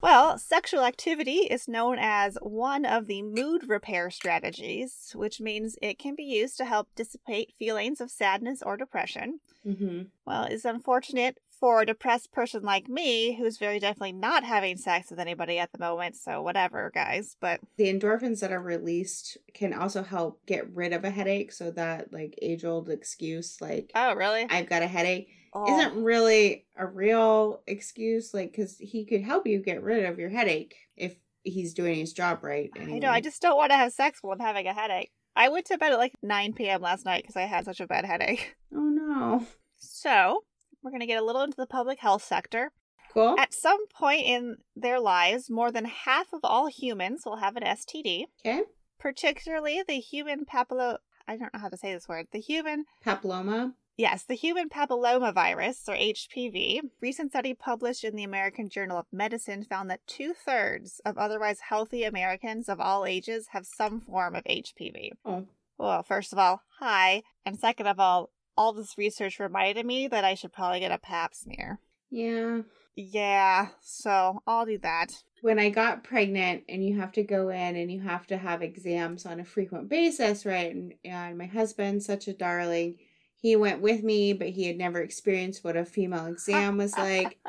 Well, 0.00 0.36
sexual 0.36 0.84
activity 0.84 1.46
is 1.50 1.66
known 1.66 1.96
as 1.98 2.36
one 2.42 2.84
of 2.84 3.06
the 3.06 3.22
mood 3.22 3.68
repair 3.68 4.10
strategies, 4.10 5.12
which 5.14 5.40
means 5.40 5.78
it 5.80 5.98
can 5.98 6.14
be 6.14 6.24
used 6.24 6.58
to 6.58 6.66
help 6.66 6.88
dissipate 6.94 7.54
feelings 7.58 8.02
of 8.02 8.10
sadness 8.10 8.62
or 8.62 8.76
depression. 8.76 9.40
Mm-hmm. 9.66 10.02
Well, 10.26 10.44
it's 10.44 10.66
unfortunate 10.66 11.38
for 11.60 11.80
a 11.82 11.86
depressed 11.86 12.32
person 12.32 12.62
like 12.62 12.88
me, 12.88 13.36
who's 13.36 13.58
very 13.58 13.78
definitely 13.78 14.12
not 14.12 14.44
having 14.44 14.76
sex 14.76 15.10
with 15.10 15.18
anybody 15.18 15.58
at 15.58 15.72
the 15.72 15.78
moment, 15.78 16.16
so 16.16 16.42
whatever, 16.42 16.90
guys. 16.94 17.36
But 17.40 17.60
The 17.76 17.92
endorphins 17.92 18.40
that 18.40 18.52
are 18.52 18.60
released 18.60 19.38
can 19.54 19.72
also 19.72 20.02
help 20.02 20.44
get 20.46 20.68
rid 20.74 20.92
of 20.92 21.04
a 21.04 21.10
headache. 21.10 21.52
So 21.52 21.70
that 21.72 22.12
like 22.12 22.38
age 22.42 22.64
old 22.64 22.90
excuse, 22.90 23.60
like 23.60 23.90
oh, 23.94 24.14
really? 24.14 24.46
I've 24.50 24.68
got 24.68 24.82
a 24.82 24.86
headache, 24.86 25.28
Oh. 25.56 25.72
isn't 25.78 26.02
really 26.02 26.66
a 26.76 26.84
real 26.86 27.62
excuse. 27.66 28.34
Like 28.34 28.50
because 28.52 28.76
he 28.78 29.04
could 29.04 29.22
help 29.22 29.46
you 29.46 29.60
get 29.62 29.82
rid 29.82 30.04
of 30.04 30.18
your 30.18 30.30
headache 30.30 30.74
if 30.96 31.16
he's 31.44 31.74
doing 31.74 31.96
his 31.96 32.12
job 32.12 32.42
right. 32.42 32.70
I 32.78 32.84
know, 32.98 33.10
I 33.10 33.20
just 33.20 33.40
don't 33.42 33.56
want 33.56 33.70
to 33.70 33.76
have 33.76 33.92
sex 33.92 34.18
while 34.22 34.32
I'm 34.32 34.40
having 34.40 34.66
a 34.66 34.72
headache. 34.74 35.10
I 35.36 35.48
went 35.48 35.66
to 35.66 35.78
bed 35.78 35.92
at 35.92 35.98
like 35.98 36.12
9 36.22 36.52
p.m. 36.54 36.80
last 36.80 37.04
night 37.04 37.22
because 37.22 37.36
I 37.36 37.42
had 37.42 37.64
such 37.64 37.80
a 37.80 37.86
bad 37.86 38.04
headache. 38.04 38.54
Oh 38.74 38.80
no. 38.88 39.46
So, 39.76 40.44
we're 40.84 40.90
going 40.90 41.00
to 41.00 41.06
get 41.06 41.20
a 41.20 41.24
little 41.24 41.42
into 41.42 41.56
the 41.56 41.66
public 41.66 41.98
health 41.98 42.22
sector. 42.22 42.70
Cool. 43.12 43.36
At 43.38 43.54
some 43.54 43.86
point 43.88 44.26
in 44.26 44.56
their 44.76 45.00
lives, 45.00 45.48
more 45.50 45.72
than 45.72 45.84
half 45.86 46.32
of 46.32 46.40
all 46.44 46.66
humans 46.68 47.22
will 47.24 47.36
have 47.36 47.56
an 47.56 47.62
STD, 47.62 48.24
Okay. 48.44 48.62
particularly 48.98 49.82
the 49.86 49.94
human 50.00 50.44
papillo. 50.44 50.98
I 51.26 51.36
don't 51.36 51.54
know 51.54 51.60
how 51.60 51.68
to 51.68 51.76
say 51.76 51.94
this 51.94 52.08
word. 52.08 52.26
The 52.32 52.40
human 52.40 52.84
Papilloma. 53.04 53.72
Yes, 53.96 54.24
the 54.24 54.34
human 54.34 54.68
papillomavirus, 54.68 55.88
or 55.88 55.94
HPV, 55.94 56.80
recent 57.00 57.30
study 57.30 57.54
published 57.54 58.02
in 58.02 58.16
the 58.16 58.24
American 58.24 58.68
Journal 58.68 58.98
of 58.98 59.06
Medicine 59.12 59.62
found 59.64 59.88
that 59.90 60.04
two 60.08 60.34
thirds 60.34 61.00
of 61.04 61.16
otherwise 61.16 61.60
healthy 61.60 62.02
Americans 62.02 62.68
of 62.68 62.80
all 62.80 63.06
ages 63.06 63.46
have 63.52 63.64
some 63.66 64.00
form 64.00 64.34
of 64.34 64.42
HPV. 64.44 65.10
Oh. 65.24 65.46
Well, 65.78 66.02
first 66.02 66.32
of 66.32 66.38
all, 66.40 66.62
hi. 66.80 67.22
And 67.46 67.58
second 67.58 67.86
of 67.86 68.00
all, 68.00 68.30
all 68.56 68.72
this 68.72 68.96
research 68.98 69.38
reminded 69.40 69.86
me 69.86 70.08
that 70.08 70.24
I 70.24 70.34
should 70.34 70.52
probably 70.52 70.80
get 70.80 70.92
a 70.92 70.98
pap 70.98 71.34
smear. 71.34 71.80
Yeah. 72.10 72.62
Yeah, 72.96 73.68
so 73.80 74.40
I'll 74.46 74.66
do 74.66 74.78
that. 74.78 75.24
When 75.42 75.58
I 75.58 75.68
got 75.68 76.04
pregnant 76.04 76.62
and 76.68 76.84
you 76.84 76.98
have 76.98 77.10
to 77.12 77.24
go 77.24 77.48
in 77.48 77.76
and 77.76 77.90
you 77.90 78.00
have 78.00 78.26
to 78.28 78.36
have 78.38 78.62
exams 78.62 79.26
on 79.26 79.40
a 79.40 79.44
frequent 79.44 79.88
basis, 79.88 80.46
right? 80.46 80.72
And, 80.72 80.94
and 81.04 81.36
my 81.36 81.46
husband, 81.46 82.02
such 82.02 82.28
a 82.28 82.32
darling. 82.32 82.98
He 83.34 83.56
went 83.56 83.82
with 83.82 84.02
me, 84.02 84.32
but 84.32 84.48
he 84.50 84.66
had 84.66 84.78
never 84.78 85.00
experienced 85.02 85.64
what 85.64 85.76
a 85.76 85.84
female 85.84 86.26
exam 86.26 86.78
was 86.78 86.96
like. 86.96 87.38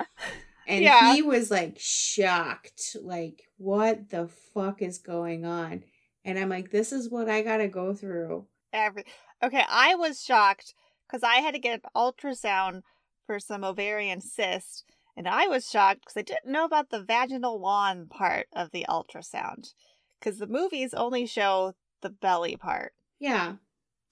And 0.67 0.83
Yeah. 0.83 1.13
he 1.13 1.21
was 1.21 1.51
like 1.51 1.77
shocked. 1.77 2.97
Like, 2.99 3.43
what 3.57 4.09
the 4.09 4.27
fuck 4.27 4.81
is 4.81 4.97
going 4.97 5.45
on? 5.45 5.83
And 6.23 6.39
I'm 6.39 6.49
like, 6.49 6.71
this 6.71 6.91
is 6.91 7.07
what 7.07 7.29
I 7.29 7.43
gotta 7.43 7.67
go 7.67 7.93
through. 7.93 8.47
Every 8.73 9.05
Okay, 9.43 9.63
I 9.69 9.93
was 9.93 10.23
shocked 10.23 10.73
because 11.15 11.29
I 11.29 11.37
had 11.37 11.53
to 11.53 11.59
get 11.59 11.81
an 11.81 11.89
ultrasound 11.95 12.81
for 13.25 13.39
some 13.39 13.63
ovarian 13.63 14.19
cyst, 14.19 14.83
and 15.15 15.29
I 15.29 15.47
was 15.47 15.69
shocked 15.69 16.01
because 16.01 16.17
I 16.17 16.23
didn't 16.23 16.51
know 16.51 16.65
about 16.65 16.89
the 16.89 17.01
vaginal 17.01 17.57
wand 17.57 18.09
part 18.09 18.47
of 18.53 18.71
the 18.71 18.85
ultrasound. 18.89 19.73
Because 20.19 20.39
the 20.39 20.47
movies 20.47 20.93
only 20.93 21.25
show 21.25 21.73
the 22.01 22.09
belly 22.09 22.57
part. 22.57 22.91
Yeah. 23.19 23.53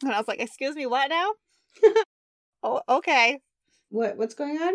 And 0.02 0.14
I 0.14 0.18
was 0.18 0.30
like, 0.30 0.40
excuse 0.40 0.76
me, 0.76 0.86
what 0.86 1.10
now? 1.10 1.32
oh, 2.64 2.82
okay. 2.88 3.42
What 3.90 4.16
what's 4.16 4.36
going 4.36 4.58
on? 4.62 4.74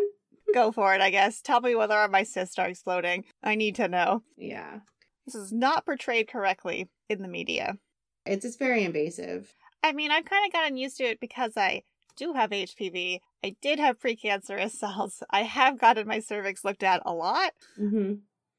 Go 0.53 0.71
for 0.71 0.95
it, 0.95 1.01
I 1.01 1.09
guess. 1.09 1.41
Tell 1.41 1.63
me 1.63 1.75
whether 1.75 2.07
my 2.09 2.25
cysts 2.25 2.59
are 2.59 2.69
exploding. 2.69 3.25
I 3.43 3.55
need 3.55 3.77
to 3.77 3.89
know. 3.89 4.23
Yeah. 4.37 4.81
This 5.25 5.35
is 5.35 5.51
not 5.51 5.87
portrayed 5.87 6.29
correctly 6.29 6.89
in 7.09 7.23
the 7.23 7.29
media. 7.29 7.79
It's 8.27 8.45
it's 8.45 8.57
very 8.57 8.85
invasive. 8.85 9.55
I 9.83 9.93
mean, 9.93 10.11
I've 10.11 10.27
kind 10.27 10.45
of 10.47 10.53
gotten 10.53 10.77
used 10.77 10.99
to 10.99 11.05
it 11.05 11.21
because 11.21 11.53
I 11.57 11.85
do 12.19 12.33
have 12.35 12.51
HPV. 12.51 13.21
I 13.45 13.57
did 13.63 13.79
have 13.79 13.99
precancerous 13.99 14.71
cells. 14.83 15.23
I 15.31 15.43
have 15.45 15.79
gotten 15.79 16.07
my 16.07 16.19
cervix 16.21 16.65
looked 16.65 16.83
at 16.83 17.01
a 17.07 17.13
lot. 17.15 17.53
Mm-hmm. 17.81 18.15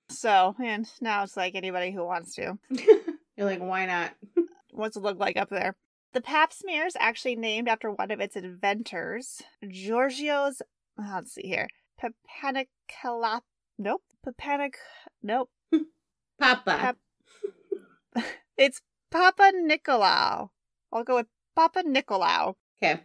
So, 0.09 0.55
and 0.63 0.87
now 1.01 1.21
it's 1.23 1.37
like 1.37 1.53
anybody 1.53 1.91
who 1.91 2.03
wants 2.03 2.33
to. 2.35 2.57
You're 2.69 3.45
like, 3.45 3.59
why 3.59 3.85
not? 3.85 4.11
What's 4.71 4.97
it 4.97 5.03
look 5.03 5.19
like 5.19 5.37
up 5.37 5.49
there? 5.49 5.75
The 6.13 6.21
pap 6.21 6.51
smear 6.51 6.87
is 6.87 6.97
actually 6.99 7.35
named 7.35 7.67
after 7.67 7.91
one 7.91 8.09
of 8.09 8.19
its 8.19 8.35
inventors, 8.35 9.43
Giorgio's. 9.63 10.61
Let's 10.97 11.33
see 11.33 11.43
here. 11.47 11.67
Papanicala. 12.01 13.41
Nope. 13.77 14.01
Papanic. 14.25 14.73
Nope. 15.21 15.49
Papa. 16.39 16.95
Pap- 18.15 18.25
It's 18.57 18.81
Papa 19.11 19.51
Nicolau. 19.55 20.49
I'll 20.91 21.03
go 21.03 21.15
with 21.17 21.27
Papa 21.55 21.83
Nicolau. 21.83 22.55
okay. 22.81 23.01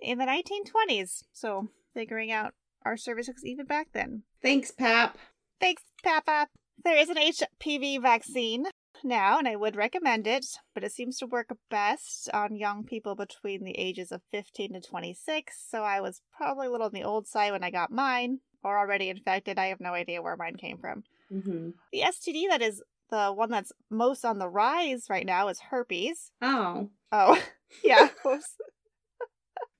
In 0.00 0.18
the 0.18 0.24
1920s. 0.24 1.24
So 1.32 1.68
figuring 1.94 2.30
out 2.30 2.54
our 2.84 2.96
services 2.96 3.42
even 3.44 3.66
back 3.66 3.88
then. 3.92 4.22
Thanks, 4.40 4.70
Pap. 4.70 5.18
Thanks, 5.60 5.82
Papa. 6.02 6.48
There 6.84 6.96
is 6.96 7.08
an 7.08 7.16
HPV 7.16 8.02
vaccine 8.02 8.66
now, 9.04 9.38
and 9.38 9.46
I 9.46 9.56
would 9.56 9.76
recommend 9.76 10.26
it, 10.26 10.46
but 10.74 10.84
it 10.84 10.92
seems 10.92 11.18
to 11.18 11.26
work 11.26 11.56
best 11.70 12.28
on 12.32 12.56
young 12.56 12.84
people 12.84 13.14
between 13.14 13.64
the 13.64 13.78
ages 13.78 14.10
of 14.10 14.22
15 14.30 14.74
to 14.74 14.80
26. 14.80 15.64
So 15.70 15.82
I 15.82 16.00
was 16.00 16.22
probably 16.36 16.66
a 16.66 16.70
little 16.70 16.86
on 16.86 16.92
the 16.92 17.04
old 17.04 17.28
side 17.28 17.52
when 17.52 17.64
I 17.64 17.70
got 17.70 17.90
mine, 17.90 18.40
or 18.64 18.78
already 18.78 19.08
infected. 19.08 19.58
I 19.58 19.66
have 19.66 19.80
no 19.80 19.92
idea 19.92 20.22
where 20.22 20.36
mine 20.36 20.56
came 20.56 20.78
from. 20.78 21.04
Mm-hmm. 21.32 21.70
The 21.92 22.00
STD 22.00 22.48
that 22.48 22.62
is 22.62 22.82
the 23.10 23.32
one 23.32 23.50
that's 23.50 23.72
most 23.90 24.24
on 24.24 24.38
the 24.38 24.48
rise 24.48 25.06
right 25.08 25.26
now 25.26 25.48
is 25.48 25.60
herpes. 25.70 26.32
Oh. 26.40 26.90
Oh, 27.12 27.40
yeah. 27.84 28.08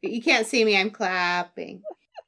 You 0.03 0.21
can't 0.21 0.47
see 0.47 0.65
me. 0.65 0.77
I'm 0.77 0.91
clapping. 0.91 1.83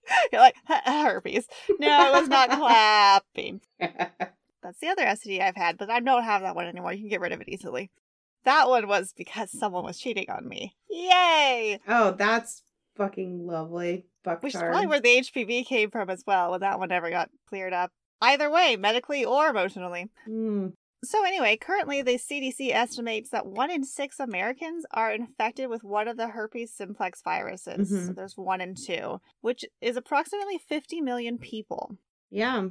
You're 0.32 0.40
like, 0.40 0.56
herpes. 0.64 1.46
No, 1.78 2.08
it 2.08 2.20
was 2.20 2.28
not 2.28 2.50
clapping. 2.58 3.60
That's 3.80 4.80
the 4.80 4.88
other 4.88 5.04
STD 5.04 5.40
I've 5.40 5.56
had, 5.56 5.76
but 5.76 5.90
I 5.90 6.00
don't 6.00 6.22
have 6.24 6.42
that 6.42 6.54
one 6.54 6.66
anymore. 6.66 6.92
You 6.92 7.00
can 7.00 7.08
get 7.08 7.20
rid 7.20 7.32
of 7.32 7.40
it 7.40 7.48
easily. 7.48 7.90
That 8.44 8.68
one 8.68 8.88
was 8.88 9.12
because 9.16 9.50
someone 9.50 9.84
was 9.84 9.98
cheating 9.98 10.30
on 10.30 10.48
me. 10.48 10.74
Yay! 10.90 11.80
oh, 11.88 12.12
that's 12.12 12.62
fucking 12.96 13.46
lovely. 13.46 14.06
Fuck 14.22 14.42
Which 14.42 14.54
is 14.54 14.60
probably 14.60 14.86
where 14.86 15.00
the 15.00 15.20
HPV 15.20 15.66
came 15.66 15.90
from 15.90 16.08
as 16.10 16.24
well, 16.26 16.50
when 16.50 16.60
that 16.60 16.78
one 16.78 16.88
never 16.88 17.10
got 17.10 17.30
cleared 17.48 17.72
up. 17.72 17.90
Either 18.20 18.50
way, 18.50 18.76
medically 18.76 19.24
or 19.24 19.48
emotionally. 19.48 20.08
Mm. 20.28 20.72
So, 21.04 21.24
anyway, 21.24 21.56
currently 21.56 22.02
the 22.02 22.18
CDC 22.18 22.72
estimates 22.72 23.30
that 23.30 23.46
one 23.46 23.70
in 23.70 23.84
six 23.84 24.18
Americans 24.18 24.84
are 24.90 25.12
infected 25.12 25.68
with 25.68 25.84
one 25.84 26.08
of 26.08 26.16
the 26.16 26.28
herpes 26.28 26.72
simplex 26.72 27.22
viruses. 27.22 27.90
Mhm. 27.92 28.06
So, 28.06 28.12
there's 28.12 28.36
one 28.36 28.60
in 28.60 28.74
two, 28.74 29.20
which 29.40 29.64
is 29.80 29.96
approximately 29.96 30.58
50 30.58 31.00
million 31.00 31.38
people. 31.38 31.98
Yeah. 32.30 32.68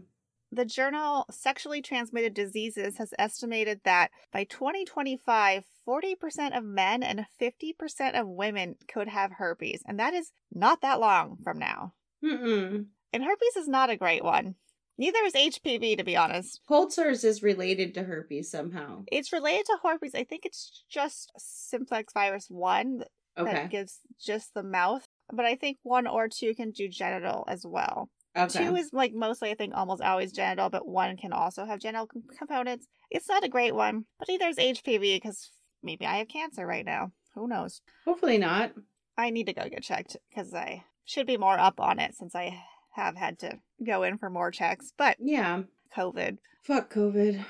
The 0.51 0.65
journal 0.65 1.25
Sexually 1.31 1.81
Transmitted 1.81 2.33
Diseases 2.33 2.97
has 2.97 3.13
estimated 3.17 3.81
that 3.85 4.11
by 4.31 4.43
2025, 4.43 5.65
40% 5.83 6.55
of 6.55 6.63
men 6.63 7.01
and 7.01 7.25
50% 7.39 8.19
of 8.19 8.27
women 8.27 8.75
could 8.87 9.07
have 9.07 9.31
herpes, 9.33 9.81
and 9.85 9.99
that 9.99 10.13
is 10.13 10.31
not 10.51 10.81
that 10.81 10.99
long 10.99 11.37
from 11.43 11.57
now. 11.57 11.93
Mm-mm. 12.23 12.85
And 13.11 13.23
herpes 13.23 13.55
is 13.57 13.67
not 13.67 13.89
a 13.89 13.97
great 13.97 14.23
one. 14.23 14.55
Neither 14.97 15.19
is 15.25 15.33
HPV, 15.33 15.97
to 15.97 16.03
be 16.03 16.15
honest. 16.15 16.61
Cold 16.67 16.93
sores 16.93 17.23
is 17.23 17.41
related 17.41 17.93
to 17.95 18.03
herpes 18.03 18.51
somehow. 18.51 19.03
It's 19.11 19.33
related 19.33 19.65
to 19.65 19.77
herpes. 19.83 20.13
I 20.15 20.23
think 20.23 20.45
it's 20.45 20.83
just 20.89 21.31
simplex 21.37 22.13
virus 22.13 22.47
1 22.49 23.03
Okay. 23.35 23.51
that 23.51 23.71
gives 23.71 23.99
just 24.23 24.53
the 24.53 24.61
mouth, 24.61 25.07
but 25.31 25.45
I 25.45 25.55
think 25.55 25.77
1 25.81 26.05
or 26.05 26.27
2 26.29 26.53
can 26.53 26.69
do 26.69 26.87
genital 26.87 27.43
as 27.47 27.65
well. 27.65 28.09
Okay. 28.37 28.65
Two 28.65 28.75
is 28.75 28.91
like 28.93 29.13
mostly, 29.13 29.49
I 29.49 29.55
think, 29.55 29.73
almost 29.75 30.01
always 30.03 30.31
genital, 30.31 30.69
but 30.69 30.87
one 30.87 31.17
can 31.17 31.33
also 31.33 31.65
have 31.65 31.79
genital 31.79 32.05
com- 32.07 32.23
components. 32.37 32.87
It's 33.09 33.27
not 33.29 33.43
a 33.43 33.49
great 33.49 33.73
one, 33.75 34.05
but 34.19 34.29
either 34.29 34.47
is 34.47 34.57
HPV 34.57 35.15
because 35.15 35.49
maybe 35.81 36.05
I 36.05 36.17
have 36.17 36.27
cancer 36.27 36.65
right 36.67 36.85
now. 36.85 37.11
Who 37.35 37.47
knows? 37.47 37.81
Hopefully 38.05 38.37
not. 38.37 38.73
I 39.17 39.31
need 39.31 39.45
to 39.47 39.53
go 39.53 39.67
get 39.69 39.81
checked 39.83 40.17
because 40.29 40.53
I 40.53 40.83
should 41.05 41.25
be 41.27 41.37
more 41.37 41.57
up 41.59 41.79
on 41.79 41.99
it 41.99 42.15
since 42.15 42.35
I 42.35 42.59
have 42.95 43.15
had 43.15 43.39
to 43.39 43.59
go 43.83 44.03
in 44.03 44.17
for 44.17 44.29
more 44.29 44.51
checks. 44.51 44.93
But 44.97 45.17
Yeah. 45.19 45.63
COVID, 45.95 46.37
Fuck 46.63 46.91
COVID. 46.93 47.45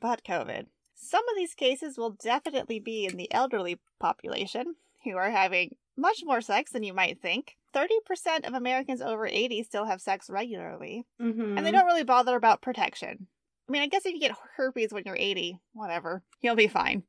but 0.00 0.24
COVID. 0.24 0.66
Some 0.94 1.26
of 1.28 1.36
these 1.36 1.54
cases 1.54 1.96
will 1.98 2.10
definitely 2.10 2.78
be 2.78 3.06
in 3.06 3.16
the 3.16 3.32
elderly 3.32 3.80
population 3.98 4.76
who 5.04 5.16
are 5.16 5.30
having 5.30 5.76
much 5.96 6.22
more 6.24 6.40
sex 6.40 6.72
than 6.72 6.82
you 6.82 6.92
might 6.94 7.20
think. 7.20 7.56
30% 7.74 8.46
of 8.46 8.54
Americans 8.54 9.00
over 9.00 9.26
80 9.26 9.62
still 9.62 9.86
have 9.86 10.00
sex 10.00 10.28
regularly. 10.28 11.06
Mm-hmm. 11.20 11.56
And 11.56 11.66
they 11.66 11.70
don't 11.72 11.86
really 11.86 12.04
bother 12.04 12.36
about 12.36 12.60
protection. 12.62 13.26
I 13.68 13.72
mean, 13.72 13.82
I 13.82 13.86
guess 13.86 14.04
if 14.04 14.12
you 14.12 14.20
get 14.20 14.36
herpes 14.56 14.92
when 14.92 15.04
you're 15.06 15.16
80, 15.16 15.58
whatever, 15.72 16.22
you'll 16.40 16.56
be 16.56 16.68
fine. 16.68 17.04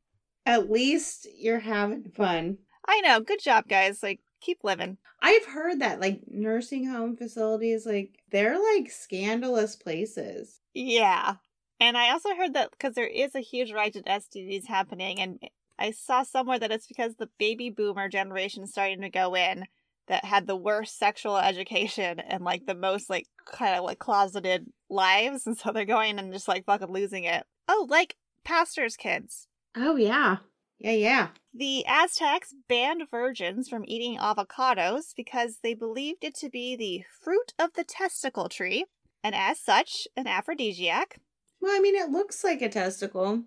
At 0.45 0.69
least 0.71 1.27
you're 1.37 1.59
having 1.59 2.11
fun. 2.15 2.57
I 2.87 3.01
know. 3.01 3.19
Good 3.19 3.41
job, 3.41 3.67
guys. 3.67 4.01
Like, 4.03 4.19
keep 4.43 4.63
living. 4.63 4.97
I've 5.21 5.45
heard 5.45 5.79
that 5.81 6.01
like 6.01 6.21
nursing 6.27 6.87
home 6.87 7.15
facilities, 7.15 7.85
like 7.85 8.19
they're 8.31 8.59
like 8.75 8.91
scandalous 8.91 9.75
places. 9.75 10.59
Yeah. 10.73 11.35
And 11.79 11.97
I 11.97 12.11
also 12.11 12.35
heard 12.35 12.53
that 12.53 12.71
because 12.71 12.95
there 12.95 13.07
is 13.07 13.35
a 13.35 13.39
huge 13.39 13.71
rise 13.71 13.95
in 13.95 14.03
STDs 14.03 14.67
happening, 14.67 15.19
and 15.19 15.39
I 15.77 15.91
saw 15.91 16.23
somewhere 16.23 16.59
that 16.59 16.71
it's 16.71 16.87
because 16.87 17.15
the 17.15 17.29
baby 17.37 17.69
boomer 17.69 18.07
generation 18.07 18.63
is 18.63 18.71
starting 18.71 19.01
to 19.01 19.09
go 19.09 19.35
in 19.35 19.65
that 20.07 20.23
had 20.25 20.47
the 20.47 20.55
worst 20.55 20.97
sexual 20.97 21.37
education 21.37 22.19
and 22.19 22.43
like 22.43 22.65
the 22.65 22.75
most 22.75 23.09
like 23.09 23.27
kind 23.45 23.75
of 23.75 23.83
like 23.83 23.99
closeted 23.99 24.67
lives, 24.89 25.45
and 25.47 25.57
so 25.57 25.71
they're 25.71 25.85
going 25.85 26.19
and 26.19 26.31
just 26.31 26.47
like 26.47 26.65
fucking 26.65 26.91
losing 26.91 27.23
it. 27.23 27.45
Oh, 27.67 27.87
like 27.89 28.15
pastors' 28.45 28.95
kids. 28.95 29.47
Oh 29.75 29.95
yeah. 29.95 30.37
Yeah, 30.83 30.91
yeah. 30.91 31.27
The 31.53 31.85
Aztecs 31.87 32.53
banned 32.67 33.09
virgins 33.09 33.69
from 33.69 33.85
eating 33.87 34.17
avocados 34.17 35.13
because 35.15 35.59
they 35.63 35.73
believed 35.73 36.25
it 36.25 36.35
to 36.35 36.49
be 36.49 36.75
the 36.75 37.05
fruit 37.23 37.53
of 37.57 37.71
the 37.73 37.85
testicle 37.85 38.49
tree, 38.49 38.85
and 39.23 39.33
as 39.33 39.59
such, 39.59 40.09
an 40.17 40.27
aphrodisiac. 40.27 41.19
Well, 41.61 41.71
I 41.73 41.79
mean 41.79 41.95
it 41.95 42.09
looks 42.09 42.43
like 42.43 42.61
a 42.61 42.67
testicle. 42.67 43.43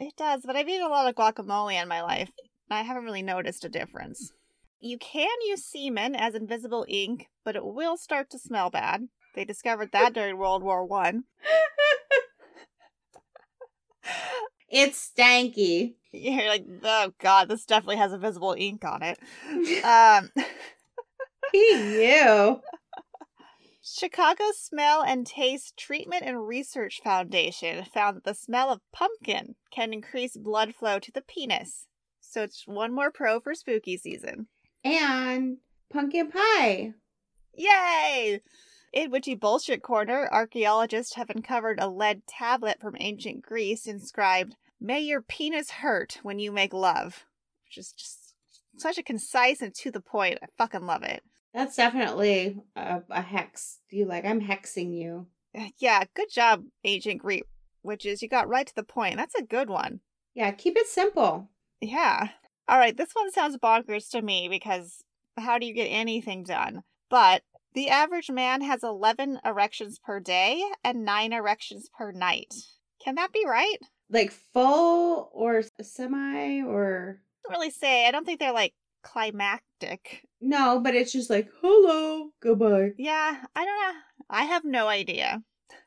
It 0.00 0.16
does, 0.16 0.42
but 0.44 0.56
I've 0.56 0.68
eaten 0.68 0.84
a 0.84 0.88
lot 0.88 1.08
of 1.08 1.14
guacamole 1.14 1.80
in 1.80 1.86
my 1.86 2.02
life. 2.02 2.32
and 2.68 2.76
I 2.78 2.82
haven't 2.82 3.04
really 3.04 3.22
noticed 3.22 3.64
a 3.64 3.68
difference. 3.68 4.32
You 4.80 4.98
can 4.98 5.28
use 5.46 5.64
semen 5.64 6.16
as 6.16 6.34
invisible 6.34 6.86
ink, 6.88 7.26
but 7.44 7.54
it 7.54 7.64
will 7.64 7.98
start 7.98 8.30
to 8.30 8.38
smell 8.38 8.68
bad. 8.70 9.02
They 9.36 9.44
discovered 9.44 9.92
that 9.92 10.14
during 10.14 10.38
World 10.38 10.64
War 10.64 10.84
One. 10.84 11.24
It's 14.70 15.10
stanky. 15.10 15.94
You're 16.12 16.48
like, 16.48 16.66
oh 16.82 17.12
god, 17.20 17.48
this 17.48 17.64
definitely 17.64 17.96
has 17.96 18.12
invisible 18.12 18.54
ink 18.58 18.84
on 18.84 19.02
it. 19.02 19.18
um, 19.84 20.30
Ew. 21.54 22.60
Chicago 23.82 24.44
Smell 24.54 25.02
and 25.02 25.26
Taste 25.26 25.76
Treatment 25.76 26.22
and 26.24 26.46
Research 26.46 27.00
Foundation 27.02 27.84
found 27.84 28.16
that 28.16 28.24
the 28.24 28.34
smell 28.34 28.70
of 28.70 28.80
pumpkin 28.92 29.56
can 29.70 29.92
increase 29.92 30.36
blood 30.36 30.74
flow 30.74 30.98
to 30.98 31.10
the 31.10 31.22
penis. 31.22 31.86
So 32.20 32.42
it's 32.42 32.66
one 32.66 32.92
more 32.92 33.10
pro 33.10 33.40
for 33.40 33.54
spooky 33.54 33.96
season. 33.96 34.46
And 34.84 35.58
pumpkin 35.92 36.30
pie. 36.30 36.92
Yay! 37.54 38.40
In 38.92 39.10
Witchy 39.10 39.34
Bullshit 39.34 39.82
Corner, 39.82 40.28
archaeologists 40.30 41.14
have 41.14 41.30
uncovered 41.30 41.78
a 41.80 41.88
lead 41.88 42.26
tablet 42.26 42.80
from 42.80 42.96
ancient 42.98 43.42
Greece 43.42 43.86
inscribed, 43.86 44.56
May 44.80 45.00
your 45.00 45.22
penis 45.22 45.70
hurt 45.70 46.18
when 46.22 46.38
you 46.38 46.52
make 46.52 46.72
love. 46.72 47.24
Which 47.64 47.78
is 47.78 47.92
just 47.92 48.34
such 48.78 48.98
a 48.98 49.02
concise 49.02 49.60
and 49.60 49.74
to 49.76 49.90
the 49.90 50.00
point. 50.00 50.38
I 50.42 50.46
fucking 50.56 50.86
love 50.86 51.02
it. 51.02 51.22
That's 51.52 51.76
definitely 51.76 52.56
a, 52.76 53.02
a 53.10 53.20
hex. 53.20 53.78
You 53.90 54.06
like, 54.06 54.24
I'm 54.24 54.40
hexing 54.40 54.96
you. 54.96 55.26
Uh, 55.56 55.66
yeah, 55.78 56.04
good 56.14 56.30
job, 56.30 56.64
ancient 56.84 57.22
which 57.82 58.06
is 58.06 58.22
You 58.22 58.28
got 58.28 58.48
right 58.48 58.66
to 58.66 58.74
the 58.74 58.84
point. 58.84 59.16
That's 59.16 59.34
a 59.34 59.42
good 59.42 59.68
one. 59.68 60.00
Yeah, 60.34 60.50
keep 60.52 60.76
it 60.76 60.86
simple. 60.86 61.48
Yeah. 61.80 62.28
All 62.68 62.78
right, 62.78 62.96
this 62.96 63.12
one 63.14 63.32
sounds 63.32 63.58
bonkers 63.58 64.08
to 64.10 64.22
me 64.22 64.48
because 64.48 65.02
how 65.36 65.58
do 65.58 65.66
you 65.66 65.74
get 65.74 65.86
anything 65.86 66.44
done? 66.44 66.82
But 67.08 67.42
the 67.74 67.88
average 67.88 68.30
man 68.30 68.62
has 68.62 68.84
11 68.84 69.40
erections 69.44 69.98
per 69.98 70.20
day 70.20 70.62
and 70.84 71.04
9 71.04 71.32
erections 71.32 71.88
per 71.96 72.12
night. 72.12 72.54
Can 73.02 73.16
that 73.16 73.32
be 73.32 73.44
right? 73.46 73.78
Like 74.10 74.32
full 74.32 75.30
or 75.32 75.62
semi 75.82 76.62
or. 76.62 77.20
I 77.20 77.48
don't 77.52 77.58
really 77.60 77.70
say. 77.70 78.06
I 78.06 78.10
don't 78.10 78.24
think 78.24 78.40
they're 78.40 78.52
like 78.52 78.74
climactic. 79.02 80.26
No, 80.40 80.80
but 80.80 80.94
it's 80.94 81.12
just 81.12 81.30
like, 81.30 81.48
hello, 81.60 82.30
goodbye. 82.40 82.90
Yeah, 82.98 83.36
I 83.54 83.64
don't 83.64 83.80
know. 83.80 84.00
I 84.28 84.44
have 84.44 84.64
no 84.64 84.88
idea. 84.88 85.42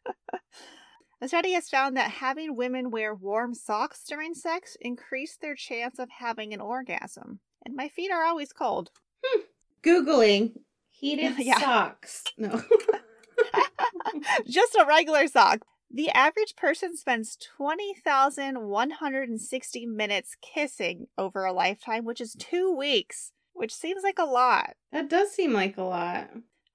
A 1.22 1.28
study 1.28 1.54
has 1.54 1.70
found 1.70 1.96
that 1.96 2.12
having 2.12 2.56
women 2.58 2.92
wear 2.92 3.16
warm 3.16 3.54
socks 3.54 4.04
during 4.08 4.34
sex 4.34 4.76
increase 4.82 5.38
their 5.38 5.56
chance 5.56 5.98
of 5.98 6.10
having 6.10 6.54
an 6.54 6.60
orgasm. 6.60 7.40
And 7.66 7.76
my 7.76 7.88
feet 7.88 8.12
are 8.12 8.26
always 8.26 8.52
cold. 8.52 8.92
Hmm. 9.24 9.42
Googling 9.82 10.52
heated 10.90 11.36
Yeah. 11.38 11.60
socks. 11.60 12.24
No. 12.38 12.62
Just 14.48 14.76
a 14.76 14.86
regular 14.86 15.28
sock. 15.28 15.60
The 15.96 16.10
average 16.10 16.56
person 16.56 16.98
spends 16.98 17.36
20,160 17.36 19.86
minutes 19.86 20.36
kissing 20.42 21.06
over 21.20 21.46
a 21.46 21.54
lifetime, 21.54 22.04
which 22.04 22.20
is 22.20 22.34
two 22.34 22.76
weeks, 22.76 23.32
which 23.54 23.72
seems 23.72 24.02
like 24.02 24.18
a 24.18 24.26
lot. 24.26 24.76
that 24.92 25.08
does 25.08 25.32
seem 25.32 25.54
like 25.54 25.78
a 25.78 25.84
lot. 25.84 26.32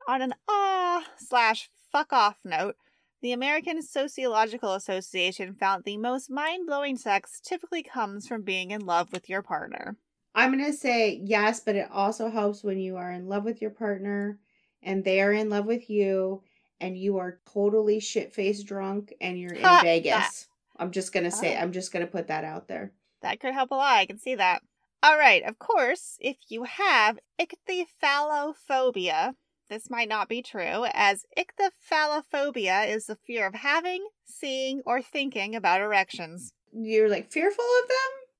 On 0.06 0.22
an 0.22 0.34
ah 0.48 1.04
slash 1.16 1.68
fuck 1.90 2.12
off 2.12 2.38
note, 2.44 2.76
the 3.20 3.32
American 3.32 3.82
Sociological 3.82 4.74
Association 4.74 5.52
found 5.52 5.82
the 5.82 5.96
most 5.96 6.30
mind 6.30 6.68
blowing 6.68 6.96
sex 6.96 7.40
typically 7.40 7.82
comes 7.82 8.28
from 8.28 8.42
being 8.42 8.70
in 8.70 8.86
love 8.86 9.12
with 9.12 9.28
your 9.28 9.42
partner. 9.42 9.96
I'm 10.36 10.52
going 10.52 10.64
to 10.64 10.72
say 10.72 11.20
yes, 11.24 11.58
but 11.58 11.74
it 11.74 11.88
also 11.90 12.30
helps 12.30 12.62
when 12.62 12.78
you 12.78 12.96
are 12.96 13.10
in 13.10 13.26
love 13.26 13.42
with 13.42 13.60
your 13.60 13.72
partner 13.72 14.38
and 14.80 15.04
they 15.04 15.20
are 15.20 15.32
in 15.32 15.50
love 15.50 15.66
with 15.66 15.90
you 15.90 16.44
and 16.80 16.96
you 16.96 17.18
are 17.18 17.40
totally 17.52 18.00
shit 18.00 18.32
faced 18.32 18.66
drunk 18.66 19.14
and 19.20 19.38
you're 19.38 19.54
in 19.54 19.82
Vegas. 19.82 20.46
I'm 20.76 20.92
just 20.92 21.12
to 21.24 21.30
say, 21.30 21.56
Oh. 21.56 21.60
I'm 21.60 21.72
just 21.72 21.92
to 22.06 22.10
put 22.10 22.28
that 22.28 22.44
out 22.44 22.68
there. 22.68 22.92
That 23.22 23.40
could 23.40 23.54
help 23.54 23.70
a 23.72 23.74
lot. 23.74 23.96
I 23.98 24.06
can 24.06 24.18
see 24.18 24.36
that. 24.36 24.62
All 25.02 25.18
right. 25.18 25.42
Of 25.44 25.58
course, 25.58 26.16
if 26.20 26.36
you 26.48 26.64
have 26.64 27.18
ichthyophilia, 27.40 29.34
this 29.68 29.90
might 29.90 30.08
not 30.08 30.28
be 30.28 30.40
true, 30.42 30.86
as 30.92 31.24
ichthyophilia 31.36 32.88
is 32.88 33.06
the 33.06 33.16
fear 33.16 33.46
of 33.46 33.54
having, 33.54 34.06
seeing, 34.24 34.82
or 34.86 35.02
thinking 35.02 35.54
about 35.54 35.80
erections. 35.80 36.52
You're 36.72 37.08
like 37.08 37.30
fearful 37.30 37.64
of 37.82 37.88
them? 37.88 37.96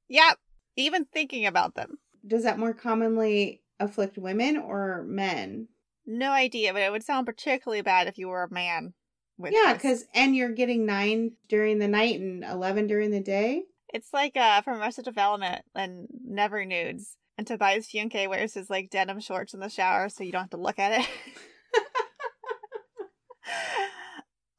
Yep. 0.09 0.39
Even 0.77 1.05
thinking 1.07 1.45
about 1.47 1.75
them. 1.75 1.99
Does 2.27 2.45
that 2.45 2.59
more 2.59 2.73
commonly 2.75 3.63
afflict 3.81 4.17
women 4.19 4.57
or 4.57 5.05
men? 5.07 5.69
No 6.11 6.31
idea, 6.31 6.73
but 6.73 6.81
it 6.81 6.91
would 6.91 7.05
sound 7.05 7.27
particularly 7.27 7.83
bad 7.83 8.09
if 8.09 8.17
you 8.17 8.29
were 8.29 8.43
a 8.43 8.51
man. 8.51 8.95
With 9.37 9.53
Yeah, 9.53 9.75
because 9.75 10.07
and 10.15 10.35
you're 10.35 10.53
getting 10.53 10.87
nine 10.87 11.33
during 11.51 11.79
the 11.79 11.87
night 11.87 12.19
and 12.19 12.43
eleven 12.43 12.87
during 12.87 13.11
the 13.11 13.21
day. 13.21 13.65
It's 13.93 14.15
like 14.15 14.35
uh 14.35 14.63
from 14.63 14.81
Arrested 14.81 15.05
Development 15.05 15.67
and 15.75 16.09
Never 16.25 16.65
Nudes. 16.65 17.19
And 17.37 17.47
Tobias 17.47 17.91
Funke 17.93 18.27
wears 18.27 18.55
his 18.55 18.71
like 18.71 18.89
denim 18.89 19.21
shorts 19.21 19.53
in 19.53 19.61
the 19.61 19.69
shower 19.69 20.09
so 20.09 20.25
you 20.25 20.33
don't 20.33 20.41
have 20.41 20.51
to 20.51 20.57
look 20.57 20.79
at 20.79 20.99
it. 20.99 21.07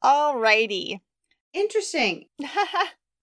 Alrighty. 0.04 1.00
Interesting. 1.52 2.26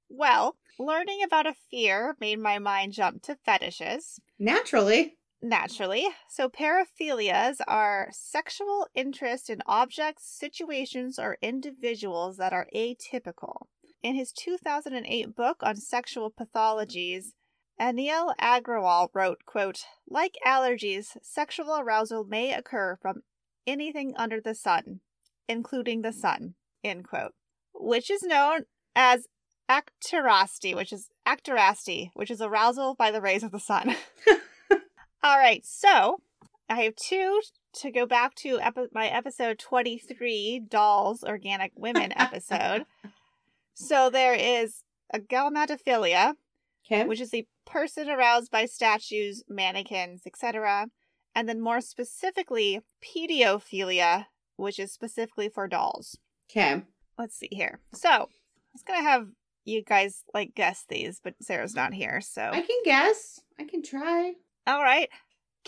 well, 0.10 0.58
learning 0.78 1.24
about 1.24 1.48
a 1.48 1.56
fear 1.72 2.18
made 2.20 2.40
my 2.40 2.60
mind 2.60 2.92
jump 2.92 3.24
to 3.24 3.38
fetishes. 3.46 4.20
Naturally. 4.38 5.16
Naturally. 5.42 6.08
So, 6.28 6.50
paraphilias 6.50 7.58
are 7.68 8.10
sexual 8.12 8.88
interest 8.96 9.50
in 9.50 9.62
objects, 9.68 10.26
situations, 10.26 11.20
or 11.20 11.38
individuals 11.42 12.38
that 12.38 12.54
are 12.54 12.68
atypical. 12.76 13.68
In 14.02 14.16
his 14.16 14.32
2008 14.32 15.36
book 15.36 15.58
on 15.62 15.76
sexual 15.76 16.32
pathologies, 16.32 17.34
Anil 17.80 18.34
Agrawal 18.42 19.10
wrote, 19.14 19.40
quote, 19.46 19.82
Like 20.10 20.36
allergies, 20.46 21.18
sexual 21.22 21.78
arousal 21.80 22.24
may 22.24 22.54
occur 22.54 22.98
from 23.00 23.22
anything 23.68 24.14
under 24.16 24.42
the 24.42 24.56
sun, 24.56 25.02
including 25.48 26.02
the 26.02 26.14
sun, 26.14 26.56
end 26.84 27.08
quote, 27.08 27.34
which 27.74 28.10
is 28.10 28.24
known 28.24 28.62
as 28.96 29.28
actirasty, 29.70 30.76
which 30.76 30.92
is 30.92 31.10
actirasty, 31.28 32.10
which 32.16 32.32
is 32.32 32.42
arousal 32.42 32.96
by 32.96 33.12
the 33.12 33.22
rays 33.22 33.44
of 33.44 33.52
the 33.52 33.60
sun. 33.60 33.96
All 35.28 35.38
right, 35.38 35.66
so 35.66 36.22
I 36.70 36.84
have 36.84 36.96
two 36.96 37.42
to 37.82 37.92
go 37.92 38.06
back 38.06 38.34
to 38.36 38.62
epi- 38.62 38.88
my 38.94 39.08
episode 39.08 39.60
23, 39.60 40.62
Dolls, 40.70 41.22
Organic 41.22 41.74
Women 41.76 42.14
episode. 42.16 42.86
so 43.74 44.10
there 44.10 44.34
is 44.34 44.86
a 45.14 45.20
galmatophilia, 45.20 46.36
Okay. 46.86 47.04
which 47.06 47.20
is 47.20 47.32
the 47.32 47.46
person 47.66 48.10
aroused 48.10 48.52
by 48.52 48.64
statues, 48.68 49.44
mannequins, 49.50 50.22
etc. 50.26 50.88
And 51.36 51.50
then 51.50 51.60
more 51.60 51.82
specifically, 51.82 52.80
pediophilia, 53.04 54.28
which 54.56 54.80
is 54.80 54.94
specifically 54.94 55.50
for 55.50 55.68
dolls. 55.68 56.18
Okay. 56.50 56.84
Let's 57.20 57.36
see 57.36 57.50
here. 57.52 57.82
So 57.94 58.10
I 58.10 58.26
was 58.74 58.84
gonna 58.88 59.04
have 59.04 59.28
you 59.66 59.84
guys 59.84 60.24
like 60.34 60.56
guess 60.56 60.86
these, 60.88 61.20
but 61.22 61.34
Sarah's 61.42 61.76
not 61.76 61.94
here, 61.94 62.22
so 62.22 62.44
I 62.44 62.62
can 62.62 62.80
guess. 62.86 63.42
I 63.60 63.66
can 63.66 63.84
try. 63.84 64.36
All 64.68 64.82
right. 64.82 65.10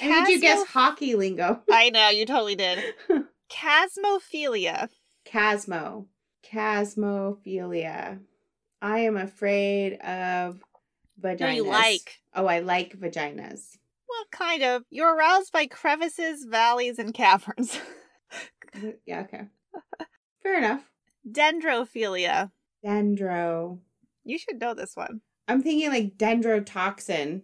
I 0.01 0.23
need 0.23 0.33
you 0.33 0.41
guess 0.41 0.65
hockey 0.67 1.15
lingo. 1.15 1.61
I 1.71 1.89
know 1.89 2.09
you 2.09 2.25
totally 2.25 2.55
did. 2.55 2.79
Chasmophilia. 3.51 4.89
Casmo. 5.25 6.05
Casmophilia. 6.43 8.19
I 8.81 8.99
am 8.99 9.17
afraid 9.17 9.93
of 9.95 10.61
vaginas. 11.21 11.39
No, 11.39 11.49
you 11.49 11.65
like. 11.65 12.19
Oh, 12.33 12.45
I 12.45 12.59
like 12.59 12.97
vaginas. 12.97 13.77
Well, 14.07 14.25
kind 14.31 14.63
of. 14.63 14.83
You're 14.89 15.15
aroused 15.15 15.51
by 15.51 15.67
crevices, 15.67 16.45
valleys, 16.45 16.99
and 16.99 17.13
caverns. 17.13 17.79
Uh, 18.75 18.91
yeah, 19.07 19.21
okay. 19.21 19.45
Fair 20.43 20.59
enough. 20.59 20.83
Dendrophilia. 21.27 22.51
Dendro. 22.85 23.79
You 24.23 24.37
should 24.37 24.59
know 24.61 24.75
this 24.75 24.95
one. 24.95 25.21
I'm 25.47 25.63
thinking 25.63 25.89
like 25.89 26.17
dendrotoxin. 26.17 27.41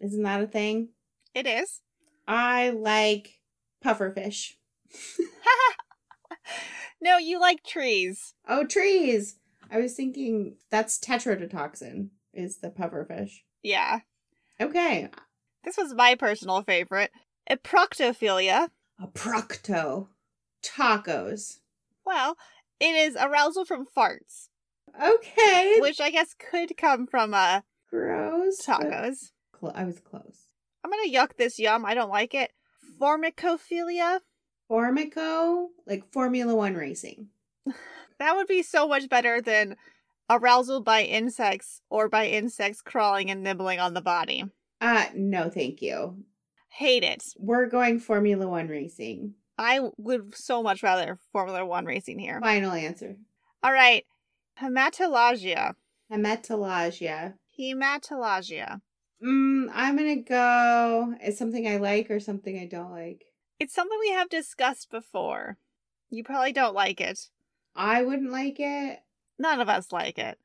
Isn't 0.00 0.22
that 0.22 0.42
a 0.42 0.46
thing? 0.46 0.90
It 1.34 1.46
is. 1.46 1.80
I 2.26 2.70
like 2.70 3.40
pufferfish. 3.84 4.52
no, 7.00 7.18
you 7.18 7.40
like 7.40 7.62
trees. 7.64 8.34
Oh, 8.48 8.64
trees. 8.64 9.36
I 9.70 9.78
was 9.78 9.94
thinking 9.94 10.56
that's 10.70 10.98
tetrodotoxin 10.98 12.08
is 12.32 12.58
the 12.58 12.70
pufferfish. 12.70 13.40
Yeah. 13.62 14.00
Okay. 14.60 15.08
This 15.64 15.76
was 15.76 15.94
my 15.94 16.14
personal 16.14 16.62
favorite. 16.62 17.10
Eproctophilia. 17.50 18.68
A 19.02 19.06
procto. 19.08 20.08
Tacos. 20.62 21.58
Well, 22.04 22.36
it 22.80 22.94
is 22.94 23.16
arousal 23.16 23.64
from 23.64 23.86
farts, 23.96 24.48
Okay. 25.00 25.78
which 25.80 26.00
I 26.00 26.10
guess 26.10 26.34
could 26.34 26.76
come 26.76 27.06
from 27.06 27.34
uh 27.34 27.60
Gross. 27.90 28.60
tacos. 28.64 29.30
Cl- 29.60 29.72
I 29.74 29.84
was 29.84 30.00
close. 30.00 30.46
I'm 30.84 30.90
gonna 30.90 31.10
yuck 31.10 31.36
this 31.36 31.58
yum. 31.58 31.84
I 31.84 31.94
don't 31.94 32.10
like 32.10 32.34
it. 32.34 32.52
Formicophilia. 33.00 34.20
Formico, 34.70 35.66
like 35.86 36.10
Formula 36.12 36.54
One 36.54 36.74
racing. 36.74 37.28
That 38.18 38.34
would 38.34 38.48
be 38.48 38.64
so 38.64 38.88
much 38.88 39.08
better 39.08 39.40
than 39.40 39.76
arousal 40.28 40.82
by 40.82 41.04
insects 41.04 41.82
or 41.88 42.08
by 42.08 42.26
insects 42.26 42.82
crawling 42.82 43.30
and 43.30 43.44
nibbling 43.44 43.78
on 43.78 43.94
the 43.94 44.00
body. 44.00 44.42
Uh, 44.80 45.04
no, 45.14 45.48
thank 45.48 45.80
you. 45.80 46.24
Hate 46.70 47.04
it. 47.04 47.22
We're 47.36 47.66
going 47.66 48.00
Formula 48.00 48.48
One 48.48 48.66
racing. 48.66 49.34
I 49.56 49.80
would 49.96 50.34
so 50.36 50.64
much 50.64 50.82
rather 50.82 51.20
Formula 51.32 51.64
One 51.64 51.84
racing 51.84 52.18
here. 52.18 52.40
Final 52.40 52.72
answer. 52.72 53.16
All 53.62 53.72
right. 53.72 54.04
Hematolagnia. 54.60 55.74
Hematolagnia. 56.12 57.34
Hematolagnia. 57.58 58.80
Mm, 59.22 59.68
I'm 59.74 59.96
gonna 59.96 60.16
go. 60.16 61.14
It's 61.20 61.38
something 61.38 61.66
I 61.66 61.76
like 61.76 62.10
or 62.10 62.20
something 62.20 62.58
I 62.58 62.66
don't 62.66 62.90
like. 62.92 63.24
It's 63.58 63.74
something 63.74 63.98
we 64.00 64.10
have 64.12 64.28
discussed 64.28 64.90
before. 64.90 65.56
You 66.10 66.22
probably 66.24 66.52
don't 66.52 66.74
like 66.74 67.00
it. 67.00 67.28
I 67.74 68.02
wouldn't 68.02 68.30
like 68.30 68.56
it. 68.58 69.00
None 69.38 69.60
of 69.60 69.68
us 69.68 69.90
like 69.92 70.18
it. 70.18 70.38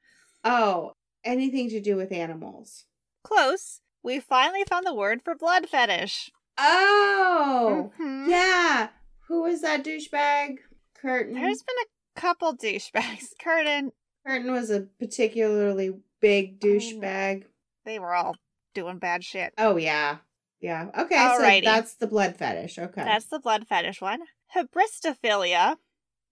Oh, 0.44 0.94
anything 1.24 1.70
to 1.70 1.80
do 1.80 1.96
with 1.96 2.12
animals. 2.12 2.86
Close. 3.24 3.80
We 4.02 4.20
finally 4.20 4.64
found 4.68 4.86
the 4.86 4.94
word 4.94 5.22
for 5.24 5.36
blood 5.36 5.70
fetish. 5.70 6.30
Oh, 6.58 7.92
Mhm. 8.00 8.28
yeah. 8.30 8.90
Who 9.28 9.44
was 9.44 9.62
that 9.62 9.84
douchebag? 9.86 10.58
Curtin. 10.96 11.34
There's 11.36 11.64
been 11.64 11.76
a 11.82 12.20
couple 12.20 12.56
douchebags. 12.56 13.34
Curtin, 13.40 13.92
Curtin 14.26 14.52
was 14.52 14.70
a 14.70 14.82
particularly 14.82 15.94
big 16.20 16.60
douchebag. 16.60 17.46
they 17.86 18.00
were 18.00 18.14
all 18.14 18.36
doing 18.74 18.98
bad 19.00 19.24
shit. 19.24 19.54
Oh 19.58 19.78
yeah, 19.78 20.18
yeah. 20.62 20.90
Okay, 20.98 21.16
Alrighty. 21.16 21.64
so 21.64 21.72
that's 21.72 21.96
the 21.96 22.08
blood 22.08 22.36
fetish. 22.36 22.78
Okay, 22.80 23.04
That's 23.04 23.26
the 23.28 23.40
blood 23.40 23.68
fetish 23.68 24.02
one. 24.02 24.20
Hybristophilia, 24.56 25.78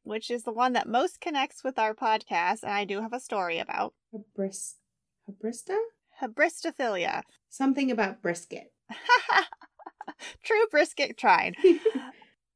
which 0.04 0.30
is 0.32 0.44
the 0.44 0.52
one 0.54 0.74
that 0.74 0.88
most 0.88 1.20
connects 1.22 1.64
with 1.64 1.78
our 1.80 1.94
podcast, 1.94 2.64
and 2.64 2.72
I 2.72 2.86
do 2.86 3.02
have 3.02 3.14
a 3.14 3.20
story 3.20 3.60
about. 3.60 3.94
Hybris- 4.14 4.76
Hybrista. 5.30 5.78
Hybristophilia. 6.22 7.24
Something 7.50 7.90
about 7.92 8.22
brisket. 8.22 8.72
True 10.44 10.68
brisket 10.70 11.18
tried. 11.18 11.56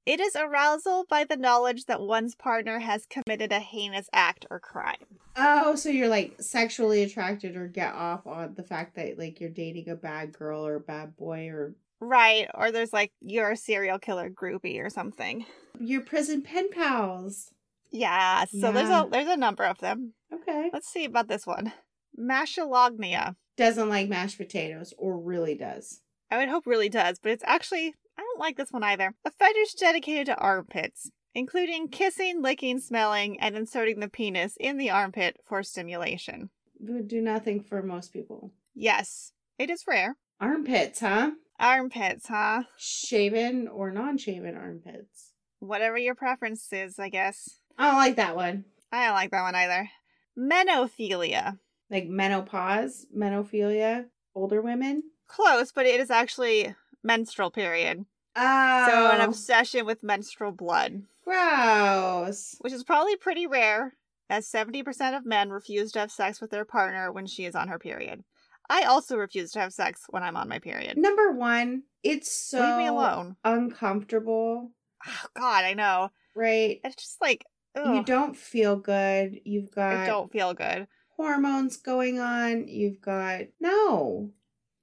It 0.05 0.19
is 0.19 0.35
arousal 0.35 1.05
by 1.09 1.23
the 1.23 1.35
knowledge 1.37 1.85
that 1.85 2.01
one's 2.01 2.35
partner 2.35 2.79
has 2.79 3.07
committed 3.07 3.51
a 3.51 3.59
heinous 3.59 4.07
act 4.13 4.45
or 4.51 4.59
crime. 4.59 5.19
Oh, 5.35 5.75
so 5.75 5.89
you're 5.89 6.07
like 6.07 6.35
sexually 6.39 7.01
attracted 7.01 7.55
or 7.55 7.67
get 7.67 7.93
off 7.93 8.27
on 8.27 8.53
the 8.55 8.63
fact 8.63 8.95
that 8.95 9.17
like 9.17 9.39
you're 9.39 9.49
dating 9.49 9.89
a 9.89 9.95
bad 9.95 10.31
girl 10.31 10.65
or 10.65 10.75
a 10.75 10.79
bad 10.79 11.15
boy 11.17 11.47
or 11.49 11.75
Right, 12.01 12.47
or 12.53 12.71
there's 12.71 12.93
like 12.93 13.13
you're 13.21 13.51
a 13.51 13.57
serial 13.57 13.97
killer 13.99 14.29
groupie 14.29 14.83
or 14.83 14.89
something. 14.89 15.45
your 15.79 16.01
prison 16.01 16.41
pen 16.43 16.69
pals. 16.69 17.51
Yeah, 17.89 18.45
so 18.45 18.71
there's 18.71 18.89
a 18.89 19.07
there's 19.09 19.27
a 19.27 19.37
number 19.37 19.63
of 19.63 19.79
them. 19.79 20.13
Okay. 20.31 20.69
Let's 20.71 20.87
see 20.87 21.05
about 21.05 21.29
this 21.29 21.47
one. 21.47 21.71
Maschalagnia. 22.19 23.35
Doesn't 23.57 23.89
like 23.89 24.09
mashed 24.09 24.37
potatoes 24.37 24.93
or 24.97 25.17
really 25.17 25.55
does. 25.55 26.01
I 26.29 26.37
would 26.37 26.49
hope 26.49 26.67
really 26.67 26.89
does, 26.89 27.19
but 27.19 27.31
it's 27.31 27.43
actually 27.47 27.95
I 28.17 28.21
don't 28.21 28.39
like 28.39 28.57
this 28.57 28.71
one 28.71 28.83
either. 28.83 29.13
A 29.25 29.31
fetish 29.31 29.73
dedicated 29.73 30.27
to 30.27 30.37
armpits, 30.37 31.11
including 31.33 31.89
kissing, 31.89 32.41
licking, 32.41 32.79
smelling, 32.79 33.39
and 33.39 33.55
inserting 33.55 33.99
the 33.99 34.09
penis 34.09 34.55
in 34.59 34.77
the 34.77 34.89
armpit 34.89 35.37
for 35.45 35.63
stimulation. 35.63 36.49
Would 36.79 37.07
do 37.07 37.21
nothing 37.21 37.61
for 37.61 37.81
most 37.81 38.13
people. 38.13 38.51
Yes, 38.73 39.31
it 39.57 39.69
is 39.69 39.83
rare. 39.87 40.17
Armpits, 40.39 40.99
huh? 40.99 41.31
Armpits, 41.59 42.27
huh? 42.27 42.63
Shaven 42.77 43.67
or 43.67 43.91
non-shaven 43.91 44.55
armpits. 44.55 45.31
Whatever 45.59 45.97
your 45.97 46.15
preference 46.15 46.67
is, 46.71 46.99
I 46.99 47.09
guess. 47.09 47.59
I 47.77 47.87
don't 47.87 47.97
like 47.97 48.17
that 48.17 48.35
one. 48.35 48.65
I 48.91 49.05
don't 49.05 49.15
like 49.15 49.31
that 49.31 49.41
one 49.41 49.55
either. 49.55 49.89
Menophilia. 50.37 51.59
Like 51.89 52.07
menopause, 52.07 53.05
menophilia, 53.15 54.05
older 54.33 54.61
women. 54.61 55.03
Close, 55.27 55.71
but 55.71 55.85
it 55.85 55.99
is 55.99 56.11
actually 56.11 56.75
menstrual 57.05 57.51
period. 57.51 58.05
Oh, 58.35 58.87
So 58.89 59.11
an 59.11 59.21
oh. 59.21 59.25
obsession 59.25 59.85
with 59.85 60.03
menstrual 60.03 60.51
blood, 60.51 61.03
gross. 61.23 62.55
which 62.59 62.73
is 62.73 62.83
probably 62.83 63.15
pretty 63.15 63.47
rare, 63.47 63.93
as 64.29 64.49
70% 64.49 65.15
of 65.15 65.25
men 65.25 65.49
refuse 65.51 65.91
to 65.93 65.99
have 65.99 66.11
sex 66.11 66.41
with 66.41 66.51
their 66.51 66.65
partner 66.65 67.11
when 67.11 67.27
she 67.27 67.45
is 67.45 67.55
on 67.55 67.67
her 67.69 67.79
period. 67.79 68.23
I 68.69 68.81
also 68.83 69.15
refuse 69.15 69.51
to 69.51 69.59
have 69.59 69.71
sex 69.73 70.01
when 70.09 70.23
I'm 70.23 70.35
on 70.35 70.49
my 70.49 70.59
period. 70.59 70.97
Number 70.97 71.31
one, 71.31 71.83
it's 72.03 72.31
so 72.31 72.59
Leave 72.59 72.77
me 72.77 72.87
alone. 72.87 73.35
uncomfortable, 73.43 74.71
Oh, 75.07 75.25
God, 75.37 75.63
I 75.65 75.73
know. 75.75 76.09
right? 76.33 76.79
It's 76.83 76.95
just 76.95 77.21
like, 77.21 77.45
You 77.75 78.03
don't 78.03 78.35
feel 78.35 78.75
good. 78.77 79.39
You've 79.45 79.69
got 79.71 79.95
I 79.97 80.07
don't 80.07 80.31
feel 80.31 80.53
good. 80.55 80.87
hormones 81.15 81.77
going 81.77 82.19
on. 82.19 82.67
You've 82.67 83.01
got 83.01 83.41
no. 83.59 84.31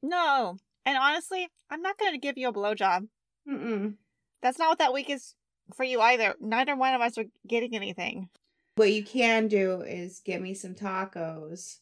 No. 0.02 0.58
And 0.84 0.98
honestly, 0.98 1.48
I'm 1.70 1.82
not 1.82 1.98
going 1.98 2.12
to 2.12 2.18
give 2.18 2.36
you 2.36 2.48
a 2.48 2.52
blowjob. 2.52 3.06
Mm-mm. 3.48 3.94
That's 4.42 4.58
not 4.58 4.68
what 4.68 4.78
that 4.78 4.92
week 4.92 5.10
is 5.10 5.34
for 5.74 5.84
you 5.84 6.00
either. 6.00 6.34
Neither 6.40 6.76
one 6.76 6.94
of 6.94 7.00
us 7.00 7.18
are 7.18 7.24
getting 7.46 7.74
anything. 7.74 8.28
What 8.76 8.92
you 8.92 9.04
can 9.04 9.48
do 9.48 9.82
is 9.82 10.22
get 10.24 10.40
me 10.40 10.54
some 10.54 10.74
tacos 10.74 11.76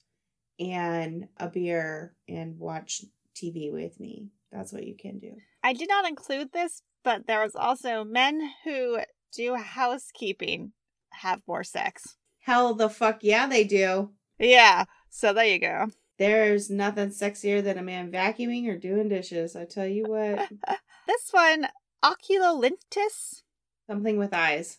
and 0.59 1.29
a 1.39 1.49
beer 1.49 2.15
and 2.29 2.59
watch 2.59 3.05
TV 3.35 3.73
with 3.73 3.99
me. 4.01 4.29
That's 4.53 4.73
what 4.73 4.87
you 4.87 4.97
can 4.97 5.19
do. 5.19 5.33
I 5.63 5.73
did 5.73 5.89
not 5.89 6.09
include 6.09 6.53
this, 6.53 6.83
but 7.05 7.27
there 7.27 7.43
was 7.43 7.55
also 7.55 8.05
men 8.05 8.51
who 8.65 8.99
do 9.33 9.55
housekeeping 9.55 10.73
have 11.13 11.41
more 11.47 11.65
sex. 11.65 12.17
Hell 12.41 12.75
the 12.75 12.89
fuck 12.89 13.19
yeah, 13.23 13.47
they 13.47 13.65
do. 13.65 14.11
Yeah, 14.39 14.85
so 15.09 15.33
there 15.33 15.47
you 15.47 15.59
go. 15.59 15.89
There's 16.21 16.69
nothing 16.69 17.09
sexier 17.09 17.65
than 17.65 17.79
a 17.79 17.83
man 17.83 18.13
vacuuming 18.13 18.69
or 18.69 18.77
doing 18.77 19.09
dishes. 19.09 19.57
I 19.57 19.65
tell 19.65 19.87
you 19.87 20.05
what, 20.05 20.51
This 21.07 21.29
one, 21.33 21.67
oculolinctus, 22.05 23.43
something 23.87 24.19
with 24.19 24.35
eyes. 24.35 24.79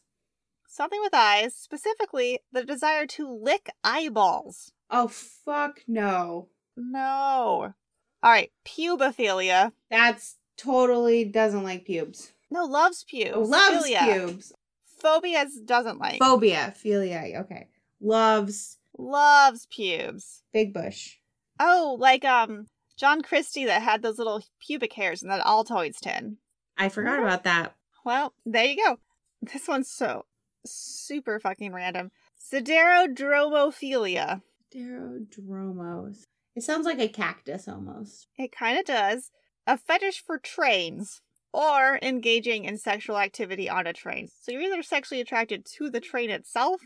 something 0.68 1.02
with 1.02 1.16
eyes, 1.16 1.56
specifically 1.56 2.40
the 2.52 2.64
desire 2.64 3.08
to 3.08 3.28
lick 3.28 3.72
eyeballs. 3.84 4.72
Oh 4.92 5.08
fuck 5.08 5.80
no. 5.88 6.50
No. 6.78 7.74
All 8.24 8.32
right, 8.32 8.52
pubophilia. 8.64 9.72
That's 9.90 10.38
totally 10.58 11.26
doesn't 11.26 11.64
like 11.64 11.86
pubes. 11.86 12.34
No, 12.52 12.66
loves 12.66 13.04
pubes. 13.04 13.32
Oh, 13.34 13.42
loves 13.42 13.88
Philia. 13.90 14.14
pubes. 14.14 14.54
Phobias 15.04 15.60
doesn't 15.66 15.98
like. 15.98 16.20
Phobia, 16.20 16.74
philia. 16.78 17.42
Okay, 17.42 17.68
loves 18.00 18.78
loves 18.96 19.66
pubes. 19.72 20.44
big 20.54 20.72
bush. 20.72 21.16
Oh, 21.64 21.96
like 22.00 22.26
um 22.26 22.66
John 22.98 23.22
Christie 23.22 23.66
that 23.66 23.84
had 23.84 24.02
those 24.02 24.18
little 24.18 24.44
pubic 24.60 24.94
hairs 24.94 25.22
in 25.22 25.30
that 25.30 25.46
Altoids 25.46 26.00
tin. 26.00 26.38
I 26.76 26.90
forgot 26.90 27.20
about 27.20 27.44
that. 27.44 27.76
Well, 28.04 28.34
there 28.46 28.66
you 28.66 28.78
go. 28.84 28.98
This 29.44 29.68
one's 29.68 29.90
so 29.90 30.26
super 30.66 31.40
fucking 31.40 31.72
random. 31.72 32.10
Siderodromophilia. 32.52 34.42
Derodromos. 34.76 36.24
It 36.56 36.64
sounds 36.64 36.88
like 36.88 37.00
a 37.00 37.08
cactus 37.08 37.68
almost. 37.68 38.28
It 38.38 38.52
kind 38.52 38.80
of 38.80 38.86
does. 38.86 39.30
A 39.68 39.78
fetish 39.78 40.24
for 40.26 40.40
trains 40.40 41.22
or 41.54 42.00
engaging 42.02 42.66
in 42.66 42.78
sexual 42.78 43.20
activity 43.20 43.70
on 43.70 43.86
a 43.86 43.94
train. 43.94 44.30
So 44.42 44.52
you're 44.52 44.62
either 44.62 44.82
sexually 44.82 45.22
attracted 45.22 45.66
to 45.78 45.90
the 45.90 46.00
train 46.00 46.32
itself 46.32 46.82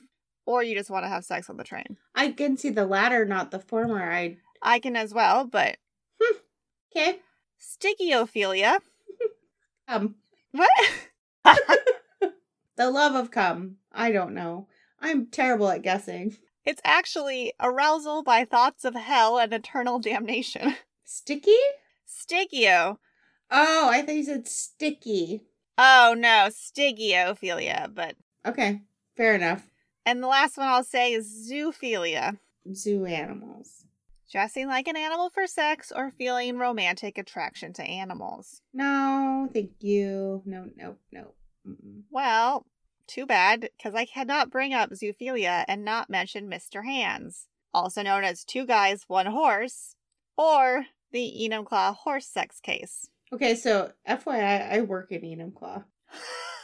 or 0.46 0.64
you 0.64 0.76
just 0.76 0.90
want 0.90 1.06
to 1.06 1.10
have 1.10 1.26
sex 1.26 1.50
on 1.50 1.58
the 1.58 1.64
train. 1.64 1.98
I 2.14 2.32
can 2.32 2.58
see 2.58 2.70
the 2.70 2.86
latter, 2.86 3.26
not 3.26 3.52
the 3.52 3.60
former. 3.60 4.12
I 4.12 4.38
I 4.62 4.80
can 4.80 4.96
as 4.96 5.14
well, 5.14 5.46
but 5.46 5.78
okay. 6.96 7.20
stygiophilia. 7.60 8.80
Um, 9.88 10.16
What? 10.52 10.70
the 12.78 12.90
love 12.90 13.16
of 13.16 13.30
cum. 13.32 13.78
I 13.92 14.12
don't 14.12 14.34
know. 14.34 14.68
I'm 15.02 15.28
terrible 15.28 15.70
at 15.70 15.82
guessing. 15.82 16.38
It's 16.66 16.82
actually 16.84 17.54
arousal 17.60 18.24
by 18.24 18.46
thoughts 18.46 18.86
of 18.86 18.96
hell 18.96 19.38
and 19.38 19.54
eternal 19.54 20.00
damnation. 20.00 20.76
Sticky? 21.04 21.58
Stigio. 22.08 22.98
Oh, 23.52 23.90
I 23.92 24.02
thought 24.02 24.16
you 24.16 24.24
said 24.24 24.48
sticky. 24.48 25.44
Oh 25.78 26.16
no, 26.18 26.48
stygiophilia. 26.50 27.94
But 27.94 28.16
Okay, 28.46 28.82
fair 29.18 29.36
enough. 29.36 29.68
and 30.06 30.24
the 30.24 30.28
last 30.28 30.58
one 30.58 30.68
I'll 30.68 30.84
say 30.84 31.14
is 31.14 31.50
zoophilia. 31.52 32.38
Zoo 32.74 33.06
animals. 33.06 33.85
Dressing 34.32 34.68
like 34.68 34.88
an 34.88 34.98
animal 34.98 35.30
for 35.30 35.48
sex 35.48 35.92
or 35.96 36.12
feeling 36.12 36.58
romantic 36.58 37.18
attraction 37.18 37.74
to 37.74 37.84
animals. 37.84 38.62
No, 38.74 39.50
thank 39.54 39.72
you. 39.80 40.42
No, 40.46 40.66
no, 40.76 40.96
no. 41.12 41.34
Mm-mm. 41.68 42.04
Well, 42.12 42.66
too 43.08 43.26
bad, 43.26 43.70
because 43.78 43.94
I 43.94 44.06
cannot 44.06 44.50
bring 44.50 44.74
up 44.74 44.90
zoophilia 44.92 45.66
and 45.68 45.86
not 45.86 46.10
mention 46.10 46.50
Mr. 46.50 46.84
Hands, 46.84 47.48
also 47.74 48.02
known 48.02 48.24
as 48.24 48.44
Two 48.44 48.66
Guys, 48.66 49.04
One 49.08 49.28
Horse, 49.28 49.96
or 50.38 50.86
the 51.12 51.34
Enumclaw 51.42 51.96
horse 51.96 52.28
sex 52.28 52.60
case. 52.60 53.10
Okay, 53.32 53.56
so 53.56 53.92
FYI, 54.08 54.72
I 54.72 54.82
work 54.82 55.12
in 55.12 55.22
Enumclaw. 55.22 55.84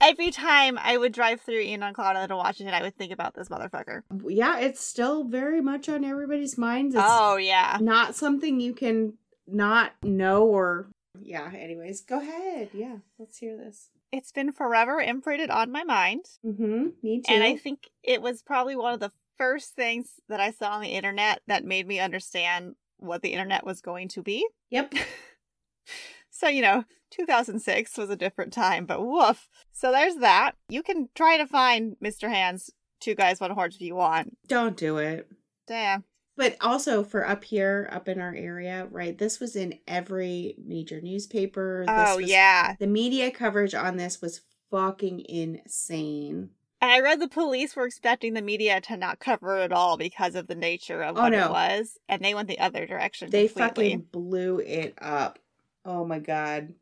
Every 0.00 0.30
time 0.30 0.78
I 0.78 0.96
would 0.96 1.12
drive 1.12 1.40
through 1.40 1.64
Enumclaw 1.64 2.28
to 2.28 2.36
Washington, 2.36 2.74
I 2.74 2.82
would 2.82 2.96
think 2.96 3.12
about 3.12 3.34
this 3.34 3.48
motherfucker. 3.48 4.02
Yeah, 4.26 4.58
it's 4.58 4.84
still 4.84 5.24
very 5.24 5.60
much 5.60 5.88
on 5.88 6.04
everybody's 6.04 6.58
minds. 6.58 6.94
It's 6.94 7.04
oh, 7.06 7.36
yeah. 7.36 7.78
not 7.80 8.16
something 8.16 8.60
you 8.60 8.74
can 8.74 9.14
not 9.46 9.92
know 10.02 10.44
or 10.44 10.88
Yeah, 11.20 11.50
anyways, 11.54 12.00
go 12.00 12.20
ahead. 12.20 12.70
Yeah, 12.72 12.96
let's 13.18 13.38
hear 13.38 13.56
this. 13.56 13.90
It's 14.10 14.32
been 14.32 14.52
forever 14.52 15.00
imprinted 15.00 15.50
on 15.50 15.72
my 15.72 15.84
mind. 15.84 16.26
Mm-hmm. 16.44 16.88
Me 17.02 17.20
too. 17.20 17.32
And 17.32 17.42
I 17.42 17.56
think 17.56 17.90
it 18.02 18.20
was 18.20 18.42
probably 18.42 18.76
one 18.76 18.92
of 18.92 19.00
the 19.00 19.12
first 19.38 19.74
things 19.74 20.20
that 20.28 20.40
I 20.40 20.50
saw 20.50 20.72
on 20.72 20.82
the 20.82 20.88
internet 20.88 21.40
that 21.46 21.64
made 21.64 21.86
me 21.86 21.98
understand 21.98 22.74
what 22.98 23.22
the 23.22 23.32
internet 23.32 23.64
was 23.64 23.80
going 23.80 24.08
to 24.08 24.22
be. 24.22 24.46
Yep. 24.70 24.94
So, 26.42 26.48
you 26.48 26.60
know, 26.60 26.82
2006 27.12 27.96
was 27.96 28.10
a 28.10 28.16
different 28.16 28.52
time, 28.52 28.84
but 28.84 29.00
woof. 29.06 29.48
So 29.70 29.92
there's 29.92 30.16
that. 30.16 30.56
You 30.68 30.82
can 30.82 31.08
try 31.14 31.36
to 31.36 31.46
find 31.46 31.94
Mr. 32.04 32.28
Hands, 32.28 32.68
Two 32.98 33.14
Guys, 33.14 33.38
One 33.38 33.52
Horse 33.52 33.76
if 33.76 33.80
you 33.80 33.94
want. 33.94 34.36
Don't 34.48 34.76
do 34.76 34.98
it. 34.98 35.28
Damn. 35.68 36.02
But 36.36 36.56
also 36.60 37.04
for 37.04 37.24
up 37.28 37.44
here, 37.44 37.88
up 37.92 38.08
in 38.08 38.20
our 38.20 38.34
area, 38.34 38.88
right? 38.90 39.16
This 39.16 39.38
was 39.38 39.54
in 39.54 39.78
every 39.86 40.56
major 40.66 41.00
newspaper. 41.00 41.84
This 41.86 41.94
Oh, 42.08 42.16
was- 42.16 42.28
yeah. 42.28 42.74
The 42.80 42.88
media 42.88 43.30
coverage 43.30 43.74
on 43.76 43.96
this 43.96 44.20
was 44.20 44.40
fucking 44.72 45.24
insane. 45.28 46.50
And 46.80 46.90
I 46.90 46.98
read 46.98 47.20
the 47.20 47.28
police 47.28 47.76
were 47.76 47.86
expecting 47.86 48.34
the 48.34 48.42
media 48.42 48.80
to 48.80 48.96
not 48.96 49.20
cover 49.20 49.58
it 49.58 49.70
all 49.72 49.96
because 49.96 50.34
of 50.34 50.48
the 50.48 50.56
nature 50.56 51.02
of 51.02 51.16
Oh, 51.16 51.22
what 51.22 51.28
no. 51.32 51.46
it 51.46 51.50
was, 51.52 51.98
and 52.08 52.20
they 52.24 52.34
went 52.34 52.48
the 52.48 52.58
other 52.58 52.84
direction. 52.84 53.30
They 53.30 53.46
completely. 53.46 53.90
fucking 53.90 54.06
blew 54.10 54.58
it 54.58 54.94
up. 55.00 55.38
Oh 55.84 56.04
my 56.04 56.18
god. 56.18 56.74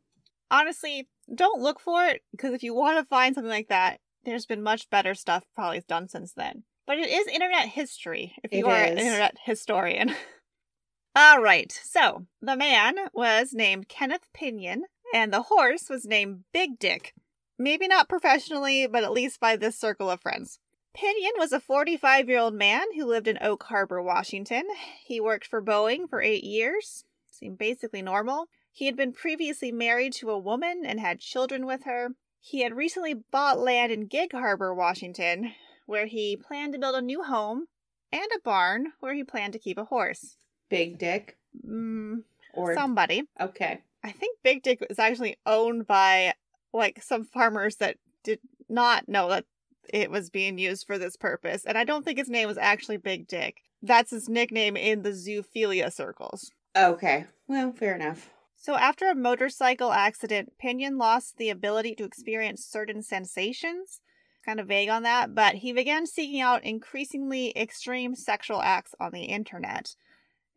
honestly, 0.50 1.08
don't 1.34 1.62
look 1.62 1.80
for 1.80 2.04
it 2.06 2.22
because 2.32 2.54
if 2.54 2.62
you 2.62 2.74
want 2.74 2.98
to 2.98 3.04
find 3.04 3.34
something 3.34 3.50
like 3.50 3.68
that, 3.68 4.00
there's 4.24 4.46
been 4.46 4.62
much 4.62 4.90
better 4.90 5.14
stuff 5.14 5.44
probably 5.54 5.82
done 5.88 6.08
since 6.08 6.32
then. 6.32 6.64
But 6.86 6.98
it 6.98 7.08
is 7.08 7.26
internet 7.28 7.68
history 7.68 8.34
if 8.42 8.52
you 8.52 8.66
It 8.66 8.70
are 8.70 8.84
an 8.84 8.98
internet 8.98 9.36
historian. 9.44 10.14
All 11.16 11.40
right, 11.40 11.72
so 11.72 12.26
the 12.40 12.56
man 12.56 12.96
was 13.12 13.52
named 13.52 13.88
Kenneth 13.88 14.28
Pinyan, 14.36 14.82
and 15.14 15.32
the 15.32 15.42
horse 15.42 15.88
was 15.88 16.04
named 16.04 16.44
Big 16.52 16.78
Dick. 16.78 17.14
Maybe 17.58 17.88
not 17.88 18.08
professionally, 18.08 18.86
but 18.86 19.04
at 19.04 19.12
least 19.12 19.40
by 19.40 19.56
this 19.56 19.78
circle 19.78 20.10
of 20.10 20.20
friends. 20.20 20.58
Pinyan 20.96 21.38
was 21.38 21.52
a 21.52 21.60
45 21.60 22.28
year 22.28 22.38
old 22.38 22.54
man 22.54 22.86
who 22.96 23.06
lived 23.06 23.28
in 23.28 23.38
Oak 23.40 23.64
Harbor, 23.64 24.02
Washington. 24.02 24.64
He 25.04 25.20
worked 25.20 25.46
for 25.46 25.62
Boeing 25.62 26.08
for 26.08 26.20
eight 26.20 26.44
years. 26.44 27.04
Seemed 27.30 27.58
basically 27.58 28.02
normal. 28.02 28.46
He 28.72 28.86
had 28.86 28.96
been 28.96 29.12
previously 29.12 29.72
married 29.72 30.12
to 30.14 30.30
a 30.30 30.38
woman 30.38 30.82
and 30.84 31.00
had 31.00 31.20
children 31.20 31.66
with 31.66 31.84
her. 31.84 32.10
He 32.40 32.62
had 32.62 32.76
recently 32.76 33.14
bought 33.14 33.58
land 33.58 33.92
in 33.92 34.06
Gig 34.06 34.32
Harbor, 34.32 34.74
Washington, 34.74 35.52
where 35.86 36.06
he 36.06 36.36
planned 36.36 36.72
to 36.72 36.78
build 36.78 36.94
a 36.94 37.02
new 37.02 37.22
home 37.22 37.66
and 38.12 38.26
a 38.34 38.40
barn 38.42 38.92
where 39.00 39.14
he 39.14 39.24
planned 39.24 39.52
to 39.52 39.58
keep 39.58 39.76
a 39.78 39.84
horse. 39.84 40.36
Big 40.68 40.98
dick. 40.98 41.36
Mm, 41.66 42.22
Or 42.54 42.74
somebody. 42.74 43.24
okay. 43.40 43.82
I 44.02 44.12
think 44.12 44.38
Big 44.42 44.62
Dick 44.62 44.82
was 44.88 44.98
actually 44.98 45.36
owned 45.44 45.86
by 45.86 46.32
like 46.72 47.02
some 47.02 47.24
farmers 47.24 47.76
that 47.76 47.96
did 48.24 48.38
not 48.66 49.08
know 49.10 49.28
that 49.28 49.44
it 49.92 50.10
was 50.10 50.30
being 50.30 50.56
used 50.56 50.86
for 50.86 50.96
this 50.96 51.16
purpose. 51.16 51.66
And 51.66 51.76
I 51.76 51.84
don't 51.84 52.02
think 52.02 52.16
his 52.18 52.30
name 52.30 52.48
was 52.48 52.56
actually 52.56 52.96
Big 52.96 53.28
Dick. 53.28 53.58
That's 53.82 54.10
his 54.10 54.26
nickname 54.26 54.74
in 54.76 55.02
the 55.02 55.10
zoophilia 55.10 55.92
circles. 55.92 56.50
Okay. 56.74 57.26
Well, 57.46 57.72
fair 57.72 57.94
enough. 57.94 58.30
So, 58.62 58.76
after 58.76 59.08
a 59.08 59.14
motorcycle 59.14 59.90
accident, 59.90 60.52
Pinyan 60.62 60.98
lost 60.98 61.38
the 61.38 61.48
ability 61.48 61.94
to 61.94 62.04
experience 62.04 62.62
certain 62.62 63.02
sensations. 63.02 64.02
Kind 64.44 64.60
of 64.60 64.68
vague 64.68 64.90
on 64.90 65.02
that, 65.04 65.34
but 65.34 65.56
he 65.56 65.72
began 65.72 66.06
seeking 66.06 66.42
out 66.42 66.62
increasingly 66.62 67.56
extreme 67.56 68.14
sexual 68.14 68.60
acts 68.60 68.94
on 69.00 69.12
the 69.12 69.24
internet. 69.24 69.96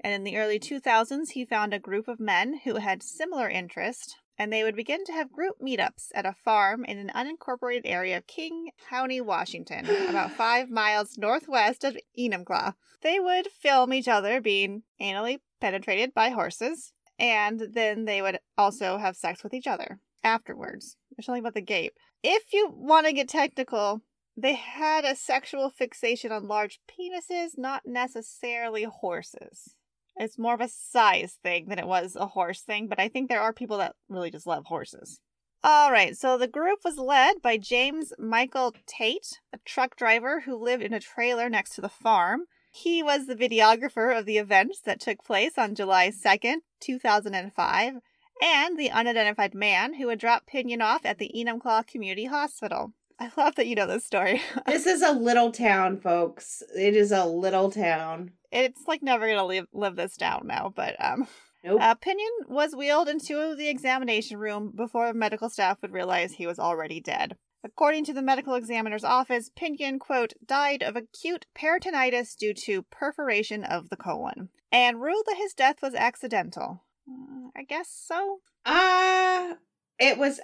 And 0.02 0.14
in 0.14 0.26
the 0.26 0.38
early 0.38 0.60
2000s, 0.60 1.30
he 1.32 1.46
found 1.46 1.74
a 1.74 1.80
group 1.80 2.10
of 2.10 2.20
men 2.20 2.60
who 2.66 2.76
had 2.76 3.02
similar 3.02 3.50
interests, 3.50 4.16
and 4.38 4.52
they 4.52 4.64
would 4.64 4.76
begin 4.76 5.06
to 5.06 5.14
have 5.14 5.32
group 5.32 5.56
meetups 5.62 6.08
at 6.14 6.26
a 6.26 6.36
farm 6.44 6.84
in 6.84 6.98
an 6.98 7.12
unincorporated 7.16 7.84
area 7.86 8.18
of 8.18 8.28
King 8.28 8.72
County, 8.90 9.22
Washington, 9.22 9.86
about 10.10 10.32
five 10.38 10.70
miles 10.70 11.18
northwest 11.18 11.86
of 11.86 11.98
Enumclaw. 12.20 12.74
They 13.02 13.18
would 13.18 13.48
film 13.48 13.94
each 13.94 14.10
other 14.10 14.42
being 14.42 14.84
anally 15.00 15.40
penetrated 15.62 16.14
by 16.14 16.30
horses, 16.30 16.93
and 17.20 17.70
then 17.74 18.06
they 18.06 18.22
would 18.22 18.40
also 18.58 18.98
have 18.98 19.16
sex 19.16 19.44
with 19.44 19.54
each 19.54 19.68
other 19.68 20.00
afterwards. 20.24 20.98
There's 21.16 21.26
something 21.26 21.42
about 21.42 21.54
the 21.54 21.62
gape. 21.62 21.94
If 22.24 22.54
you 22.54 22.72
want 22.74 23.06
to 23.06 23.14
get 23.14 23.30
technical, 23.30 24.02
they 24.36 24.54
had 24.54 25.06
a 25.06 25.16
sexual 25.16 25.70
fixation 25.70 26.32
on 26.32 26.48
large 26.48 26.80
penises, 26.88 27.52
not 27.58 27.84
necessarily 27.86 28.84
horses. 28.84 29.76
It's 30.16 30.40
more 30.40 30.54
of 30.54 30.62
a 30.62 30.70
size 30.70 31.38
thing 31.44 31.68
than 31.68 31.80
it 31.80 31.88
was 31.88 32.16
a 32.16 32.28
horse 32.28 32.62
thing, 32.62 32.88
but 32.88 33.00
I 33.00 33.08
think 33.08 33.30
there 33.30 33.42
are 33.42 33.54
people 33.54 33.78
that 33.78 33.96
really 34.10 34.32
just 34.32 34.48
love 34.48 34.66
horses. 34.66 35.20
All 35.64 35.92
right, 35.92 36.16
so 36.16 36.38
the 36.38 36.48
group 36.48 36.80
was 36.84 36.98
led 36.98 37.42
by 37.42 37.58
James 37.58 38.12
Michael 38.20 38.76
Tate, 38.86 39.40
a 39.54 39.60
truck 39.66 39.96
driver 39.96 40.42
who 40.42 40.62
lived 40.62 40.84
in 40.84 40.94
a 40.94 41.00
trailer 41.00 41.50
next 41.50 41.76
to 41.76 41.82
the 41.82 41.90
farm. 41.90 42.42
He 42.70 43.02
was 43.02 43.28
the 43.28 43.36
videographer 43.36 44.18
of 44.18 44.26
the 44.26 44.38
events 44.38 44.82
that 44.82 45.00
took 45.00 45.24
place 45.24 45.58
on 45.58 45.76
July 45.76 46.10
2nd, 46.10 46.58
2005, 46.84 47.94
and 48.42 48.78
the 48.78 48.92
unidentified 48.92 49.54
man 49.54 49.96
who 49.96 50.10
had 50.10 50.20
dropped 50.20 50.48
Pinyan 50.52 50.82
off 50.82 51.06
at 51.06 51.18
the 51.18 51.32
Enumclaw 51.36 51.88
Community 51.88 52.26
Hospital. 52.26 52.94
I 53.20 53.32
love 53.38 53.56
that 53.56 53.68
you 53.68 53.76
know 53.76 53.88
this 53.88 54.06
story. 54.06 54.42
This 54.68 54.86
is 54.86 55.02
a 55.02 55.12
little 55.14 55.52
town, 55.52 56.00
folks. 56.00 56.62
It 56.76 56.96
is 56.96 57.12
a 57.12 57.26
little 57.26 57.72
town. 57.72 58.32
it's 58.52 58.82
like 58.88 59.02
never 59.04 59.28
gonna 59.28 59.46
live 59.46 59.68
live 59.72 59.96
this 59.96 60.18
down 60.18 60.48
now, 60.48 60.74
but 60.76 60.96
um 61.00 61.28
Nope. 61.64 61.80
uh, 61.82 61.96
Pinyan 61.96 62.50
was 62.50 62.76
wheeled 62.76 63.08
into 63.08 63.56
the 63.56 63.70
examination 63.70 64.38
room 64.38 64.74
before 64.76 65.14
medical 65.14 65.50
staff 65.50 65.78
would 65.82 65.94
realize 65.94 66.34
he 66.34 66.46
was 66.48 66.60
already 66.60 67.00
dead. 67.00 67.38
According 67.64 68.04
to 68.06 68.14
the 68.14 68.22
medical 68.22 68.56
examiner's 68.56 69.06
office, 69.06 69.50
Pinyan, 69.58 69.98
quote, 69.98 70.34
died 70.46 70.84
of 70.84 70.98
acute 70.98 71.46
peritonitis 71.56 72.36
due 72.36 72.54
to 72.66 72.82
perforation 72.82 73.64
of 73.64 73.88
the 73.88 73.96
colon, 73.96 74.50
and 74.74 75.00
ruled 75.02 75.24
that 75.28 75.38
his 75.38 75.54
death 75.54 75.82
was 75.82 75.94
accidental. 75.94 76.84
Uh, 77.10 77.50
I 77.56 77.64
guess 77.64 77.88
so. 77.90 78.40
Ah, 78.66 79.54
it 80.00 80.18
was 80.18 80.40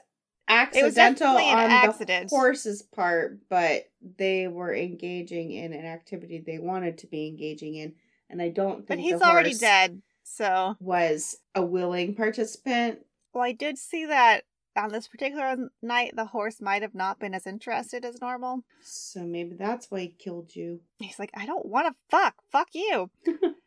accidental 0.47 0.79
It 0.79 0.83
was 0.85 0.97
accidental 0.97 1.33
definitely 1.35 1.51
an 1.51 1.57
on 1.65 1.71
accident. 1.89 2.29
the 2.29 2.35
horse's 2.35 2.81
part, 2.81 3.39
but 3.49 3.89
they 4.17 4.47
were 4.47 4.73
engaging 4.73 5.51
in 5.51 5.73
an 5.73 5.85
activity 5.85 6.39
they 6.45 6.59
wanted 6.59 6.97
to 6.99 7.07
be 7.07 7.27
engaging 7.27 7.75
in, 7.75 7.93
and 8.29 8.41
I 8.41 8.49
don't 8.49 8.77
think 8.77 8.87
But 8.87 8.99
he's 8.99 9.19
the 9.19 9.25
already 9.25 9.49
horse 9.49 9.59
dead, 9.59 10.01
so. 10.23 10.75
Was 10.79 11.37
a 11.55 11.63
willing 11.65 12.15
participant. 12.15 12.99
Well, 13.33 13.43
I 13.43 13.51
did 13.51 13.77
see 13.77 14.05
that 14.05 14.43
on 14.75 14.91
this 14.91 15.07
particular 15.07 15.55
night, 15.81 16.13
the 16.15 16.25
horse 16.25 16.61
might 16.61 16.81
have 16.83 16.95
not 16.95 17.19
been 17.19 17.33
as 17.33 17.45
interested 17.47 18.05
as 18.05 18.21
normal. 18.21 18.63
So 18.81 19.21
maybe 19.21 19.55
that's 19.55 19.89
why 19.91 19.99
he 20.01 20.07
killed 20.09 20.55
you. 20.55 20.81
He's 20.99 21.19
like, 21.19 21.31
I 21.35 21.45
don't 21.45 21.65
want 21.65 21.87
to 21.87 21.93
fuck. 22.09 22.35
Fuck 22.51 22.69
you. 22.73 23.09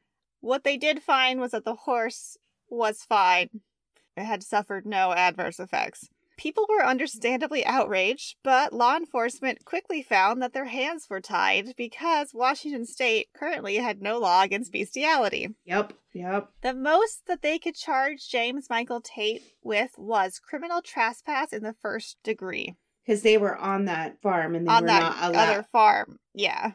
what 0.43 0.63
they 0.65 0.77
did 0.77 1.03
find 1.03 1.41
was 1.41 1.53
that 1.53 1.65
the 1.65 1.75
horse 1.75 2.37
was 2.69 3.03
fine. 3.09 3.49
It 4.17 4.25
had 4.25 4.43
suffered 4.43 4.85
no 4.85 5.13
adverse 5.13 5.59
effects. 5.59 6.11
People 6.39 6.67
were 6.69 6.85
understandably 6.85 7.65
outraged, 7.65 8.37
but 8.43 8.73
law 8.73 8.97
enforcement 8.97 9.65
quickly 9.65 10.03
found 10.03 10.43
that 10.43 10.53
their 10.53 10.65
hands 10.65 11.07
were 11.09 11.21
tied 11.21 11.75
because 11.77 12.35
Washington 12.35 12.85
state 12.85 13.29
currently 13.35 13.77
had 13.77 14.03
no 14.03 14.19
law 14.19 14.43
against 14.43 14.73
bestiality. 14.73 15.49
Yep, 15.65 15.93
yep. 16.13 16.49
The 16.63 16.75
most 16.75 17.27
that 17.27 17.43
they 17.43 17.59
could 17.59 17.75
charge 17.77 18.29
James 18.29 18.69
Michael 18.69 19.01
Tate 19.01 19.43
with 19.63 19.93
was 19.97 20.41
criminal 20.41 20.83
trespass 20.83 21.53
in 21.53 21.63
the 21.63 21.77
first 21.81 22.17
degree 22.25 22.75
Because 23.07 23.23
they 23.23 23.39
were 23.39 23.57
on 23.57 23.85
that 23.85 24.21
farm 24.21 24.55
and 24.55 24.67
they 24.67 24.73
on 24.73 24.83
were 24.83 24.89
that 24.89 25.01
not 25.01 25.17
allowed. 25.31 25.49
other 25.51 25.63
farm. 25.71 26.19
Yeah. 26.35 26.73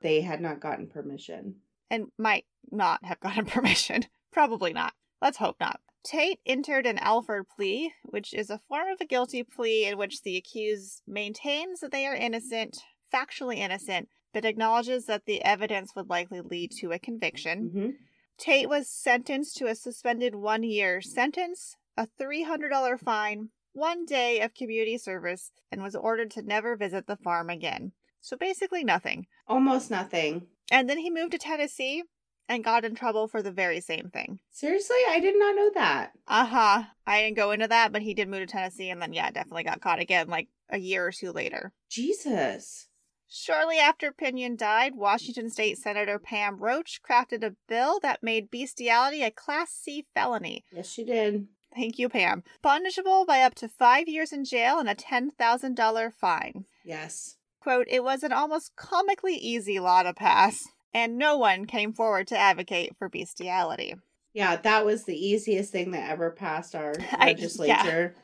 They 0.00 0.22
had 0.22 0.40
not 0.40 0.60
gotten 0.60 0.88
permission. 0.88 1.56
and 1.90 2.06
might 2.18 2.44
not 2.70 3.04
have 3.04 3.20
gotten 3.20 3.46
permission. 3.46 4.06
Probably 4.32 4.72
not. 4.72 4.92
Let's 5.20 5.38
hope 5.38 5.56
not. 5.60 5.80
Tate 6.04 6.38
entered 6.46 6.86
an 6.86 6.98
Alford 6.98 7.46
plea, 7.48 7.92
which 8.04 8.32
is 8.32 8.48
a 8.48 8.60
form 8.68 8.88
of 8.88 9.00
a 9.00 9.06
guilty 9.06 9.42
plea 9.42 9.86
in 9.86 9.98
which 9.98 10.22
the 10.22 10.36
accused 10.36 11.02
maintains 11.06 11.80
that 11.80 11.90
they 11.90 12.06
are 12.06 12.14
innocent, 12.14 12.78
factually 13.12 13.56
innocent, 13.56 14.08
but 14.32 14.44
acknowledges 14.44 15.06
that 15.06 15.24
the 15.26 15.42
evidence 15.42 15.96
would 15.96 16.08
likely 16.08 16.40
lead 16.40 16.70
to 16.80 16.92
a 16.92 16.98
conviction. 16.98 17.70
hmm 17.72 17.90
Tate 18.38 18.68
was 18.68 18.90
sentenced 18.90 19.56
to 19.56 19.66
a 19.66 19.74
suspended 19.74 20.34
one 20.34 20.62
year 20.62 21.00
sentence, 21.00 21.74
a 21.96 22.06
$300 22.20 23.00
fine, 23.00 23.48
one 23.72 24.04
day 24.04 24.40
of 24.40 24.54
community 24.54 24.98
service, 24.98 25.50
and 25.72 25.82
was 25.82 25.96
ordered 25.96 26.30
to 26.32 26.42
never 26.42 26.76
visit 26.76 27.06
the 27.06 27.16
farm 27.16 27.48
again. 27.48 27.92
So 28.20 28.36
basically, 28.36 28.84
nothing. 28.84 29.26
Almost 29.48 29.90
nothing. 29.90 30.48
And 30.70 30.88
then 30.88 30.98
he 30.98 31.10
moved 31.10 31.32
to 31.32 31.38
Tennessee 31.38 32.02
and 32.48 32.64
got 32.64 32.84
in 32.84 32.94
trouble 32.94 33.28
for 33.28 33.42
the 33.42 33.50
very 33.50 33.80
same 33.80 34.10
thing. 34.10 34.38
Seriously, 34.50 34.96
I 35.08 35.20
did 35.20 35.38
not 35.38 35.56
know 35.56 35.70
that. 35.74 36.12
Uh 36.26 36.46
huh. 36.46 36.82
I 37.06 37.22
didn't 37.22 37.36
go 37.36 37.50
into 37.50 37.68
that, 37.68 37.92
but 37.92 38.02
he 38.02 38.14
did 38.14 38.28
move 38.28 38.40
to 38.40 38.46
Tennessee 38.46 38.90
and 38.90 39.00
then, 39.00 39.12
yeah, 39.12 39.30
definitely 39.30 39.64
got 39.64 39.80
caught 39.80 40.00
again 40.00 40.28
like 40.28 40.48
a 40.70 40.78
year 40.78 41.06
or 41.06 41.12
two 41.12 41.32
later. 41.32 41.72
Jesus. 41.90 42.88
Shortly 43.28 43.78
after 43.78 44.12
Pinyan 44.12 44.56
died, 44.56 44.94
Washington 44.94 45.50
State 45.50 45.78
Senator 45.78 46.18
Pam 46.18 46.58
Roach 46.58 47.00
crafted 47.02 47.42
a 47.42 47.56
bill 47.68 47.98
that 48.00 48.22
made 48.22 48.50
bestiality 48.50 49.22
a 49.22 49.30
Class 49.30 49.70
C 49.72 50.06
felony. 50.14 50.64
Yes, 50.72 50.88
she 50.90 51.04
did. 51.04 51.48
Thank 51.74 51.98
you, 51.98 52.08
Pam. 52.08 52.44
Punishable 52.62 53.26
by 53.26 53.42
up 53.42 53.54
to 53.56 53.68
five 53.68 54.08
years 54.08 54.32
in 54.32 54.44
jail 54.44 54.78
and 54.78 54.88
a 54.88 54.94
$10,000 54.94 56.12
fine. 56.14 56.64
Yes. 56.84 57.36
Quote, 57.60 57.86
it 57.90 58.04
was 58.04 58.22
an 58.22 58.32
almost 58.32 58.76
comically 58.76 59.34
easy 59.34 59.80
law 59.80 60.04
to 60.04 60.14
pass, 60.14 60.68
and 60.94 61.18
no 61.18 61.36
one 61.36 61.64
came 61.66 61.92
forward 61.92 62.26
to 62.28 62.38
advocate 62.38 62.96
for 62.98 63.08
bestiality. 63.08 63.94
Yeah, 64.32 64.56
that 64.56 64.84
was 64.84 65.04
the 65.04 65.16
easiest 65.16 65.72
thing 65.72 65.92
that 65.92 66.10
ever 66.10 66.30
passed 66.30 66.74
our 66.74 66.94
I- 67.12 67.26
legislature. 67.28 68.14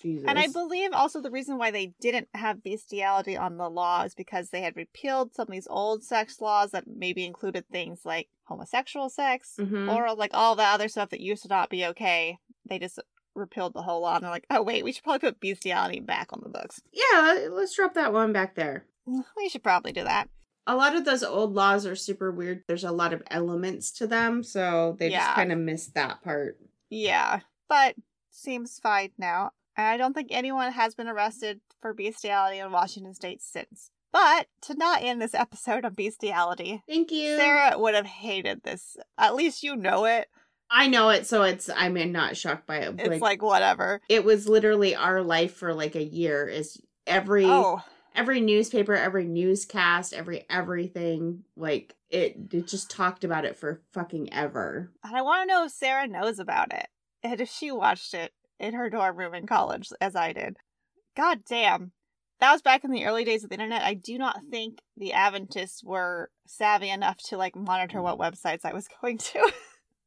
Jesus. 0.00 0.24
And 0.28 0.38
I 0.38 0.48
believe 0.48 0.92
also 0.92 1.20
the 1.20 1.30
reason 1.30 1.58
why 1.58 1.70
they 1.70 1.94
didn't 2.00 2.28
have 2.34 2.62
bestiality 2.62 3.36
on 3.36 3.56
the 3.56 3.68
law 3.70 4.02
is 4.02 4.14
because 4.16 4.50
they 4.50 4.60
had 4.62 4.76
repealed 4.76 5.32
some 5.34 5.44
of 5.48 5.52
these 5.52 5.66
old 5.70 6.02
sex 6.04 6.40
laws 6.40 6.72
that 6.72 6.84
maybe 6.88 7.24
included 7.24 7.64
things 7.70 8.00
like 8.04 8.28
homosexual 8.44 9.08
sex, 9.08 9.54
Mhm. 9.58 9.92
or 9.94 10.14
like 10.14 10.32
all 10.34 10.54
the 10.56 10.62
other 10.64 10.88
stuff 10.88 11.10
that 11.10 11.20
used 11.20 11.42
to 11.44 11.48
not 11.48 11.70
be 11.70 11.84
okay. 11.86 12.38
They 12.68 12.78
just 12.80 12.98
repealed 13.34 13.74
the 13.74 13.82
whole 13.82 14.00
law 14.02 14.14
and 14.16 14.24
they're 14.24 14.30
like, 14.30 14.46
oh, 14.50 14.62
wait, 14.62 14.84
we 14.84 14.92
should 14.92 15.04
probably 15.04 15.20
put 15.30 15.40
bestiality 15.40 16.00
back 16.00 16.28
on 16.32 16.40
the 16.42 16.48
books. 16.48 16.80
yeah, 16.92 17.46
let's 17.50 17.74
drop 17.74 17.94
that 17.94 18.12
one 18.12 18.32
back 18.32 18.54
there. 18.56 18.84
We 19.36 19.48
should 19.48 19.62
probably 19.62 19.92
do 19.92 20.04
that. 20.04 20.28
A 20.66 20.76
lot 20.76 20.94
of 20.94 21.04
those 21.04 21.22
old 21.24 21.54
laws 21.54 21.86
are 21.86 21.96
super 21.96 22.30
weird. 22.30 22.62
There's 22.68 22.84
a 22.84 22.92
lot 22.92 23.12
of 23.12 23.22
elements 23.30 23.90
to 23.92 24.06
them, 24.06 24.42
so 24.42 24.96
they 24.98 25.10
just 25.10 25.34
kind 25.34 25.50
of 25.52 25.58
missed 25.58 25.94
that 25.94 26.22
part. 26.22 26.58
Yeah, 26.88 27.40
but 27.68 27.96
seems 28.30 28.78
fine 28.78 29.10
now. 29.18 29.50
And 29.76 29.86
I 29.86 29.96
don't 29.96 30.12
think 30.12 30.28
anyone 30.30 30.72
has 30.72 30.94
been 30.94 31.08
arrested 31.08 31.60
for 31.80 31.94
bestiality 31.94 32.58
in 32.58 32.70
Washington 32.70 33.14
state 33.14 33.42
since. 33.42 33.90
But 34.12 34.46
to 34.62 34.74
not 34.74 35.02
end 35.02 35.22
this 35.22 35.34
episode 35.34 35.84
on 35.84 35.94
bestiality, 35.94 36.82
Thank 36.86 37.10
you. 37.10 37.36
Sarah 37.36 37.78
would 37.78 37.94
have 37.94 38.06
hated 38.06 38.62
this. 38.62 38.96
At 39.16 39.34
least 39.34 39.62
you 39.62 39.74
know 39.74 40.04
it. 40.04 40.28
I 40.70 40.86
know 40.86 41.10
it, 41.10 41.26
so 41.26 41.42
it's 41.42 41.68
I'm 41.74 41.94
not 42.12 42.36
shocked 42.36 42.66
by 42.66 42.78
it. 42.78 42.94
It's 42.98 43.20
like, 43.20 43.42
whatever. 43.42 44.00
it 44.08 44.24
was 44.24 44.48
literally 44.48 44.94
our 44.94 45.22
life 45.22 45.54
for 45.54 45.74
like 45.74 45.94
a 45.94 46.04
year. 46.04 46.46
Is 46.46 46.80
every 47.06 47.44
Oh, 47.44 47.82
every 48.14 48.40
newspaper, 48.40 48.94
every 48.94 49.24
newscast, 49.26 50.12
every 50.12 50.44
everything 50.50 51.44
like 51.56 51.94
it. 52.10 52.36
It 52.52 52.66
just 52.66 52.90
talked 52.90 53.24
about 53.24 53.44
it 53.44 53.56
for 53.56 53.82
fucking 53.92 54.32
ever. 54.32 54.90
and 55.04 55.16
I 55.16 55.22
want 55.22 55.42
to 55.48 55.54
know 55.54 55.64
if 55.64 55.72
Sarah 55.72 56.06
knows 56.06 56.38
about 56.38 56.72
it. 56.72 56.86
And 57.22 57.40
if 57.40 57.48
she 57.48 57.70
watched 57.70 58.14
it 58.14 58.32
in 58.58 58.74
her 58.74 58.90
dorm 58.90 59.16
room 59.16 59.34
in 59.34 59.46
college, 59.46 59.90
as 60.00 60.16
I 60.16 60.32
did. 60.32 60.56
God 61.16 61.40
damn. 61.48 61.92
That 62.40 62.52
was 62.52 62.62
back 62.62 62.82
in 62.82 62.90
the 62.90 63.04
early 63.04 63.24
days 63.24 63.44
of 63.44 63.50
the 63.50 63.54
internet. 63.54 63.82
I 63.82 63.94
do 63.94 64.18
not 64.18 64.40
think 64.50 64.80
the 64.96 65.12
Adventists 65.12 65.84
were 65.84 66.30
savvy 66.46 66.90
enough 66.90 67.18
to 67.28 67.36
like 67.36 67.54
monitor 67.54 68.02
what 68.02 68.18
websites 68.18 68.64
I 68.64 68.72
was 68.72 68.88
going 69.00 69.18
to. 69.18 69.52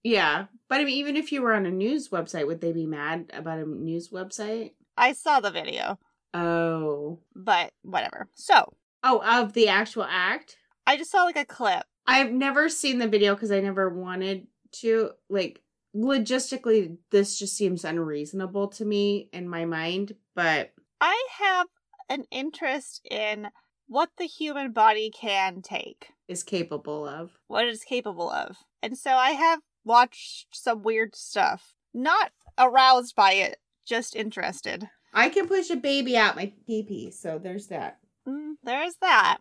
Yeah, 0.04 0.46
but 0.70 0.82
I 0.82 0.84
mean, 0.84 0.96
even 0.96 1.16
if 1.16 1.32
you 1.32 1.42
were 1.42 1.54
on 1.54 1.66
a 1.66 1.72
news 1.72 2.10
website, 2.10 2.46
would 2.46 2.62
they 2.62 2.72
be 2.72 2.86
mad 2.86 3.32
about 3.34 3.60
a 3.60 3.66
news 3.66 4.10
website? 4.10 4.74
I 4.98 5.14
saw 5.14 5.40
the 5.40 5.50
video, 5.50 5.98
Oh, 6.36 7.20
but 7.34 7.72
whatever. 7.82 8.28
So, 8.36 8.74
oh, 9.04 9.22
of 9.26 9.54
the 9.54 9.70
actual 9.70 10.06
act. 10.10 10.58
I 10.86 10.98
just 10.98 11.10
saw 11.12 11.24
like 11.24 11.38
a 11.38 11.46
clip. 11.46 11.84
I've 12.06 12.32
never 12.32 12.68
seen 12.68 13.00
the 13.00 13.08
video 13.08 13.34
because 13.34 13.52
I 13.52 13.62
never 13.62 13.90
wanted 13.90 14.48
to. 14.82 15.12
Like, 15.30 15.62
logistically, 15.96 16.98
this 17.10 17.40
just 17.40 17.56
seems 17.56 17.86
unreasonable 17.86 18.68
to 18.70 18.86
me 18.86 19.30
in 19.32 19.48
my 19.48 19.64
mind. 19.64 20.14
But 20.36 20.74
I 21.00 21.26
have 21.40 21.68
an 22.10 22.26
interest 22.32 23.02
in 23.10 23.48
what 23.88 24.10
the 24.18 24.26
human 24.26 24.74
body 24.74 25.10
can 25.10 25.62
take, 25.62 26.10
is 26.28 26.44
capable 26.44 27.08
of. 27.08 27.38
what 27.48 27.66
it 27.66 27.70
is 27.70 27.84
capable 27.84 28.30
of. 28.30 28.58
And 28.84 28.98
so 28.98 29.12
I 29.12 29.32
have 29.32 29.62
watched 29.86 30.48
some 30.52 30.84
weird 30.84 31.16
stuff. 31.16 31.76
Not 31.94 32.32
aroused 32.58 33.16
by 33.16 33.34
it, 33.34 33.58
just 33.86 34.16
interested. 34.16 34.90
I 35.16 35.30
can 35.30 35.48
push 35.48 35.70
a 35.70 35.76
baby 35.76 36.18
out 36.18 36.36
my 36.36 36.52
pee 36.68 36.84
pee, 36.84 37.10
so 37.12 37.40
there's 37.42 37.68
that. 37.68 38.00
Mm, 38.28 38.56
there's 38.64 38.96
that. 39.02 39.38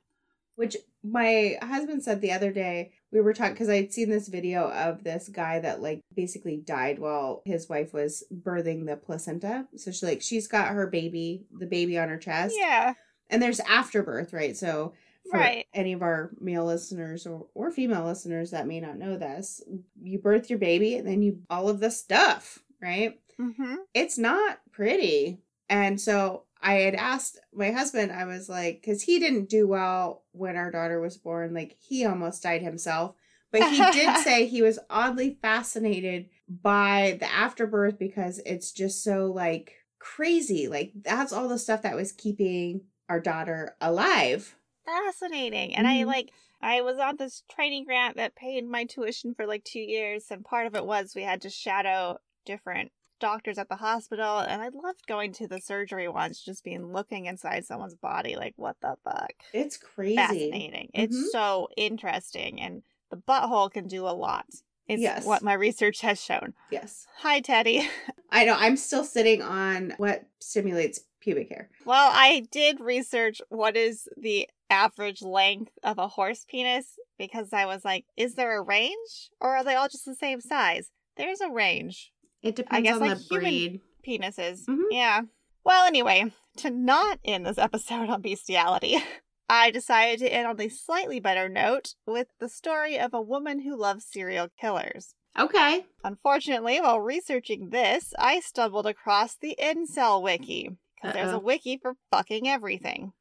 Which 0.56 0.76
my 1.02 1.58
husband 1.60 2.02
said 2.04 2.20
the 2.20 2.30
other 2.32 2.52
day, 2.52 2.92
we 3.10 3.20
were 3.20 3.32
talking 3.34 3.54
because 3.54 3.68
I'd 3.68 3.92
seen 3.92 4.08
this 4.08 4.28
video 4.28 4.70
of 4.70 5.02
this 5.02 5.28
guy 5.28 5.58
that 5.60 5.82
like 5.82 6.00
basically 6.14 6.56
died 6.58 6.98
while 7.00 7.42
his 7.44 7.68
wife 7.68 7.92
was 7.92 8.22
birthing 8.32 8.86
the 8.86 8.96
placenta. 8.96 9.66
So 9.76 9.90
she 9.90 10.06
like 10.06 10.22
she's 10.22 10.46
got 10.46 10.68
her 10.68 10.86
baby, 10.86 11.44
the 11.50 11.66
baby 11.66 11.98
on 11.98 12.08
her 12.08 12.18
chest, 12.18 12.54
Yeah. 12.58 12.94
and 13.28 13.42
there's 13.42 13.60
afterbirth, 13.60 14.32
right? 14.32 14.56
So 14.56 14.94
for 15.30 15.38
Right. 15.40 15.66
any 15.74 15.92
of 15.92 16.02
our 16.02 16.30
male 16.40 16.66
listeners 16.66 17.26
or, 17.26 17.46
or 17.54 17.70
female 17.72 18.04
listeners 18.04 18.50
that 18.52 18.66
may 18.68 18.78
not 18.80 18.98
know 18.98 19.16
this, 19.16 19.60
you 20.00 20.18
birth 20.20 20.50
your 20.50 20.58
baby 20.60 20.96
and 20.96 21.06
then 21.08 21.20
you 21.22 21.40
all 21.50 21.68
of 21.68 21.80
the 21.80 21.90
stuff, 21.90 22.60
right? 22.80 23.18
Mm-hmm. 23.40 23.74
it's 23.94 24.16
not 24.18 24.58
pretty. 24.70 25.40
And 25.68 26.00
so 26.00 26.44
I 26.60 26.74
had 26.74 26.94
asked 26.94 27.38
my 27.52 27.70
husband, 27.70 28.12
I 28.12 28.24
was 28.24 28.48
like, 28.48 28.80
because 28.80 29.02
he 29.02 29.18
didn't 29.18 29.48
do 29.48 29.66
well 29.66 30.24
when 30.32 30.56
our 30.56 30.70
daughter 30.70 31.00
was 31.00 31.16
born. 31.16 31.54
Like, 31.54 31.76
he 31.80 32.04
almost 32.04 32.42
died 32.42 32.62
himself. 32.62 33.14
But 33.52 33.62
he 33.64 33.84
did 33.86 34.16
say 34.16 34.46
he 34.46 34.62
was 34.62 34.78
oddly 34.90 35.38
fascinated 35.40 36.28
by 36.48 37.18
the 37.20 37.30
afterbirth 37.30 37.98
because 37.98 38.40
it's 38.44 38.72
just 38.72 39.04
so, 39.04 39.26
like, 39.26 39.74
crazy. 39.98 40.68
Like, 40.68 40.92
that's 41.02 41.32
all 41.32 41.48
the 41.48 41.58
stuff 41.58 41.82
that 41.82 41.96
was 41.96 42.12
keeping 42.12 42.82
our 43.08 43.20
daughter 43.20 43.76
alive. 43.80 44.56
Fascinating. 44.84 45.74
And 45.74 45.86
I 45.86 46.02
Mhm. 46.02 46.06
like 46.06 46.32
I 46.60 46.80
was 46.82 46.98
on 46.98 47.16
this 47.16 47.42
training 47.50 47.84
grant 47.84 48.16
that 48.16 48.34
paid 48.34 48.66
my 48.66 48.84
tuition 48.84 49.34
for 49.34 49.46
like 49.46 49.64
two 49.64 49.80
years, 49.80 50.30
and 50.30 50.44
part 50.44 50.66
of 50.66 50.74
it 50.74 50.84
was 50.86 51.14
we 51.14 51.22
had 51.22 51.42
to 51.42 51.50
shadow 51.50 52.18
different 52.44 52.92
doctors 53.20 53.58
at 53.58 53.68
the 53.68 53.76
hospital, 53.76 54.38
and 54.38 54.60
I 54.62 54.68
loved 54.68 55.06
going 55.06 55.32
to 55.34 55.46
the 55.48 55.60
surgery 55.60 56.08
ones, 56.08 56.40
just 56.40 56.64
being 56.64 56.92
looking 56.92 57.26
inside 57.26 57.64
someone's 57.64 57.94
body, 57.94 58.36
like 58.36 58.54
what 58.56 58.76
the 58.80 58.96
fuck. 59.04 59.32
It's 59.52 59.76
crazy. 59.76 60.16
Fascinating. 60.16 60.90
It's 60.94 61.16
Mhm. 61.16 61.30
so 61.30 61.68
interesting, 61.76 62.60
and 62.60 62.82
the 63.10 63.16
butthole 63.16 63.70
can 63.70 63.86
do 63.86 64.06
a 64.06 64.10
lot. 64.14 64.46
It's 64.86 65.00
Yes. 65.00 65.24
what 65.24 65.42
my 65.42 65.54
research 65.54 66.00
has 66.02 66.22
shown. 66.22 66.54
Yes. 66.70 67.06
Hi, 67.18 67.40
Teddy. 67.40 67.88
I 68.30 68.44
know. 68.44 68.54
I'm 68.58 68.76
still 68.76 69.04
sitting 69.04 69.40
on 69.40 69.94
what 69.96 70.24
stimulates 70.40 71.00
pubic 71.20 71.48
hair. 71.48 71.70
Well, 71.86 72.10
I 72.12 72.40
did 72.50 72.80
research 72.80 73.40
what 73.48 73.76
is 73.78 74.08
the 74.16 74.48
average 74.68 75.22
length 75.22 75.72
of 75.82 75.98
a 75.98 76.08
horse 76.08 76.44
penis 76.46 76.98
because 77.16 77.52
I 77.52 77.64
was 77.64 77.82
like, 77.84 78.04
is 78.16 78.34
there 78.34 78.58
a 78.58 78.62
range 78.62 79.30
or 79.40 79.56
are 79.56 79.64
they 79.64 79.74
all 79.74 79.88
just 79.88 80.04
the 80.04 80.14
same 80.14 80.40
size? 80.42 80.90
There's 81.16 81.40
a 81.40 81.48
range. 81.48 82.12
It 82.44 82.54
depends 82.56 82.76
I 82.78 82.80
guess, 82.82 82.94
on 82.94 83.00
like, 83.00 83.18
the 83.18 83.24
human- 83.24 83.40
breed. 83.42 83.80
Penises. 84.06 84.66
Mhm. 84.66 84.82
Yeah. 84.90 85.22
Well, 85.64 85.86
anyway, 85.86 86.30
to 86.58 86.70
not 86.70 87.18
end 87.24 87.46
this 87.46 87.56
episode 87.58 88.10
on 88.10 88.20
bestiality, 88.20 88.96
I 89.48 89.70
decided 89.70 90.18
to 90.20 90.32
end 90.32 90.46
on 90.46 90.60
a 90.60 90.68
slightly 90.68 91.20
better 91.20 91.48
note 91.48 91.94
with 92.06 92.28
the 92.38 92.48
story 92.50 92.98
of 92.98 93.14
a 93.14 93.20
woman 93.22 93.60
who 93.60 93.74
loves 93.76 94.04
serial 94.04 94.48
killers. 94.60 95.14
Okay. 95.38 95.86
Unfortunately, 96.04 96.80
while 96.80 97.00
researching 97.00 97.70
this, 97.70 98.12
I 98.18 98.40
stumbled 98.40 98.86
across 98.86 99.34
the 99.36 99.56
Incel 99.60 100.22
Wiki. 100.22 100.70
Because 101.02 101.14
there's 101.14 101.32
a 101.32 101.38
wiki 101.38 101.76
for 101.76 101.96
fucking 102.10 102.48
everything. 102.48 103.12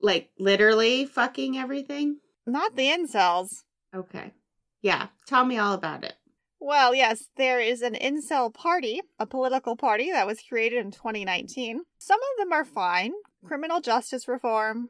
Like 0.00 0.30
literally 0.38 1.04
fucking 1.06 1.58
everything? 1.58 2.18
Not 2.46 2.76
the 2.76 2.86
incels. 2.86 3.64
Okay. 3.94 4.32
Yeah. 4.80 5.08
Tell 5.26 5.44
me 5.44 5.58
all 5.58 5.74
about 5.74 6.04
it. 6.04 6.14
Well, 6.60 6.94
yes, 6.94 7.28
there 7.36 7.60
is 7.60 7.82
an 7.82 7.94
incel 7.94 8.52
party, 8.52 9.00
a 9.18 9.26
political 9.26 9.76
party 9.76 10.10
that 10.10 10.26
was 10.26 10.40
created 10.48 10.84
in 10.84 10.90
2019. 10.90 11.82
Some 11.98 12.18
of 12.18 12.38
them 12.38 12.52
are 12.52 12.64
fine. 12.64 13.12
Criminal 13.44 13.80
justice 13.80 14.26
reform, 14.26 14.88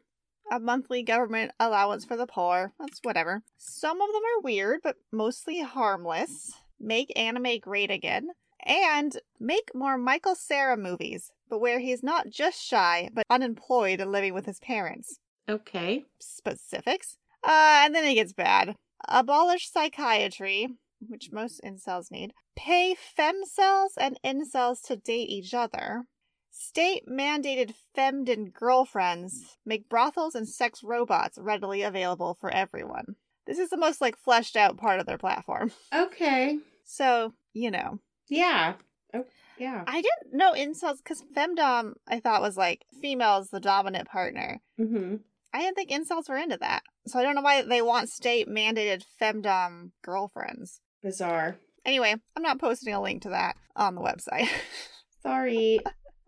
a 0.50 0.60
monthly 0.60 1.02
government 1.02 1.52
allowance 1.58 2.04
for 2.04 2.16
the 2.16 2.26
poor, 2.26 2.72
that's 2.78 3.00
whatever. 3.02 3.42
Some 3.58 4.00
of 4.00 4.08
them 4.08 4.22
are 4.22 4.42
weird, 4.42 4.80
but 4.82 4.96
mostly 5.12 5.60
harmless. 5.60 6.52
Make 6.80 7.12
anime 7.18 7.58
great 7.60 7.90
again. 7.90 8.28
And 8.64 9.18
make 9.38 9.70
more 9.74 9.98
Michael 9.98 10.34
Cera 10.34 10.76
movies, 10.76 11.30
but 11.48 11.60
where 11.60 11.78
he's 11.78 12.02
not 12.02 12.30
just 12.30 12.60
shy, 12.62 13.10
but 13.12 13.24
unemployed 13.30 14.00
and 14.00 14.10
living 14.10 14.34
with 14.34 14.46
his 14.46 14.60
parents. 14.60 15.18
Okay. 15.48 16.04
specifics. 16.18 17.18
Uh, 17.44 17.82
and 17.84 17.94
then 17.94 18.04
it 18.04 18.14
gets 18.14 18.32
bad. 18.32 18.74
Abolish 19.08 19.70
psychiatry, 19.70 20.68
which 21.00 21.32
most 21.32 21.60
incels 21.62 22.10
need. 22.10 22.32
Pay 22.56 22.96
femcels 23.18 23.90
and 23.98 24.18
incels 24.24 24.82
to 24.86 24.96
date 24.96 25.28
each 25.28 25.54
other. 25.54 26.04
State 26.50 27.06
mandated 27.06 27.74
femdom 27.96 28.52
girlfriends 28.52 29.58
make 29.66 29.88
brothels 29.88 30.34
and 30.34 30.48
sex 30.48 30.82
robots 30.82 31.38
readily 31.38 31.82
available 31.82 32.36
for 32.40 32.50
everyone. 32.50 33.16
This 33.46 33.58
is 33.58 33.70
the 33.70 33.76
most 33.76 34.00
like 34.00 34.16
fleshed 34.16 34.56
out 34.56 34.78
part 34.78 34.98
of 34.98 35.06
their 35.06 35.18
platform. 35.18 35.72
Okay. 35.94 36.58
So, 36.84 37.34
you 37.52 37.70
know. 37.70 37.98
Yeah. 38.28 38.74
Oh, 39.12 39.24
yeah. 39.58 39.84
I 39.86 40.02
didn't 40.02 40.34
know 40.36 40.52
incels 40.52 40.98
because 40.98 41.22
femdom 41.36 41.94
I 42.08 42.20
thought 42.20 42.42
was 42.42 42.56
like 42.56 42.86
females 43.00 43.48
the 43.50 43.60
dominant 43.60 44.08
partner. 44.08 44.60
Mm-hmm. 44.80 45.16
I 45.52 45.60
didn't 45.60 45.74
think 45.76 45.90
incels 45.90 46.28
were 46.28 46.36
into 46.36 46.58
that. 46.58 46.82
So 47.06 47.18
I 47.18 47.22
don't 47.22 47.34
know 47.34 47.42
why 47.42 47.62
they 47.62 47.82
want 47.82 48.08
state 48.08 48.48
mandated 48.48 49.04
femdom 49.20 49.90
girlfriends. 50.02 50.80
Bizarre. 51.06 51.56
Anyway, 51.84 52.16
I'm 52.36 52.42
not 52.42 52.58
posting 52.58 52.92
a 52.92 53.00
link 53.00 53.22
to 53.22 53.28
that 53.28 53.54
on 53.76 53.94
the 53.94 54.00
website. 54.00 54.48
Sorry. 55.22 55.78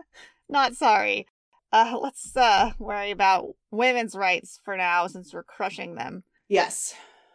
not 0.49 0.75
sorry. 0.75 1.27
Uh, 1.73 1.99
let's 2.01 2.37
uh, 2.37 2.71
worry 2.79 3.11
about 3.11 3.57
women's 3.73 4.15
rights 4.15 4.61
for 4.65 4.77
now 4.77 5.09
since 5.09 5.35
we're 5.35 5.43
crushing 5.43 5.97
them. 5.97 6.23
Yes. 6.49 6.95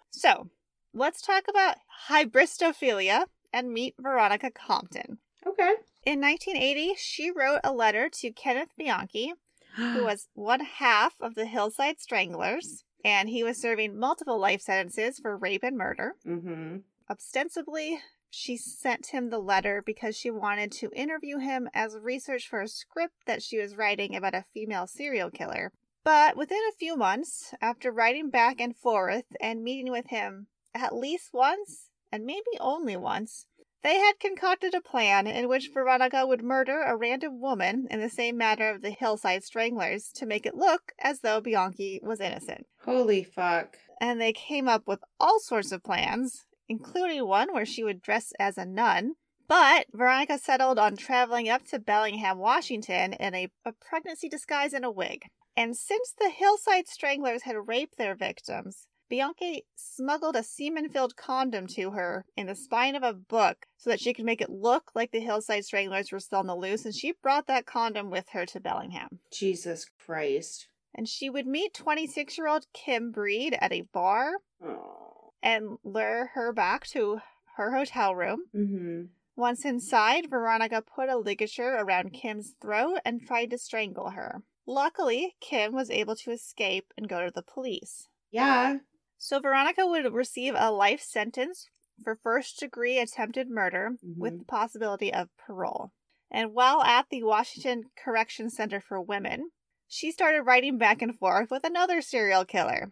So, 0.10 0.50
let's 0.94 1.22
talk 1.22 1.44
about 1.50 1.76
hybristophilia 2.10 3.26
and 3.52 3.74
meet 3.74 3.96
Veronica 4.00 4.50
Compton. 4.50 5.18
Okay. 5.46 5.74
In 6.06 6.22
1980, 6.22 6.94
she 6.98 7.30
wrote 7.30 7.60
a 7.64 7.74
letter 7.74 8.10
to 8.22 8.32
Kenneth 8.32 8.70
Bianchi, 8.78 9.34
who 9.76 10.04
was 10.06 10.30
one 10.34 10.62
half 10.62 11.16
of 11.20 11.36
the 11.36 11.46
Hillside 11.46 12.00
Stranglers, 12.00 12.86
and 13.04 13.28
he 13.30 13.44
was 13.44 13.58
serving 13.58 14.00
multiple 14.00 14.40
life 14.40 14.62
sentences 14.62 15.20
for 15.20 15.38
rape 15.38 15.64
and 15.64 15.78
murder. 15.78 16.14
mm-hmm. 16.26 16.78
Ostensibly, 17.10 18.00
she 18.30 18.58
sent 18.58 19.08
him 19.08 19.30
the 19.30 19.40
letter 19.40 19.84
because 19.86 20.18
she 20.18 20.32
wanted 20.32 20.72
to 20.72 20.90
interview 20.96 21.38
him 21.38 21.70
as 21.74 21.98
research 22.02 22.48
for 22.48 22.62
a 22.62 22.68
script 22.68 23.14
that 23.28 23.44
she 23.44 23.60
was 23.60 23.76
writing 23.76 24.16
about 24.16 24.34
a 24.34 24.46
female 24.54 24.88
serial 24.88 25.30
killer. 25.30 25.72
But 26.04 26.36
within 26.36 26.62
a 26.70 26.78
few 26.78 26.98
months, 26.98 27.54
after 27.62 27.92
writing 27.92 28.30
back 28.30 28.60
and 28.60 28.76
forth 28.76 29.26
and 29.40 29.64
meeting 29.64 29.92
with 29.92 30.08
him 30.08 30.48
at 30.74 30.96
least 30.96 31.30
once, 31.34 31.90
and 32.12 32.26
maybe 32.26 32.58
only 32.60 32.98
once, 32.98 33.46
they 33.84 34.00
had 34.00 34.20
concocted 34.20 34.74
a 34.74 34.82
plan 34.82 35.28
in 35.28 35.48
which 35.48 35.72
Veronica 35.74 36.26
would 36.26 36.42
murder 36.42 36.82
a 36.82 36.96
random 36.96 37.42
woman 37.42 37.88
in 37.92 38.00
the 38.00 38.10
same 38.10 38.38
manner 38.38 38.70
of 38.70 38.82
the 38.82 38.92
Hillside 38.92 39.44
Stranglers 39.44 40.10
to 40.16 40.26
make 40.26 40.46
it 40.46 40.56
look 40.56 40.94
as 41.00 41.20
though 41.20 41.42
Bianchi 41.42 42.00
was 42.02 42.22
innocent. 42.22 42.66
Holy 42.86 43.24
fuck. 43.24 43.78
And 44.00 44.20
they 44.20 44.34
came 44.34 44.68
up 44.68 44.88
with 44.88 45.00
all 45.20 45.40
sorts 45.40 45.72
of 45.72 45.84
plans, 45.84 46.46
including 46.68 47.28
one 47.28 47.54
where 47.54 47.66
she 47.66 47.84
would 47.84 48.02
dress 48.02 48.34
as 48.40 48.58
a 48.58 48.66
nun. 48.66 49.14
But 49.48 49.88
Veronica 49.94 50.38
settled 50.38 50.80
on 50.80 50.96
traveling 50.96 51.50
up 51.50 51.66
to 51.68 51.80
Bellingham, 51.80 52.38
Washington 52.40 53.14
in 53.14 53.36
a, 53.36 53.50
a 53.66 53.74
pregnancy 53.74 54.30
disguise 54.30 54.74
and 54.74 54.86
a 54.86 54.92
wig. 54.92 55.24
And 55.56 55.78
since 55.78 56.14
the 56.18 56.30
Hillside 56.30 56.88
Stranglers 56.88 57.44
had 57.44 57.68
raped 57.68 57.98
their 57.98 58.16
victims, 58.16 58.88
Bianchi 59.10 59.66
smuggled 59.76 60.36
a 60.36 60.42
semen 60.42 60.90
filled 60.90 61.16
condom 61.16 61.68
to 61.68 61.92
her 61.92 62.26
in 62.36 62.48
the 62.48 62.56
spine 62.56 62.96
of 62.96 63.04
a 63.04 63.14
book 63.14 63.68
so 63.78 63.90
that 63.92 64.00
she 64.00 64.14
could 64.14 64.26
make 64.26 64.42
it 64.42 64.50
look 64.50 64.92
like 64.96 65.12
the 65.12 65.20
Hillside 65.20 65.66
Stranglers 65.66 66.12
were 66.12 66.20
still 66.20 66.40
on 66.40 66.48
the 66.48 66.56
loose, 66.56 66.86
and 66.86 66.96
she 66.96 67.14
brought 67.22 67.46
that 67.48 67.68
condom 67.68 68.10
with 68.10 68.30
her 68.30 68.46
to 68.48 68.60
Bellingham. 68.60 69.20
Jesus 69.32 69.86
Christ. 70.04 70.68
And 70.96 71.08
she 71.08 71.30
would 71.30 71.46
meet 71.46 71.74
26 71.74 72.38
year 72.38 72.48
old 72.48 72.66
Kim 72.74 73.12
Breed 73.12 73.56
at 73.60 73.72
a 73.72 73.82
bar 73.82 74.38
Oh. 74.66 75.03
And 75.44 75.78
lure 75.84 76.32
her 76.34 76.52
back 76.54 76.88
to 76.88 77.20
her 77.58 77.76
hotel 77.76 78.16
room. 78.16 78.46
Mm-hmm. 78.56 79.02
Once 79.36 79.66
inside, 79.66 80.30
Veronica 80.30 80.82
put 80.82 81.10
a 81.10 81.18
ligature 81.18 81.76
around 81.76 82.14
Kim's 82.14 82.54
throat 82.62 83.00
and 83.04 83.22
tried 83.26 83.50
to 83.52 83.58
strangle 83.58 84.12
her. 84.12 84.44
Luckily, 84.66 85.36
Kim 85.42 85.74
was 85.74 85.90
able 85.90 86.16
to 86.16 86.32
escape 86.32 86.94
and 86.98 87.10
go 87.10 87.26
to 87.26 87.32
the 87.32 87.44
police. 87.44 88.08
Yeah. 88.32 88.78
So 89.18 89.40
Veronica 89.40 89.86
would 89.86 90.14
receive 90.14 90.54
a 90.58 90.72
life 90.72 91.02
sentence 91.02 91.68
for 92.04 92.16
first 92.16 92.60
degree 92.60 93.00
attempted 93.00 93.50
murder 93.50 93.92
with 94.18 94.40
the 94.40 94.46
possibility 94.46 95.14
of 95.14 95.30
parole. 95.38 95.92
And 96.32 96.54
while 96.54 96.82
at 96.82 97.08
the 97.10 97.24
Washington 97.24 97.84
Correction 98.04 98.50
Center 98.50 98.80
for 98.80 99.02
Women, 99.02 99.52
she 99.88 100.12
started 100.12 100.44
writing 100.44 100.78
back 100.78 101.02
and 101.02 101.18
forth 101.18 101.52
with 101.52 101.64
another 101.64 102.02
serial 102.02 102.46
killer. 102.46 102.92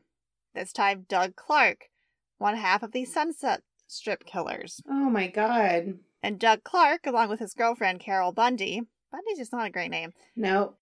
This 0.54 0.72
time, 0.72 1.06
Doug 1.08 1.36
Clark, 1.36 1.86
one 2.42 2.58
half 2.58 2.84
of 2.84 2.92
the 2.92 3.06
Sunset 3.06 3.62
Strip 3.88 4.26
killers. 4.26 4.82
Oh 4.90 5.10
my 5.10 5.28
god. 5.28 6.00
And 6.24 6.40
Doug 6.40 6.64
Clark, 6.64 7.06
along 7.08 7.30
with 7.30 7.40
his 7.40 7.54
girlfriend 7.54 8.00
Carol 8.00 8.32
Bundy, 8.32 8.82
Bundy's 9.12 9.38
just 9.38 9.52
not 9.54 9.68
a 9.68 9.72
great 9.72 9.92
name, 9.92 10.12
No. 10.36 10.76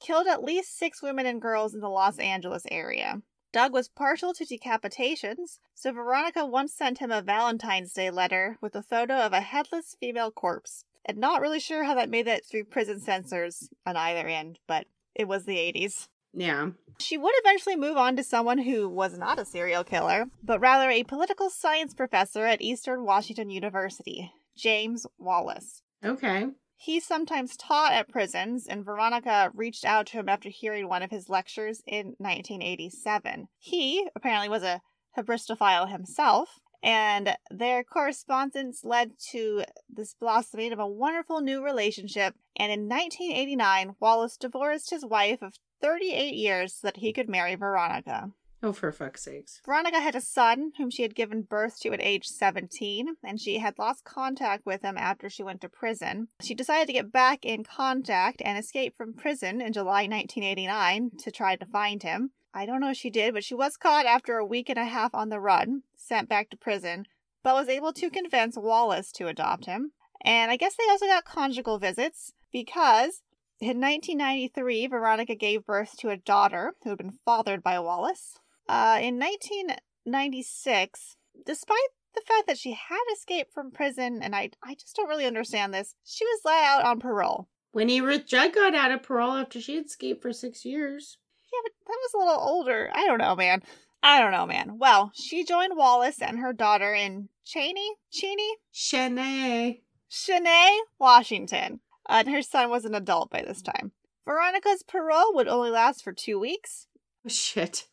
killed 0.00 0.26
at 0.26 0.42
least 0.44 0.76
six 0.76 1.02
women 1.02 1.26
and 1.26 1.40
girls 1.40 1.74
in 1.74 1.80
the 1.80 1.88
Los 1.88 2.18
Angeles 2.18 2.64
area. 2.70 3.22
Doug 3.52 3.72
was 3.72 3.88
partial 3.88 4.32
to 4.34 4.44
decapitations, 4.46 5.58
so 5.74 5.92
Veronica 5.92 6.46
once 6.46 6.72
sent 6.74 6.98
him 6.98 7.10
a 7.10 7.20
Valentine's 7.22 7.92
Day 7.92 8.10
letter 8.10 8.56
with 8.60 8.74
a 8.74 8.82
photo 8.82 9.14
of 9.14 9.32
a 9.32 9.40
headless 9.40 9.94
female 10.00 10.30
corpse. 10.30 10.84
And 11.04 11.18
not 11.18 11.40
really 11.40 11.58
sure 11.60 11.84
how 11.84 11.94
that 11.96 12.08
made 12.08 12.28
it 12.28 12.46
through 12.46 12.64
prison 12.66 13.00
censors 13.00 13.68
on 13.84 13.96
either 13.96 14.26
end, 14.28 14.58
but 14.68 14.86
it 15.14 15.26
was 15.26 15.44
the 15.44 15.56
80s. 15.58 16.08
Yeah. 16.32 16.70
She 16.98 17.18
would 17.18 17.34
eventually 17.38 17.76
move 17.76 17.96
on 17.96 18.16
to 18.16 18.22
someone 18.22 18.58
who 18.58 18.88
was 18.88 19.18
not 19.18 19.38
a 19.38 19.44
serial 19.44 19.84
killer, 19.84 20.26
but 20.42 20.60
rather 20.60 20.90
a 20.90 21.04
political 21.04 21.50
science 21.50 21.94
professor 21.94 22.44
at 22.46 22.62
Eastern 22.62 23.04
Washington 23.04 23.50
University, 23.50 24.32
James 24.56 25.06
Wallace. 25.18 25.82
Okay. 26.04 26.46
He 26.76 26.98
sometimes 26.98 27.56
taught 27.56 27.92
at 27.92 28.08
prisons, 28.08 28.66
and 28.66 28.84
Veronica 28.84 29.52
reached 29.54 29.84
out 29.84 30.06
to 30.06 30.18
him 30.18 30.28
after 30.28 30.48
hearing 30.48 30.88
one 30.88 31.02
of 31.02 31.12
his 31.12 31.28
lectures 31.28 31.82
in 31.86 32.14
1987. 32.18 33.46
He 33.58 34.08
apparently 34.16 34.48
was 34.48 34.64
a 34.64 34.80
hybristophile 35.16 35.90
himself, 35.90 36.58
and 36.82 37.36
their 37.50 37.84
correspondence 37.84 38.82
led 38.82 39.12
to 39.30 39.62
this 39.88 40.14
blossoming 40.14 40.72
of 40.72 40.80
a 40.80 40.86
wonderful 40.86 41.40
new 41.40 41.64
relationship. 41.64 42.34
And 42.56 42.72
in 42.72 42.88
1989, 42.88 43.94
Wallace 44.00 44.36
divorced 44.36 44.90
his 44.90 45.04
wife 45.04 45.40
of 45.40 45.54
38 45.82 46.34
years 46.34 46.74
so 46.74 46.86
that 46.86 46.98
he 46.98 47.12
could 47.12 47.28
marry 47.28 47.54
Veronica. 47.54 48.30
Oh, 48.64 48.72
for 48.72 48.92
fuck's 48.92 49.24
sakes. 49.24 49.60
Veronica 49.64 50.00
had 50.00 50.14
a 50.14 50.20
son 50.20 50.70
whom 50.78 50.88
she 50.88 51.02
had 51.02 51.16
given 51.16 51.42
birth 51.42 51.80
to 51.80 51.92
at 51.92 52.00
age 52.00 52.26
17, 52.26 53.16
and 53.24 53.40
she 53.40 53.58
had 53.58 53.76
lost 53.76 54.04
contact 54.04 54.64
with 54.64 54.82
him 54.82 54.96
after 54.96 55.28
she 55.28 55.42
went 55.42 55.60
to 55.62 55.68
prison. 55.68 56.28
She 56.40 56.54
decided 56.54 56.86
to 56.86 56.92
get 56.92 57.10
back 57.10 57.44
in 57.44 57.64
contact 57.64 58.40
and 58.44 58.56
escape 58.56 58.96
from 58.96 59.14
prison 59.14 59.60
in 59.60 59.72
July 59.72 60.06
1989 60.06 61.10
to 61.18 61.30
try 61.32 61.56
to 61.56 61.66
find 61.66 62.04
him. 62.04 62.30
I 62.54 62.64
don't 62.64 62.80
know 62.80 62.90
if 62.90 62.96
she 62.96 63.10
did, 63.10 63.34
but 63.34 63.42
she 63.42 63.54
was 63.54 63.76
caught 63.76 64.06
after 64.06 64.36
a 64.36 64.46
week 64.46 64.68
and 64.68 64.78
a 64.78 64.84
half 64.84 65.12
on 65.12 65.28
the 65.28 65.40
run, 65.40 65.82
sent 65.96 66.28
back 66.28 66.48
to 66.50 66.56
prison, 66.56 67.06
but 67.42 67.54
was 67.54 67.68
able 67.68 67.92
to 67.94 68.10
convince 68.10 68.56
Wallace 68.56 69.10
to 69.12 69.26
adopt 69.26 69.64
him. 69.64 69.90
And 70.24 70.52
I 70.52 70.56
guess 70.56 70.76
they 70.76 70.88
also 70.88 71.06
got 71.06 71.24
conjugal 71.24 71.78
visits 71.78 72.32
because 72.52 73.22
in 73.62 73.80
1993, 73.80 74.88
Veronica 74.88 75.34
gave 75.36 75.64
birth 75.64 75.96
to 75.98 76.10
a 76.10 76.16
daughter 76.16 76.74
who 76.82 76.90
had 76.90 76.98
been 76.98 77.18
fathered 77.24 77.62
by 77.62 77.78
Wallace. 77.78 78.38
Uh, 78.68 78.98
in 79.00 79.18
1996, 79.20 81.16
despite 81.46 81.78
the 82.14 82.22
fact 82.26 82.48
that 82.48 82.58
she 82.58 82.72
had 82.72 83.04
escaped 83.14 83.54
from 83.54 83.70
prison, 83.70 84.20
and 84.20 84.34
I, 84.34 84.50
I 84.64 84.74
just 84.74 84.96
don't 84.96 85.08
really 85.08 85.26
understand 85.26 85.72
this, 85.72 85.94
she 86.04 86.24
was 86.24 86.40
let 86.44 86.64
out 86.64 86.84
on 86.84 86.98
parole. 86.98 87.48
Winnie 87.72 88.00
Ruth 88.00 88.26
Judd 88.26 88.52
got 88.52 88.74
out 88.74 88.90
of 88.90 89.04
parole 89.04 89.32
after 89.32 89.60
she 89.60 89.76
had 89.76 89.86
escaped 89.86 90.22
for 90.22 90.32
six 90.32 90.64
years. 90.64 91.18
Yeah, 91.52 91.60
but 91.62 91.72
that 91.86 91.98
was 92.02 92.14
a 92.14 92.18
little 92.18 92.42
older. 92.42 92.90
I 92.92 93.06
don't 93.06 93.18
know, 93.18 93.36
man. 93.36 93.62
I 94.02 94.20
don't 94.20 94.32
know, 94.32 94.46
man. 94.46 94.78
Well, 94.78 95.12
she 95.14 95.44
joined 95.44 95.76
Wallace 95.76 96.20
and 96.20 96.40
her 96.40 96.52
daughter 96.52 96.92
in 96.92 97.28
Cheney, 97.44 97.94
Cheney, 98.10 98.56
Cheney. 98.72 99.84
Shanae, 100.10 100.78
Washington. 100.98 101.80
And 102.08 102.28
her 102.28 102.42
son 102.42 102.70
was 102.70 102.84
an 102.84 102.94
adult 102.94 103.30
by 103.30 103.42
this 103.42 103.62
time. 103.62 103.92
Veronica's 104.24 104.82
parole 104.82 105.34
would 105.34 105.48
only 105.48 105.70
last 105.70 106.02
for 106.02 106.12
two 106.12 106.38
weeks. 106.38 106.86
Oh, 107.24 107.28
shit. 107.28 107.88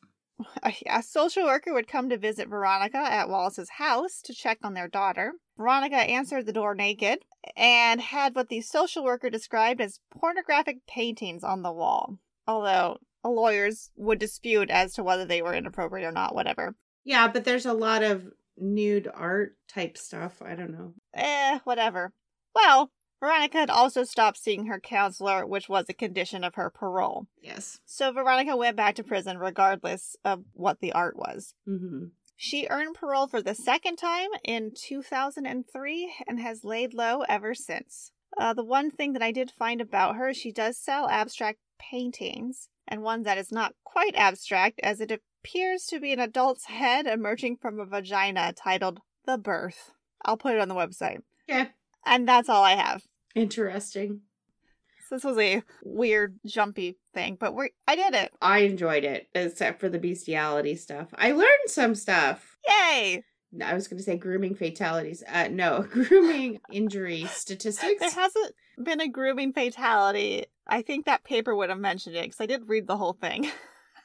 A 0.87 1.03
social 1.03 1.43
worker 1.43 1.73
would 1.73 1.87
come 1.87 2.09
to 2.09 2.17
visit 2.17 2.47
Veronica 2.47 2.97
at 2.97 3.27
Wallace's 3.27 3.71
house 3.71 4.21
to 4.23 4.33
check 4.33 4.59
on 4.63 4.73
their 4.73 4.87
daughter. 4.87 5.33
Veronica 5.57 5.97
answered 5.97 6.45
the 6.45 6.53
door 6.53 6.73
naked 6.73 7.19
and 7.57 7.99
had 7.99 8.35
what 8.35 8.47
the 8.47 8.61
social 8.61 9.03
worker 9.03 9.29
described 9.29 9.81
as 9.81 9.99
pornographic 10.17 10.77
paintings 10.87 11.43
on 11.43 11.61
the 11.61 11.73
wall. 11.73 12.19
Although 12.47 12.99
lawyers 13.23 13.91
would 13.97 14.19
dispute 14.19 14.69
as 14.69 14.93
to 14.93 15.03
whether 15.03 15.25
they 15.25 15.41
were 15.41 15.53
inappropriate 15.53 16.07
or 16.07 16.11
not, 16.13 16.33
whatever. 16.33 16.75
Yeah, 17.03 17.27
but 17.27 17.43
there's 17.43 17.65
a 17.65 17.73
lot 17.73 18.01
of 18.03 18.23
nude 18.57 19.09
art 19.13 19.57
type 19.67 19.97
stuff. 19.97 20.41
I 20.41 20.55
don't 20.55 20.71
know. 20.71 20.93
Eh, 21.13 21.59
whatever. 21.65 22.13
Well, 22.55 22.91
Veronica 23.19 23.57
had 23.57 23.69
also 23.69 24.03
stopped 24.03 24.37
seeing 24.37 24.67
her 24.67 24.79
counselor, 24.79 25.45
which 25.45 25.67
was 25.67 25.85
a 25.89 25.93
condition 25.93 26.43
of 26.43 26.55
her 26.55 26.69
parole. 26.69 27.27
Yes. 27.41 27.79
So 27.85 28.11
Veronica 28.11 28.55
went 28.55 28.77
back 28.77 28.95
to 28.95 29.03
prison 29.03 29.37
regardless 29.37 30.15
of 30.23 30.43
what 30.53 30.79
the 30.79 30.93
art 30.93 31.17
was. 31.17 31.53
Mm-hmm. 31.67 32.05
She 32.37 32.67
earned 32.69 32.95
parole 32.95 33.27
for 33.27 33.41
the 33.41 33.53
second 33.53 33.97
time 33.97 34.29
in 34.45 34.71
2003 34.73 36.13
and 36.25 36.39
has 36.39 36.63
laid 36.63 36.93
low 36.93 37.23
ever 37.27 37.53
since. 37.53 38.11
Uh, 38.37 38.53
the 38.53 38.63
one 38.63 38.89
thing 38.89 39.11
that 39.13 39.21
I 39.21 39.33
did 39.33 39.51
find 39.51 39.81
about 39.81 40.15
her, 40.15 40.33
she 40.33 40.53
does 40.53 40.77
sell 40.77 41.09
abstract 41.09 41.59
paintings, 41.77 42.69
and 42.87 43.01
one 43.01 43.23
that 43.23 43.37
is 43.37 43.51
not 43.51 43.75
quite 43.83 44.15
abstract, 44.15 44.79
as 44.81 45.01
it 45.01 45.11
appears 45.11 45.85
to 45.87 45.99
be 45.99 46.13
an 46.13 46.19
adult's 46.19 46.65
head 46.65 47.07
emerging 47.07 47.57
from 47.57 47.77
a 47.77 47.85
vagina 47.85 48.53
titled 48.53 49.01
The 49.25 49.37
Birth. 49.37 49.91
I'll 50.23 50.37
put 50.37 50.55
it 50.55 50.61
on 50.61 50.69
the 50.69 50.75
website. 50.75 51.19
Okay. 51.49 51.71
And 52.09 52.27
that's 52.27 52.49
all 52.49 52.63
I 52.63 52.75
have. 52.75 53.03
Interesting. 53.35 54.21
So 55.07 55.15
this 55.15 55.23
was 55.23 55.37
a 55.37 55.61
weird, 55.83 56.39
jumpy 56.45 56.97
thing, 57.13 57.37
but 57.39 57.55
we 57.55 57.71
I 57.87 57.95
did 57.95 58.15
it. 58.15 58.31
I 58.41 58.59
enjoyed 58.59 59.03
it, 59.03 59.27
except 59.33 59.79
for 59.79 59.89
the 59.89 59.99
bestiality 59.99 60.75
stuff. 60.75 61.09
I 61.15 61.31
learned 61.31 61.67
some 61.67 61.93
stuff. 61.95 62.57
Yay! 62.67 63.23
I 63.63 63.73
was 63.73 63.87
going 63.87 63.97
to 63.97 64.03
say 64.03 64.17
grooming 64.17 64.55
fatalities. 64.55 65.23
Uh, 65.27 65.49
no, 65.49 65.81
grooming 65.89 66.59
injury 66.71 67.25
statistics. 67.29 67.99
There 67.99 68.09
hasn't 68.09 68.55
been 68.83 69.01
a 69.01 69.07
grooming 69.07 69.53
fatality. 69.53 70.45
I 70.67 70.81
think 70.81 71.05
that 71.05 71.23
paper 71.23 71.55
would 71.55 71.69
have 71.69 71.79
mentioned 71.79 72.15
it 72.15 72.23
because 72.23 72.41
I 72.41 72.47
did 72.47 72.69
read 72.69 72.87
the 72.87 72.97
whole 72.97 73.13
thing. 73.13 73.49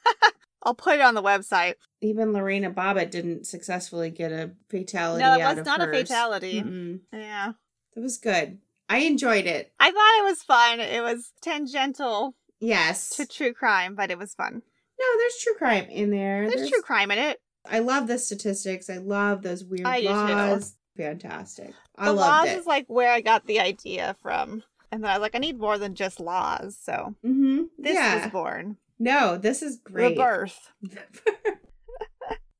I'll 0.63 0.75
put 0.75 0.95
it 0.95 1.03
on 1.03 1.15
the 1.15 1.23
website. 1.23 1.75
Even 2.01 2.33
Lorena 2.33 2.71
Bobbitt 2.71 3.11
didn't 3.11 3.47
successfully 3.47 4.11
get 4.11 4.33
a 4.33 4.53
fatality. 4.71 5.23
No, 5.23 5.35
it 5.35 5.57
was 5.57 5.67
not 5.67 5.83
a 5.83 5.87
fatality. 5.87 6.63
Mm-mm. 6.63 7.01
Yeah. 7.13 7.53
It 7.97 8.01
was 8.01 8.19
good. 8.19 8.59
I 8.89 8.99
enjoyed 8.99 9.47
it. 9.47 9.73
I 9.81 9.91
thought 9.91 10.19
it 10.19 10.25
was 10.25 10.43
fun. 10.43 10.81
It 10.81 11.03
was 11.03 11.33
tangential 11.41 12.35
Yes. 12.61 13.11
to 13.17 13.27
true 13.27 13.53
crime, 13.53 13.95
but 13.95 14.11
it 14.11 14.19
was 14.19 14.35
fun. 14.35 14.63
no, 15.01 15.07
there's 15.19 15.39
true 15.43 15.55
crime 15.55 15.87
in 15.91 16.11
there. 16.11 16.49
There's, 16.49 16.71
true 16.71 16.83
crime 16.83 17.11
in 17.11 17.19
it. 17.19 17.41
I 17.69 17.79
love 17.81 18.07
the 18.07 18.19
statistics. 18.19 18.91
I 18.91 18.99
love 18.99 19.43
those 19.43 19.65
weird 19.65 19.87
I 19.87 20.01
laws. 20.01 20.75
Fantastic. 20.97 21.73
I 21.97 22.07
the 22.07 22.13
loved 22.13 22.29
laws 22.29 22.49
it. 22.49 22.59
is 22.59 22.67
like 22.67 22.87
where 22.89 23.13
I 23.13 23.21
got 23.21 23.47
the 23.47 23.61
idea 23.61 24.17
from. 24.23 24.63
And 24.93 25.03
then 25.03 25.11
I 25.11 25.15
was 25.15 25.23
like, 25.23 25.35
I 25.35 25.39
need 25.39 25.59
more 25.59 25.79
than 25.79 25.95
just 25.95 26.21
laws. 26.21 26.79
So 26.81 27.15
mm-hmm. 27.25 27.63
this 27.79 27.95
yeah. 27.95 28.23
was 28.23 28.33
born. 28.33 28.77
no, 28.99 29.37
this 29.37 29.63
is 29.63 29.79
great. 29.79 30.17
Rebirth. 30.17 30.71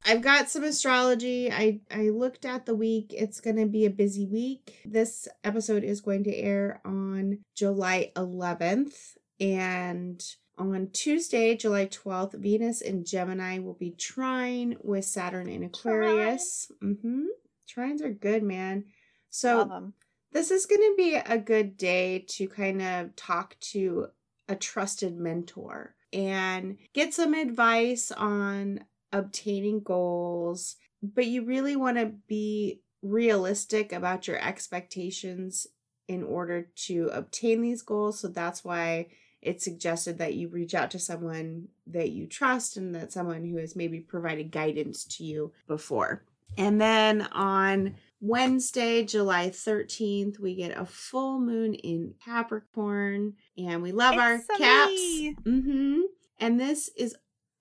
I've 0.05 0.21
got 0.21 0.51
some 0.51 0.65
astrology. 0.65 1.51
I 1.51 1.81
I 1.91 2.11
looked 2.11 2.45
at 2.45 2.67
the 2.67 2.75
week. 2.75 3.15
It's 3.17 3.41
going 3.41 3.57
to 3.57 3.67
be 3.67 3.87
a 3.87 3.91
busy 3.91 4.27
week. 4.27 4.81
This 4.85 5.27
episode 5.43 5.83
is 5.83 6.01
going 6.01 6.25
to 6.25 6.35
air 6.35 6.81
on 6.85 7.39
July 7.55 8.13
11th 8.17 9.17
and 9.41 10.23
on 10.57 10.91
Tuesday, 10.93 11.57
July 11.57 11.87
12th, 11.87 12.35
Venus 12.35 12.81
in 12.81 13.05
Gemini 13.05 13.59
will 13.59 13.75
be 13.75 13.91
trine 13.91 14.77
with 14.83 15.05
Saturn 15.05 15.49
in 15.49 15.65
Aquarius. 15.65 16.71
Mhm. 16.81 17.27
Trines 17.69 18.03
are 18.03 18.13
good, 18.13 18.43
man. 18.45 18.85
So 19.31 19.93
this 20.31 20.51
is 20.53 20.67
going 20.67 20.81
to 20.81 20.95
be 20.97 21.15
a 21.15 21.39
good 21.39 21.77
day 21.77 22.21
to 22.29 22.47
kind 22.47 22.83
of 22.83 23.17
talk 23.17 23.59
to 23.73 24.09
a 24.49 24.55
trusted 24.55 25.17
mentor 25.17 25.97
and 26.13 26.79
get 26.93 27.15
some 27.15 27.35
advice 27.35 28.13
on 28.13 28.85
obtaining 29.15 29.81
goals. 29.81 30.77
But 31.03 31.27
you 31.27 31.45
really 31.45 31.77
want 31.77 31.97
to 31.99 32.07
be 32.27 32.81
realistic 33.03 33.93
about 33.93 34.27
your 34.27 34.39
expectations 34.39 35.67
in 36.09 36.23
order 36.23 36.69
to 36.75 37.09
obtain 37.13 37.63
these 37.63 37.83
goals. 37.83 38.21
So 38.21 38.29
that's 38.29 38.65
why 38.65 39.09
it's 39.41 39.65
suggested 39.65 40.19
that 40.19 40.35
you 40.35 40.49
reach 40.49 40.75
out 40.75 40.91
to 40.91 40.99
someone 40.99 41.69
that 41.87 42.11
you 42.11 42.27
trust 42.27 42.77
and 42.77 42.95
that 42.95 43.13
someone 43.13 43.45
who 43.45 43.59
has 43.59 43.77
maybe 43.77 44.01
provided 44.01 44.51
guidance 44.51 45.05
to 45.05 45.25
you 45.25 45.53
before. 45.67 46.25
And 46.57 46.81
then 46.81 47.23
on 47.33 47.97
Wednesday, 48.21 49.05
July 49.05 49.51
13th, 49.51 50.39
we 50.39 50.55
get 50.55 50.77
a 50.79 50.87
full 50.87 51.41
moon 51.41 51.75
in 51.75 52.15
Capricorn 52.25 53.35
and 53.59 53.83
we 53.83 53.93
love 53.93 54.15
our 54.17 54.37
It's 54.37 54.47
caps. 54.57 54.91
me. 54.93 55.35
Mhm. 55.45 56.03
And 56.41 56.59
this 56.59 56.89
is 56.97 57.15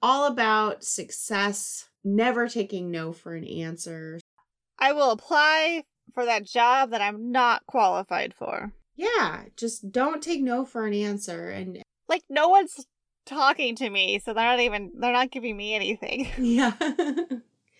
all 0.04 0.26
about 0.28 0.84
success, 0.84 1.86
never 2.04 2.48
taking 2.48 2.92
no 2.92 3.12
for 3.14 3.34
an 3.36 3.46
answer. 3.46 4.20
I 4.78 4.92
will 4.92 5.10
apply 5.12 5.86
for 6.14 6.26
that 6.26 6.44
job 6.46 6.92
that 6.92 7.02
I'm 7.02 7.32
not 7.32 7.66
qualified 7.66 8.34
for. 8.34 8.74
Yeah, 8.96 9.46
just 9.58 9.92
don't 9.92 10.22
take 10.22 10.44
no 10.44 10.66
for 10.66 10.86
an 10.86 10.94
answer 10.94 11.50
and 11.50 11.82
Like 12.08 12.24
no 12.30 12.50
one's 12.50 12.86
talking 13.26 13.76
to 13.78 13.90
me, 13.90 14.20
so 14.20 14.34
they're 14.34 14.44
not 14.44 14.60
even 14.60 14.92
they're 15.00 15.14
not 15.14 15.32
giving 15.32 15.56
me 15.58 15.74
anything. 15.74 16.28
Yeah. 16.38 16.74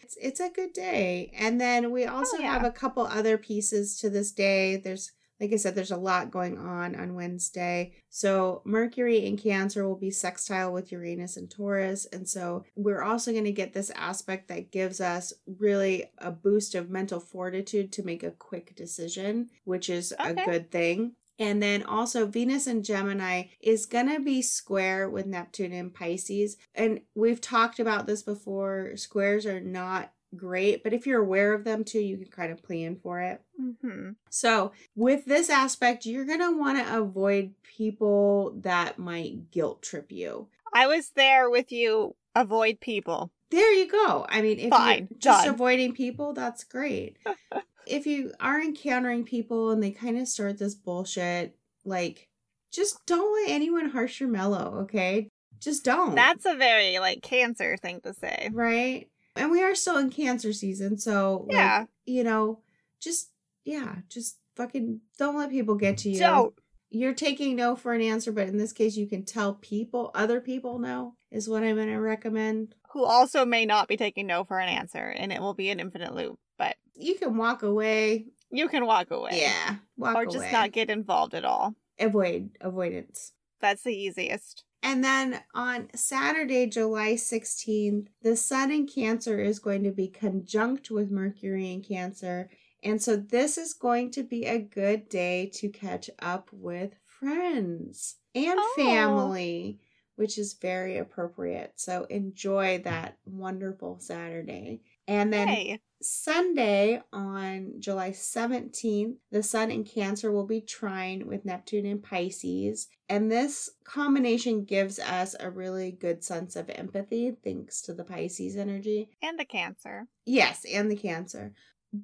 it's 0.02 0.18
it's 0.20 0.40
a 0.40 0.50
good 0.50 0.74
day. 0.74 1.32
And 1.38 1.60
then 1.60 1.92
we 1.92 2.06
also 2.06 2.38
Oh, 2.38 2.42
yeah. 2.42 2.54
have 2.54 2.64
a 2.64 2.72
couple 2.72 3.06
other 3.06 3.38
pieces 3.38 4.00
to 4.00 4.10
this 4.10 4.32
day. 4.32 4.78
There's 4.78 5.12
like 5.40 5.52
I 5.52 5.58
said, 5.58 5.76
there's 5.76 5.92
a 5.92 5.98
lot 5.98 6.32
going 6.32 6.58
on 6.58 6.96
on 6.96 7.16
Wednesday. 7.16 7.94
So 8.10 8.62
Mercury 8.66 9.26
in 9.26 9.38
Cancer 9.38 9.88
will 9.88 9.98
be 9.98 10.12
sextile 10.12 10.72
with 10.72 10.92
Uranus 10.92 11.38
and 11.38 11.50
Taurus. 11.50 12.06
And 12.06 12.28
so 12.30 12.64
we're 12.76 13.02
also 13.02 13.32
going 13.32 13.44
to 13.46 13.52
get 13.52 13.74
this 13.74 13.92
aspect 13.92 14.48
that 14.48 14.72
gives 14.72 15.02
us 15.02 15.34
really 15.46 16.06
a 16.18 16.32
boost 16.32 16.76
of 16.76 16.90
mental 16.90 17.20
fortitude 17.20 17.92
to 17.94 18.04
make 18.04 18.24
a 18.24 18.32
quick 18.32 18.76
decision, 18.76 19.50
which 19.66 19.90
is 19.90 20.14
a 20.20 20.34
good 20.34 20.72
thing. 20.72 21.14
And 21.40 21.62
then 21.64 21.84
also 21.84 22.28
Venus 22.28 22.68
and 22.68 22.86
Gemini 22.86 23.46
is 23.60 23.88
going 23.88 24.10
to 24.10 24.20
be 24.20 24.42
square 24.42 25.10
with 25.10 25.26
Neptune 25.26 25.74
and 25.74 25.94
Pisces. 25.94 26.58
And 26.76 27.02
we've 27.16 27.42
talked 27.42 27.80
about 27.80 28.06
this 28.06 28.22
before. 28.22 28.96
Squares 28.96 29.46
are 29.46 29.60
not 29.60 30.14
great, 30.36 30.84
but 30.84 30.94
if 30.94 31.06
you're 31.08 31.22
aware 31.22 31.54
of 31.54 31.64
them 31.64 31.84
too, 31.84 32.00
you 32.00 32.18
can 32.18 32.28
kind 32.28 32.52
of 32.52 32.62
plan 32.64 32.96
for 33.02 33.20
it. 33.22 33.42
hmm 33.60 34.12
So, 34.30 34.72
with 34.96 35.26
this 35.26 35.50
aspect, 35.50 36.06
you're 36.06 36.26
going 36.26 36.40
to 36.40 36.58
want 36.58 36.78
to 36.86 36.98
avoid 36.98 37.54
people 37.64 38.54
that 38.62 39.00
might 39.00 39.52
guilt 39.52 39.82
trip 39.82 40.12
you. 40.12 40.48
I 40.74 40.88
was 40.88 41.12
there 41.16 41.50
with 41.50 41.72
you. 41.72 42.16
Avoid 42.36 42.80
people. 42.80 43.32
There 43.52 43.72
you 43.74 43.88
go. 43.88 44.26
I 44.30 44.42
mean, 44.42 44.58
if 44.58 44.70
Fine, 44.72 45.08
you're 45.12 45.20
just 45.20 45.46
done. 45.46 45.54
avoiding 45.54 45.94
people, 45.94 46.34
that's 46.34 46.64
great. 46.64 47.18
if 47.88 48.08
you 48.08 48.32
are 48.40 48.60
encountering 48.60 49.24
people 49.24 49.70
and 49.70 49.84
they 49.84 49.92
kind 49.92 50.18
of 50.18 50.28
start 50.28 50.58
this 50.58 50.74
bullshit, 50.74 51.56
like, 51.86 52.28
just 52.72 53.06
don't 53.06 53.44
let 53.44 53.54
anyone 53.54 53.90
harsh 53.90 54.20
your 54.20 54.30
mellow, 54.30 54.80
okay? 54.82 55.28
Just 55.60 55.86
don't. 55.86 56.16
That's 56.16 56.46
a 56.46 56.56
very 56.56 56.98
like 57.00 57.22
cancer 57.22 57.78
thing 57.78 58.02
to 58.02 58.14
say. 58.14 58.50
right. 58.52 59.08
And 59.36 59.52
we 59.52 59.62
are 59.64 59.76
still 59.76 59.98
in 59.98 60.10
cancer 60.10 60.54
season, 60.54 60.98
so 60.98 61.46
like, 61.48 61.56
Yeah. 61.56 61.86
you 62.06 62.24
know, 62.24 62.60
just 63.00 63.32
yeah, 63.66 63.96
just 64.10 64.38
fucking 64.56 65.00
don't 65.18 65.38
let 65.38 65.50
people 65.50 65.76
get 65.76 65.98
to 66.00 66.10
you. 66.10 66.20
Don't. 66.20 66.54
You're 66.90 67.14
taking 67.16 67.56
no 67.56 67.76
for 67.76 67.94
an 67.94 68.02
answer, 68.02 68.32
but 68.32 68.48
in 68.48 68.58
this 68.58 68.72
case, 68.74 68.96
you 68.96 69.08
can 69.08 69.26
tell 69.26 69.56
people, 69.56 70.12
other 70.14 70.40
people, 70.40 70.78
no, 70.78 71.16
is 71.32 71.50
what 71.50 71.64
I'm 71.64 71.76
going 71.78 71.88
to 71.88 71.98
recommend. 72.00 72.76
Who 72.92 73.04
also 73.04 73.46
may 73.46 73.66
not 73.66 73.88
be 73.88 73.98
taking 73.98 74.28
no 74.28 74.44
for 74.44 74.60
an 74.60 74.70
answer, 74.70 75.00
and 75.18 75.32
it 75.32 75.42
will 75.42 75.56
be 75.56 75.70
an 75.72 75.80
infinite 75.80 76.14
loop. 76.14 76.38
But 76.60 76.76
You 76.96 77.16
can 77.16 77.36
walk 77.38 77.64
away. 77.64 78.28
you 78.52 78.68
can 78.68 78.86
walk 78.86 79.10
away. 79.10 79.32
Yeah, 79.42 79.78
walk 79.98 80.16
Or 80.16 80.26
just 80.28 80.52
not 80.52 80.72
get 80.72 80.92
involved 80.92 81.34
at 81.34 81.44
all. 81.46 81.74
avoid 82.00 82.52
avoidance. 82.62 83.32
That's 83.60 83.82
the 83.82 83.96
easiest. 83.96 84.64
And 84.84 85.02
then 85.04 85.42
on 85.56 85.88
Saturday, 85.96 86.68
July 86.68 87.14
16th, 87.14 88.08
the 88.22 88.36
sun 88.36 88.70
in 88.70 88.86
Cancer 88.86 89.40
is 89.40 89.58
going 89.60 89.84
to 89.84 89.92
be 89.92 90.10
conjunct 90.10 90.92
with 90.92 91.10
Mercury 91.10 91.72
in 91.72 91.82
Cancer. 91.82 92.50
And 92.84 93.02
so 93.02 93.16
this 93.16 93.58
is 93.58 93.74
going 93.74 94.12
to 94.12 94.24
be 94.24 94.46
a 94.46 94.60
good 94.60 95.08
day 95.08 95.50
to 95.56 95.70
catch 95.70 96.10
up 96.20 96.50
with 96.52 96.96
friends 97.06 98.18
and 98.36 98.60
Oh. 98.60 98.74
family, 98.76 99.80
which 100.18 100.38
is 100.38 100.54
very 100.54 100.98
appropriate. 100.98 101.72
So 101.78 102.04
enjoy 102.10 102.82
that 102.84 103.18
wonderful 103.26 104.00
Saturday. 104.00 104.82
And 105.08 105.32
then 105.32 105.48
Hey. 105.48 105.80
Sunday 106.02 107.02
on 107.14 107.76
July 107.80 108.12
17th, 108.12 109.16
the 109.32 109.42
Sun 109.42 109.72
in 109.72 109.86
Cancer 109.86 110.30
will 110.34 110.46
be 110.46 110.60
trine 110.60 111.26
with 111.28 111.46
Neptune 111.46 111.86
in 111.86 112.02
Pisces. 112.02 112.90
And 113.14 113.32
this 113.32 113.70
combination 113.84 114.66
gives 114.66 114.98
us 114.98 115.36
a 115.40 115.52
really 115.52 115.92
good 115.92 116.24
sense 116.24 116.56
of 116.56 116.68
empathy 116.72 117.38
thanks 117.44 117.80
to 117.84 117.94
the 117.94 118.04
Pisces 118.04 118.58
energy. 118.58 119.12
And 119.22 119.38
the 119.38 119.46
cancer. 119.46 120.08
Yes, 120.26 120.66
and 120.66 120.90
the 120.90 120.96
Cancer. 120.96 121.54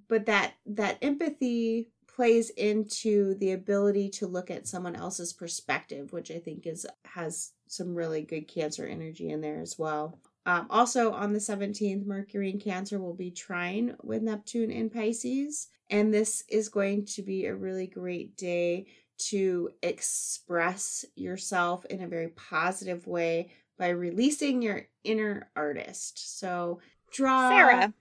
But 0.08 0.28
that 0.28 0.54
that 0.68 1.00
empathy 1.02 1.90
plays 2.06 2.52
into 2.52 3.34
the 3.40 3.54
ability 3.54 4.10
to 4.10 4.28
look 4.28 4.52
at 4.52 4.68
someone 4.68 4.96
else's 4.96 5.34
perspective, 5.34 6.14
which 6.14 6.30
I 6.30 6.38
think 6.38 6.68
is 6.68 6.86
has 7.06 7.54
some 7.68 7.96
really 7.96 8.22
good 8.22 8.48
Cancer 8.48 8.86
energy 8.86 9.32
in 9.32 9.42
there 9.42 9.62
as 9.62 9.80
well. 9.80 10.20
Um, 10.46 10.68
also, 10.70 11.12
on 11.12 11.34
the 11.34 11.40
17th, 11.40 12.06
Mercury 12.06 12.52
in 12.52 12.60
Cancer 12.60 13.00
will 13.00 13.16
be 13.16 13.32
trine 13.32 13.96
with 14.04 14.22
Neptune 14.22 14.70
in 14.70 14.92
Pisces. 14.92 15.70
And 15.90 16.14
this 16.14 16.44
is 16.50 16.70
going 16.70 17.06
to 17.06 17.24
be 17.24 17.48
a 17.48 17.56
really 17.56 17.88
great 17.88 18.38
day 18.38 18.86
to 19.20 19.70
express 19.84 21.06
yourself 21.16 21.86
in 21.86 22.02
a 22.02 22.08
very 22.08 22.30
positive 22.30 23.06
way 23.08 23.52
by 23.78 23.90
releasing 23.90 24.62
your 24.62 24.88
inner 25.04 25.50
artist. 25.56 26.40
So, 26.40 26.80
draw, 27.12 27.50
Sarah. 27.50 27.94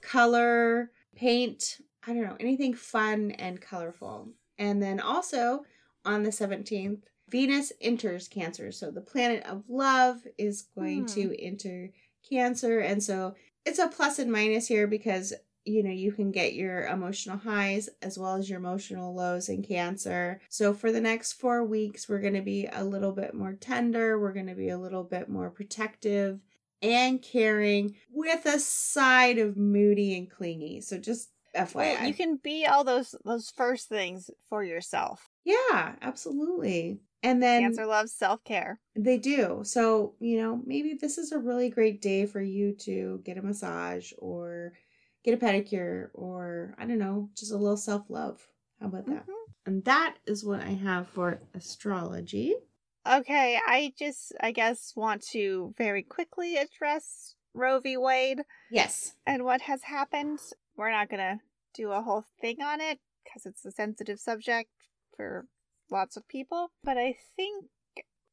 color, 0.00 0.90
paint, 1.14 1.78
I 2.06 2.12
don't 2.14 2.22
know, 2.24 2.36
anything 2.40 2.74
fun 2.74 3.32
and 3.32 3.60
colorful. 3.60 4.30
And 4.58 4.82
then 4.82 5.00
also 5.00 5.64
on 6.04 6.22
the 6.22 6.30
17th, 6.30 7.02
Venus 7.28 7.72
enters 7.80 8.28
Cancer. 8.28 8.70
So 8.70 8.90
the 8.92 9.00
planet 9.00 9.42
of 9.44 9.64
love 9.68 10.24
is 10.38 10.62
going 10.76 11.00
Hmm. 11.00 11.06
to 11.06 11.42
enter 11.44 11.90
Cancer. 12.28 12.78
And 12.80 13.02
so 13.02 13.34
it's 13.64 13.80
a 13.80 13.88
plus 13.88 14.18
and 14.20 14.30
minus 14.30 14.68
here 14.68 14.86
because, 14.86 15.34
you 15.66 15.82
know, 15.82 15.90
you 15.90 16.12
can 16.12 16.30
get 16.30 16.54
your 16.54 16.86
emotional 16.86 17.36
highs 17.38 17.88
as 18.02 18.18
well 18.18 18.36
as 18.36 18.48
your 18.48 18.58
emotional 18.58 19.14
lows 19.14 19.48
in 19.48 19.62
Cancer. 19.62 20.40
So 20.48 20.72
for 20.72 20.92
the 20.92 21.00
next 21.00 21.34
four 21.34 21.64
weeks, 21.64 22.08
we're 22.08 22.20
going 22.20 22.34
to 22.34 22.42
be 22.42 22.66
a 22.72 22.84
little 22.84 23.12
bit 23.12 23.34
more 23.34 23.54
tender. 23.54 24.18
We're 24.20 24.32
going 24.32 24.46
to 24.46 24.54
be 24.54 24.68
a 24.70 24.78
little 24.78 25.04
bit 25.04 25.28
more 25.28 25.50
protective. 25.50 26.40
and 26.82 27.22
caring 27.22 27.96
with 28.10 28.44
a 28.46 28.58
side 28.60 29.38
of 29.38 29.56
moody 29.56 30.16
and 30.16 30.30
clingy. 30.30 30.80
So 30.82 30.98
just 30.98 31.30
FYI. 31.56 31.74
Well, 31.74 32.04
you 32.04 32.14
can 32.14 32.36
be 32.36 32.66
all 32.66 32.84
those 32.84 33.14
those 33.24 33.50
first 33.50 33.88
things 33.88 34.30
for 34.48 34.62
yourself. 34.62 35.30
Yeah, 35.44 35.94
absolutely. 36.02 37.00
And 37.22 37.42
then 37.42 37.62
Cancer 37.62 37.86
loves 37.86 38.12
self 38.12 38.44
care. 38.44 38.78
They 38.94 39.16
do. 39.18 39.62
So, 39.64 40.14
you 40.20 40.36
know, 40.38 40.60
maybe 40.66 40.94
this 41.00 41.16
is 41.18 41.32
a 41.32 41.38
really 41.38 41.70
great 41.70 42.00
day 42.02 42.26
for 42.26 42.40
you 42.42 42.74
to 42.80 43.20
get 43.24 43.38
a 43.38 43.42
massage 43.42 44.12
or 44.18 44.74
get 45.26 45.34
a 45.42 45.44
pedicure 45.44 46.08
or, 46.14 46.74
I 46.78 46.86
don't 46.86 46.98
know, 46.98 47.28
just 47.36 47.52
a 47.52 47.56
little 47.56 47.76
self 47.76 48.08
love. 48.08 48.46
How 48.80 48.86
about 48.86 49.06
that? 49.06 49.26
Mhm. 49.26 49.32
And 49.66 49.84
that 49.84 50.16
is 50.26 50.44
what 50.44 50.60
I 50.60 50.70
have 50.70 51.08
for 51.08 51.40
astrology. 51.52 52.54
Okay, 53.06 53.58
I 53.66 53.92
just 53.98 54.32
I 54.40 54.52
guess 54.52 54.94
want 54.96 55.22
to 55.32 55.74
very 55.76 56.02
quickly 56.02 56.56
address 56.56 57.34
Roe 57.54 57.80
v. 57.80 57.96
Wade 57.96 58.42
Yes. 58.70 59.14
and 59.26 59.44
what 59.44 59.62
has 59.62 59.82
happened. 59.84 60.40
We're 60.76 60.90
not 60.90 61.08
gonna 61.08 61.40
do 61.74 61.90
a 61.92 62.02
whole 62.02 62.24
thing 62.40 62.62
on 62.62 62.80
it 62.80 63.00
because 63.24 63.46
it's 63.46 63.64
a 63.64 63.70
sensitive 63.72 64.20
subject 64.20 64.70
for 65.16 65.46
lots 65.90 66.16
of 66.16 66.26
people. 66.28 66.70
But 66.82 66.98
I 66.98 67.16
think 67.36 67.70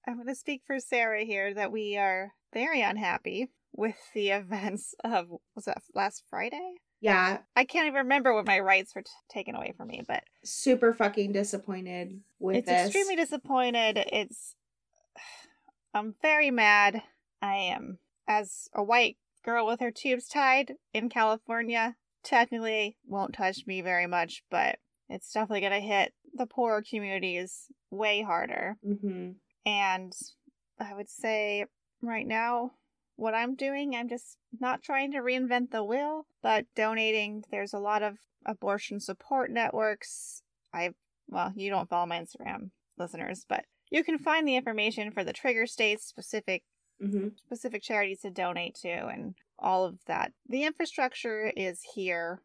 I'm 0.07 0.17
gonna 0.17 0.35
speak 0.35 0.63
for 0.65 0.79
Sarah 0.79 1.23
here 1.23 1.53
that 1.53 1.71
we 1.71 1.97
are 1.97 2.33
very 2.53 2.81
unhappy 2.81 3.49
with 3.73 3.95
the 4.13 4.29
events 4.31 4.95
of 5.03 5.27
was 5.55 5.65
that 5.65 5.81
last 5.93 6.23
Friday? 6.29 6.75
Yeah. 7.01 7.39
I 7.55 7.65
can't 7.65 7.87
even 7.87 7.97
remember 8.03 8.33
when 8.33 8.45
my 8.45 8.59
rights 8.59 8.95
were 8.95 9.01
t- 9.01 9.09
taken 9.29 9.55
away 9.55 9.73
from 9.75 9.89
me, 9.89 10.03
but 10.07 10.23
Super 10.43 10.93
fucking 10.93 11.33
disappointed 11.33 12.21
with 12.39 12.55
it's 12.57 12.67
this. 12.67 12.85
extremely 12.87 13.17
disappointed. 13.17 13.97
It's 14.11 14.55
I'm 15.93 16.15
very 16.21 16.49
mad. 16.51 17.03
I 17.41 17.55
am 17.55 17.99
as 18.27 18.69
a 18.73 18.81
white 18.81 19.17
girl 19.43 19.65
with 19.67 19.81
her 19.81 19.91
tubes 19.91 20.27
tied 20.27 20.73
in 20.93 21.09
California. 21.09 21.95
Technically, 22.23 22.95
won't 23.05 23.33
touch 23.33 23.67
me 23.67 23.81
very 23.81 24.07
much, 24.07 24.43
but 24.49 24.79
it's 25.09 25.31
definitely 25.33 25.61
gonna 25.61 25.81
hit 25.81 26.13
the 26.33 26.45
poorer 26.47 26.81
communities 26.81 27.67
way 27.91 28.21
harder. 28.21 28.77
hmm 28.81 29.31
And 29.65 30.13
I 30.79 30.93
would 30.95 31.09
say 31.09 31.65
right 32.01 32.25
now, 32.25 32.71
what 33.15 33.33
I'm 33.33 33.55
doing, 33.55 33.95
I'm 33.95 34.09
just 34.09 34.37
not 34.59 34.81
trying 34.81 35.11
to 35.11 35.19
reinvent 35.19 35.71
the 35.71 35.83
wheel, 35.83 36.25
but 36.41 36.65
donating. 36.75 37.43
There's 37.51 37.73
a 37.73 37.79
lot 37.79 38.03
of 38.03 38.17
abortion 38.45 38.99
support 38.99 39.51
networks. 39.51 40.41
I, 40.73 40.91
well, 41.27 41.53
you 41.55 41.69
don't 41.69 41.89
follow 41.89 42.05
my 42.05 42.19
Instagram 42.19 42.71
listeners, 42.97 43.45
but 43.47 43.65
you 43.89 44.03
can 44.03 44.17
find 44.17 44.47
the 44.47 44.55
information 44.55 45.11
for 45.11 45.23
the 45.23 45.33
trigger 45.33 45.65
states, 45.65 46.05
specific 46.05 46.63
Mm-hmm. 47.01 47.29
specific 47.47 47.81
charities 47.81 48.21
to 48.21 48.29
donate 48.29 48.75
to, 48.75 48.87
and 48.87 49.35
all 49.59 49.83
of 49.83 49.97
that. 50.05 50.31
The 50.47 50.63
infrastructure 50.63 51.51
is 51.57 51.81
here 51.95 52.41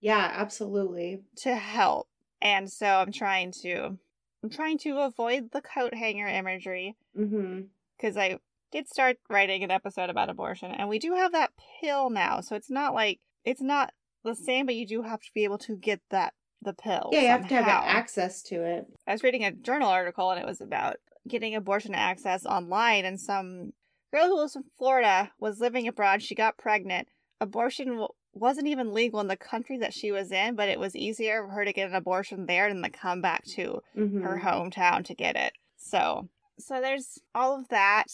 Yeah, 0.00 0.30
absolutely. 0.34 1.22
to 1.36 1.54
help, 1.54 2.08
and 2.42 2.70
so 2.70 2.86
I'm 2.86 3.12
trying 3.12 3.52
to, 3.62 3.96
I'm 4.42 4.50
trying 4.50 4.76
to 4.78 4.98
avoid 4.98 5.52
the 5.52 5.62
coat 5.62 5.94
hanger 5.94 6.26
imagery 6.26 6.96
hmm 7.16 7.62
because 7.96 8.16
I 8.18 8.38
did 8.72 8.88
start 8.88 9.18
writing 9.28 9.62
an 9.62 9.70
episode 9.70 10.10
about 10.10 10.30
abortion, 10.30 10.72
and 10.72 10.88
we 10.88 10.98
do 10.98 11.14
have 11.14 11.32
that 11.32 11.52
pill 11.80 12.10
now, 12.10 12.40
so 12.40 12.56
it's 12.56 12.70
not 12.70 12.94
like 12.94 13.20
it's 13.44 13.62
not 13.62 13.92
the 14.24 14.34
same, 14.34 14.66
but 14.66 14.74
you 14.74 14.86
do 14.86 15.02
have 15.02 15.20
to 15.20 15.30
be 15.34 15.44
able 15.44 15.58
to 15.58 15.76
get 15.76 16.00
that 16.10 16.32
the 16.62 16.72
pill. 16.72 17.10
Yeah, 17.12 17.20
you 17.20 17.28
have 17.28 17.48
to 17.48 17.54
have 17.62 17.84
access 17.84 18.42
to 18.44 18.62
it. 18.64 18.86
I 19.06 19.12
was 19.12 19.22
reading 19.22 19.44
a 19.44 19.52
journal 19.52 19.88
article, 19.88 20.30
and 20.30 20.40
it 20.40 20.46
was 20.46 20.60
about 20.60 20.96
getting 21.28 21.54
abortion 21.54 21.94
access 21.94 22.46
online, 22.46 23.04
and 23.04 23.20
some 23.20 23.72
girl 24.12 24.26
who 24.26 24.36
was 24.36 24.52
from 24.52 24.64
Florida 24.78 25.30
was 25.38 25.60
living 25.60 25.86
abroad. 25.88 26.22
She 26.22 26.34
got 26.34 26.56
pregnant. 26.56 27.08
Abortion 27.40 27.88
w- 27.88 28.08
wasn't 28.34 28.68
even 28.68 28.94
legal 28.94 29.20
in 29.20 29.26
the 29.26 29.36
country 29.36 29.78
that 29.78 29.92
she 29.92 30.12
was 30.12 30.30
in, 30.30 30.54
but 30.54 30.68
it 30.68 30.78
was 30.78 30.94
easier 30.94 31.42
for 31.42 31.52
her 31.52 31.64
to 31.64 31.72
get 31.72 31.88
an 31.88 31.94
abortion 31.94 32.46
there 32.46 32.68
than 32.72 32.82
to 32.82 32.90
come 32.90 33.20
back 33.20 33.44
to 33.44 33.82
hmm 33.94 34.22
her 34.22 34.40
hometown 34.44 35.04
to 35.04 35.14
get 35.14 35.34
it. 35.34 35.52
So, 35.76 36.28
so 36.58 36.80
there's 36.80 37.18
all 37.34 37.58
of 37.58 37.68
that 37.68 38.06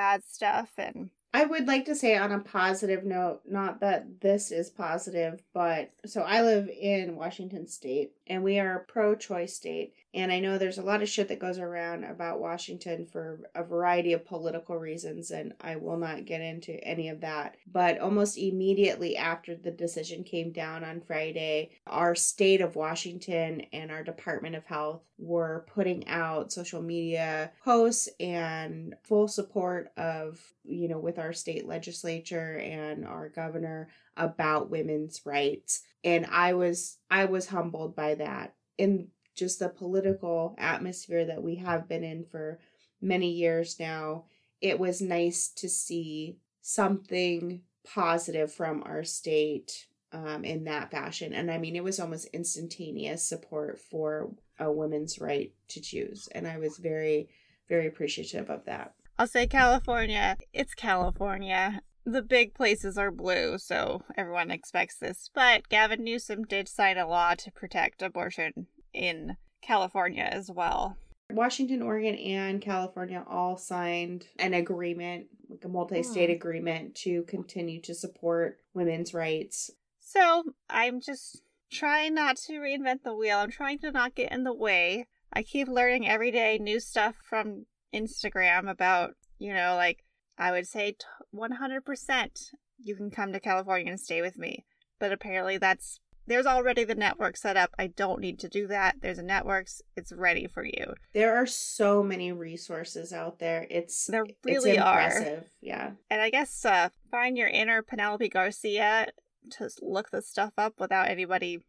bad 0.00 0.24
stuff 0.24 0.70
and 0.78 1.10
I 1.34 1.44
would 1.44 1.68
like 1.68 1.84
to 1.84 1.94
say 1.94 2.16
on 2.16 2.32
a 2.32 2.40
positive 2.40 3.04
note, 3.04 3.42
not 3.48 3.80
that 3.80 4.20
this 4.20 4.50
is 4.50 4.68
positive, 4.68 5.42
but 5.52 5.92
so 6.04 6.22
I 6.22 6.42
live 6.42 6.68
in 6.68 7.16
Washington 7.16 7.68
state 7.68 8.12
and 8.26 8.42
we 8.42 8.58
are 8.58 8.78
a 8.78 8.92
pro 8.92 9.14
choice 9.14 9.54
state. 9.54 9.92
And 10.12 10.32
I 10.32 10.40
know 10.40 10.58
there's 10.58 10.78
a 10.78 10.82
lot 10.82 11.02
of 11.02 11.08
shit 11.08 11.28
that 11.28 11.38
goes 11.38 11.58
around 11.58 12.02
about 12.04 12.40
Washington 12.40 13.06
for 13.06 13.40
a 13.54 13.62
variety 13.62 14.12
of 14.12 14.24
political 14.24 14.76
reasons, 14.76 15.30
and 15.30 15.54
I 15.60 15.76
will 15.76 15.98
not 15.98 16.24
get 16.24 16.40
into 16.40 16.72
any 16.82 17.08
of 17.08 17.20
that. 17.20 17.56
But 17.70 18.00
almost 18.00 18.36
immediately 18.36 19.16
after 19.16 19.54
the 19.54 19.70
decision 19.70 20.24
came 20.24 20.50
down 20.50 20.82
on 20.82 21.00
Friday, 21.00 21.70
our 21.86 22.16
state 22.16 22.60
of 22.60 22.74
Washington 22.74 23.62
and 23.72 23.92
our 23.92 24.02
Department 24.02 24.56
of 24.56 24.64
Health 24.64 25.02
were 25.16 25.64
putting 25.72 26.08
out 26.08 26.52
social 26.52 26.82
media 26.82 27.52
posts 27.64 28.08
and 28.18 28.94
full 29.04 29.28
support 29.28 29.92
of, 29.96 30.40
you 30.64 30.88
know, 30.88 30.98
with 30.98 31.20
our 31.20 31.32
state 31.32 31.68
legislature 31.68 32.58
and 32.58 33.06
our 33.06 33.28
governor 33.28 33.88
about 34.16 34.70
women's 34.70 35.20
rights. 35.24 35.82
And 36.02 36.26
I 36.26 36.54
was 36.54 36.98
I 37.10 37.26
was 37.26 37.46
humbled 37.46 37.94
by 37.94 38.16
that. 38.16 38.54
In 38.76 39.08
just 39.40 39.58
the 39.58 39.70
political 39.70 40.54
atmosphere 40.58 41.24
that 41.24 41.42
we 41.42 41.56
have 41.56 41.88
been 41.88 42.04
in 42.04 42.24
for 42.24 42.60
many 43.00 43.30
years 43.30 43.80
now, 43.80 44.26
it 44.60 44.78
was 44.78 45.00
nice 45.00 45.48
to 45.48 45.68
see 45.68 46.36
something 46.60 47.62
positive 47.82 48.52
from 48.52 48.82
our 48.84 49.02
state 49.02 49.86
um, 50.12 50.44
in 50.44 50.64
that 50.64 50.90
fashion. 50.90 51.32
And 51.32 51.50
I 51.50 51.56
mean, 51.56 51.74
it 51.74 51.82
was 51.82 51.98
almost 51.98 52.28
instantaneous 52.34 53.26
support 53.26 53.80
for 53.80 54.30
a 54.58 54.70
woman's 54.70 55.18
right 55.18 55.52
to 55.68 55.80
choose. 55.80 56.28
And 56.32 56.46
I 56.46 56.58
was 56.58 56.76
very, 56.76 57.30
very 57.68 57.86
appreciative 57.86 58.50
of 58.50 58.66
that. 58.66 58.92
I'll 59.18 59.26
say 59.26 59.46
California. 59.46 60.36
It's 60.52 60.74
California. 60.74 61.80
The 62.04 62.22
big 62.22 62.54
places 62.54 62.98
are 62.98 63.10
blue, 63.10 63.56
so 63.56 64.02
everyone 64.16 64.50
expects 64.50 64.98
this. 64.98 65.30
But 65.34 65.68
Gavin 65.70 66.04
Newsom 66.04 66.44
did 66.44 66.68
sign 66.68 66.98
a 66.98 67.08
law 67.08 67.34
to 67.36 67.50
protect 67.50 68.02
abortion 68.02 68.66
in 68.92 69.36
California 69.62 70.24
as 70.24 70.50
well. 70.50 70.96
Washington, 71.30 71.82
Oregon, 71.82 72.16
and 72.16 72.60
California 72.60 73.24
all 73.28 73.56
signed 73.56 74.26
an 74.38 74.52
agreement, 74.54 75.26
like 75.48 75.64
a 75.64 75.68
multi 75.68 76.02
state 76.02 76.28
Hmm. 76.28 76.34
agreement, 76.36 76.94
to 76.96 77.22
continue 77.24 77.80
to 77.82 77.94
support 77.94 78.58
women's 78.74 79.14
rights. 79.14 79.70
So 80.00 80.42
I'm 80.68 81.00
just 81.00 81.42
trying 81.70 82.14
not 82.14 82.36
to 82.36 82.54
reinvent 82.54 83.04
the 83.04 83.14
wheel. 83.14 83.38
I'm 83.38 83.50
trying 83.52 83.78
to 83.80 83.92
not 83.92 84.16
get 84.16 84.32
in 84.32 84.42
the 84.42 84.52
way. 84.54 85.06
I 85.32 85.44
keep 85.44 85.68
learning 85.68 86.08
every 86.08 86.32
day 86.32 86.58
new 86.58 86.80
stuff 86.80 87.14
from 87.28 87.66
Instagram 87.94 88.68
about, 88.68 89.14
you 89.38 89.54
know, 89.54 89.76
like 89.76 90.04
I 90.36 90.50
would 90.50 90.66
say 90.66 90.92
t- 90.92 91.04
100% 91.32 92.50
you 92.82 92.96
can 92.96 93.10
come 93.10 93.32
to 93.32 93.38
California 93.40 93.90
and 93.90 94.00
stay 94.00 94.20
with 94.22 94.36
me. 94.36 94.64
But 94.98 95.12
apparently 95.12 95.58
that's 95.58 96.00
there's 96.26 96.46
already 96.46 96.84
the 96.84 96.94
network 96.94 97.36
set 97.36 97.56
up. 97.56 97.70
I 97.78 97.88
don't 97.88 98.20
need 98.20 98.38
to 98.40 98.48
do 98.48 98.66
that. 98.68 98.96
There's 99.00 99.18
a 99.18 99.22
networks. 99.22 99.82
It's 99.96 100.12
ready 100.12 100.46
for 100.46 100.64
you. 100.64 100.94
There 101.12 101.36
are 101.36 101.46
so 101.46 102.02
many 102.02 102.32
resources 102.32 103.12
out 103.12 103.38
there. 103.38 103.66
It's 103.70 104.06
There 104.06 104.24
it's 104.24 104.38
really 104.44 104.78
are. 104.78 105.44
Yeah. 105.60 105.92
And 106.08 106.20
I 106.20 106.30
guess 106.30 106.64
uh, 106.64 106.90
find 107.10 107.36
your 107.36 107.48
inner 107.48 107.82
Penelope 107.82 108.28
Garcia 108.28 109.08
to 109.52 109.70
look 109.82 110.10
this 110.10 110.28
stuff 110.28 110.52
up 110.58 110.74
without 110.78 111.08
anybody 111.08 111.60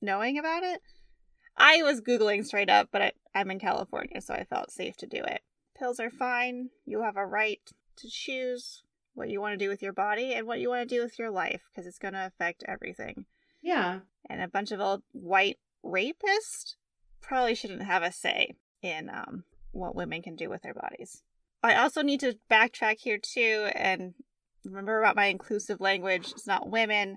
knowing 0.00 0.38
about 0.38 0.62
it. 0.62 0.80
I 1.56 1.82
was 1.82 2.00
Googling 2.00 2.46
straight 2.46 2.70
up, 2.70 2.88
but 2.90 3.02
I, 3.02 3.12
I'm 3.34 3.50
in 3.50 3.58
California, 3.58 4.20
so 4.20 4.34
I 4.34 4.44
felt 4.44 4.70
safe 4.70 4.96
to 4.98 5.06
do 5.06 5.22
it. 5.22 5.42
Pills 5.78 6.00
are 6.00 6.10
fine. 6.10 6.70
You 6.86 7.02
have 7.02 7.16
a 7.16 7.26
right 7.26 7.60
to 7.96 8.08
choose 8.08 8.82
what 9.14 9.28
you 9.28 9.40
want 9.40 9.58
to 9.58 9.62
do 9.62 9.68
with 9.68 9.82
your 9.82 9.92
body 9.92 10.32
and 10.32 10.46
what 10.46 10.60
you 10.60 10.70
want 10.70 10.88
to 10.88 10.94
do 10.94 11.02
with 11.02 11.18
your 11.18 11.30
life 11.30 11.62
because 11.70 11.86
it's 11.86 11.98
going 11.98 12.14
to 12.14 12.26
affect 12.26 12.64
everything. 12.66 13.26
Yeah. 13.62 14.00
And 14.28 14.42
a 14.42 14.48
bunch 14.48 14.72
of 14.72 14.80
old 14.80 15.02
white 15.12 15.58
rapists 15.84 16.74
probably 17.20 17.54
shouldn't 17.54 17.82
have 17.82 18.02
a 18.02 18.12
say 18.12 18.54
in 18.82 19.10
um, 19.10 19.44
what 19.72 19.94
women 19.94 20.22
can 20.22 20.36
do 20.36 20.48
with 20.48 20.62
their 20.62 20.74
bodies. 20.74 21.22
I 21.62 21.74
also 21.76 22.02
need 22.02 22.20
to 22.20 22.38
backtrack 22.50 22.98
here 23.00 23.18
too 23.18 23.68
and 23.74 24.14
remember 24.64 25.00
about 25.00 25.16
my 25.16 25.26
inclusive 25.26 25.80
language. 25.80 26.30
It's 26.30 26.46
not 26.46 26.70
women, 26.70 27.16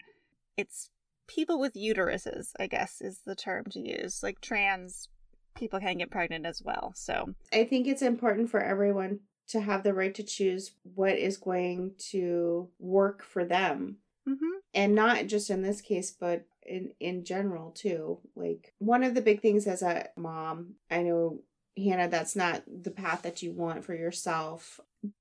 it's 0.58 0.90
people 1.28 1.60
with 1.60 1.74
uteruses, 1.74 2.52
I 2.60 2.68
guess 2.68 3.02
is 3.02 3.22
the 3.26 3.36
term 3.36 3.66
to 3.72 3.80
use. 3.80 4.22
Like 4.22 4.42
trans 4.42 5.08
people 5.56 5.80
can 5.80 5.98
get 5.98 6.12
pregnant 6.12 6.46
as 6.46 6.62
well. 6.64 6.94
So, 6.96 7.34
I 7.54 7.64
think 7.64 7.88
it's 7.88 8.02
important 8.02 8.50
for 8.50 8.60
everyone 8.60 9.20
to 9.50 9.62
have 9.62 9.84
the 9.84 9.94
right 9.94 10.14
to 10.16 10.24
choose 10.24 10.72
what 10.96 11.18
is 11.18 11.38
going 11.38 11.94
to 12.12 12.70
work 12.80 13.24
for 13.24 13.46
them. 13.46 13.98
Mhm. 14.28 14.38
and 14.74 14.96
not 14.96 15.28
just 15.28 15.50
in 15.50 15.62
this 15.62 15.82
case 15.82 16.12
but 16.12 16.46
in 16.66 16.92
in 17.00 17.24
general 17.26 17.72
too 17.72 18.20
like 18.36 18.74
one 18.80 19.04
of 19.04 19.14
the 19.16 19.22
big 19.22 19.42
things 19.42 19.68
as 19.68 19.82
a 19.82 20.08
mom 20.16 20.76
i 20.90 21.02
know 21.02 21.40
hannah 21.78 22.08
that's 22.08 22.36
not 22.36 22.64
the 22.68 22.92
path 22.92 23.24
that 23.24 23.42
you 23.42 23.52
want 23.52 23.84
for 23.84 23.94
yourself 23.96 24.80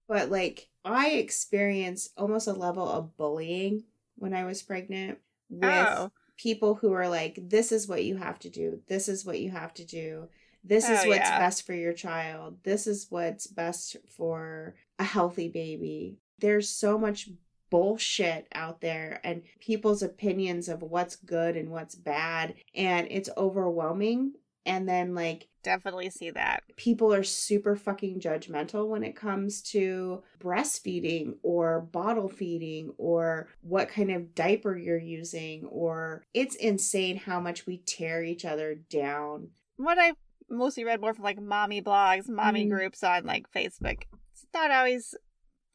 but 0.08 0.30
like 0.30 0.68
I 0.84 1.10
experienced 1.10 2.12
almost 2.16 2.46
a 2.48 2.52
level 2.52 2.88
of 2.88 3.16
bullying 3.16 3.84
when 4.16 4.34
I 4.34 4.44
was 4.44 4.62
pregnant 4.62 5.18
with 5.48 5.88
Oh. 5.88 6.10
people 6.36 6.74
who 6.74 6.92
are 6.92 7.08
like, 7.08 7.38
this 7.40 7.72
is 7.72 7.86
what 7.88 8.04
you 8.04 8.16
have 8.16 8.38
to 8.40 8.50
do. 8.50 8.80
This 8.88 9.08
is 9.08 9.24
what 9.24 9.40
you 9.40 9.50
have 9.50 9.74
to 9.74 9.84
do. 9.84 10.28
This 10.64 10.88
is 10.88 11.00
Oh, 11.04 11.08
what's 11.08 11.28
yeah. 11.28 11.38
best 11.38 11.66
for 11.66 11.74
your 11.74 11.92
child. 11.92 12.58
This 12.62 12.86
is 12.86 13.06
what's 13.10 13.46
best 13.46 13.96
for 14.08 14.74
a 14.98 15.04
healthy 15.04 15.48
baby. 15.48 16.18
There's 16.38 16.68
so 16.68 16.98
much 16.98 17.28
bullshit 17.72 18.46
out 18.54 18.80
there 18.80 19.20
and 19.24 19.42
people's 19.60 20.02
opinions 20.02 20.68
of 20.68 20.82
what's 20.82 21.16
good 21.16 21.56
and 21.56 21.70
what's 21.70 21.94
bad. 21.96 22.54
And 22.74 23.08
it's 23.10 23.30
overwhelming. 23.36 24.34
And 24.64 24.88
then, 24.88 25.12
like, 25.16 25.48
Definitely 25.64 26.10
see 26.10 26.30
that. 26.30 26.62
people 26.76 27.12
are 27.12 27.24
super 27.24 27.74
fucking 27.74 28.20
judgmental 28.20 28.86
when 28.88 29.02
it 29.02 29.16
comes 29.16 29.60
to 29.72 30.22
breastfeeding 30.38 31.34
or 31.42 31.80
bottle 31.80 32.28
feeding 32.28 32.92
or 32.98 33.48
what 33.62 33.88
kind 33.88 34.10
of 34.12 34.34
diaper 34.36 34.76
you're 34.76 34.98
using 35.00 35.64
or 35.64 36.22
it's 36.34 36.54
insane 36.56 37.16
how 37.16 37.40
much 37.40 37.66
we 37.66 37.78
tear 37.78 38.22
each 38.22 38.44
other 38.44 38.74
down. 38.74 39.48
What 39.78 39.98
I 39.98 40.12
mostly 40.48 40.84
read 40.84 41.00
more 41.00 41.14
from 41.14 41.24
like 41.24 41.40
mommy 41.40 41.82
blogs, 41.82 42.28
mommy 42.28 42.66
Mhm. 42.66 42.70
groups 42.70 43.02
on 43.02 43.24
like 43.24 43.50
Facebook. 43.50 44.02
It's 44.32 44.46
not 44.54 44.70
always 44.70 45.14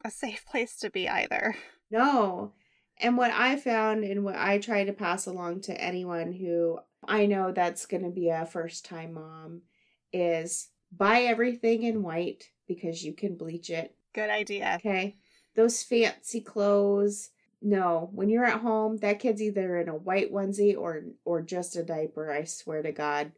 a 0.04 0.10
safe 0.10 0.46
place 0.50 0.76
to 0.78 0.90
be 0.90 1.08
either. 1.08 1.54
No. 1.90 2.52
And 3.00 3.16
what 3.16 3.30
I 3.30 3.56
found 3.56 4.04
and 4.04 4.24
what 4.24 4.36
I 4.36 4.58
try 4.58 4.84
to 4.84 4.92
pass 4.92 5.26
along 5.26 5.62
to 5.62 5.80
anyone 5.80 6.32
who 6.32 6.78
I 7.06 7.26
know 7.26 7.52
that's 7.52 7.86
going 7.86 8.02
to 8.02 8.10
be 8.10 8.28
a 8.28 8.44
first 8.44 8.84
time 8.84 9.14
mom 9.14 9.62
is 10.12 10.68
buy 10.90 11.22
everything 11.22 11.84
in 11.84 12.02
white 12.02 12.50
because 12.66 13.04
you 13.04 13.12
can 13.12 13.36
bleach 13.36 13.70
it 13.70 13.94
Good 14.18 14.30
idea. 14.30 14.74
Okay. 14.80 15.16
Those 15.54 15.82
fancy 15.82 16.40
clothes. 16.40 17.30
No, 17.60 18.10
when 18.12 18.28
you're 18.28 18.44
at 18.44 18.60
home, 18.60 18.96
that 18.98 19.18
kid's 19.20 19.40
either 19.40 19.78
in 19.78 19.88
a 19.88 19.94
white 19.94 20.32
onesie 20.32 20.76
or 20.76 21.04
or 21.24 21.40
just 21.40 21.76
a 21.76 21.84
diaper, 21.84 22.32
I 22.32 22.42
swear 22.42 22.82
to 22.82 22.90
God. 22.90 23.32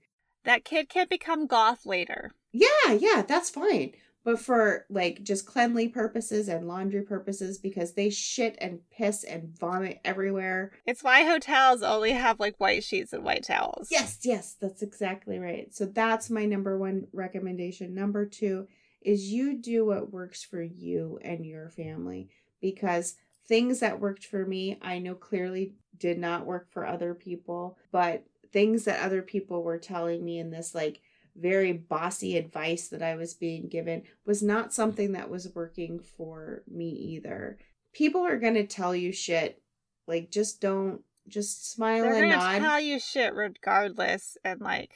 That 0.44 0.64
kid 0.64 0.88
can 0.88 1.06
become 1.08 1.46
goth 1.46 1.84
later. 1.84 2.32
Yeah, 2.52 2.92
yeah, 2.98 3.22
that's 3.28 3.50
fine. 3.50 3.92
But 4.22 4.38
for 4.38 4.84
like 4.90 5.22
just 5.22 5.46
cleanly 5.46 5.88
purposes 5.88 6.48
and 6.48 6.68
laundry 6.68 7.02
purposes 7.02 7.58
because 7.58 7.94
they 7.94 8.10
shit 8.10 8.56
and 8.60 8.80
piss 8.90 9.24
and 9.24 9.56
vomit 9.58 10.00
everywhere. 10.04 10.72
It's 10.86 11.02
why 11.02 11.24
hotels 11.24 11.82
only 11.82 12.12
have 12.12 12.38
like 12.38 12.56
white 12.58 12.84
sheets 12.84 13.12
and 13.12 13.24
white 13.24 13.44
towels. 13.44 13.88
Yes, 13.90 14.18
yes, 14.22 14.56
that's 14.60 14.82
exactly 14.82 15.38
right. 15.38 15.74
So 15.74 15.86
that's 15.86 16.28
my 16.28 16.44
number 16.44 16.78
one 16.78 17.06
recommendation. 17.12 17.94
Number 17.94 18.26
two 18.26 18.66
is 19.00 19.32
you 19.32 19.56
do 19.56 19.86
what 19.86 20.12
works 20.12 20.44
for 20.44 20.62
you 20.62 21.18
and 21.22 21.46
your 21.46 21.70
family 21.70 22.28
because 22.60 23.16
things 23.46 23.80
that 23.80 24.00
worked 24.00 24.26
for 24.26 24.44
me, 24.44 24.78
I 24.82 24.98
know 24.98 25.14
clearly 25.14 25.74
did 25.98 26.18
not 26.18 26.46
work 26.46 26.70
for 26.70 26.86
other 26.86 27.14
people, 27.14 27.78
but 27.90 28.24
things 28.52 28.84
that 28.84 29.04
other 29.04 29.22
people 29.22 29.62
were 29.62 29.78
telling 29.78 30.24
me 30.24 30.38
in 30.38 30.50
this 30.50 30.74
like 30.74 31.00
very 31.36 31.72
bossy 31.72 32.36
advice 32.36 32.88
that 32.88 33.02
I 33.02 33.16
was 33.16 33.34
being 33.34 33.68
given 33.68 34.02
was 34.26 34.42
not 34.42 34.72
something 34.72 35.12
that 35.12 35.30
was 35.30 35.54
working 35.54 36.00
for 36.00 36.62
me 36.70 36.88
either. 36.88 37.58
People 37.92 38.24
are 38.24 38.38
going 38.38 38.54
to 38.54 38.66
tell 38.66 38.94
you 38.94 39.12
shit. 39.12 39.62
Like 40.06 40.30
just 40.30 40.60
don't 40.60 41.02
just 41.28 41.70
smile 41.70 42.02
They're 42.02 42.24
and 42.24 42.32
nod 42.32 42.58
tell 42.58 42.80
you 42.80 42.98
shit 42.98 43.34
regardless 43.34 44.36
and 44.44 44.60
like 44.60 44.90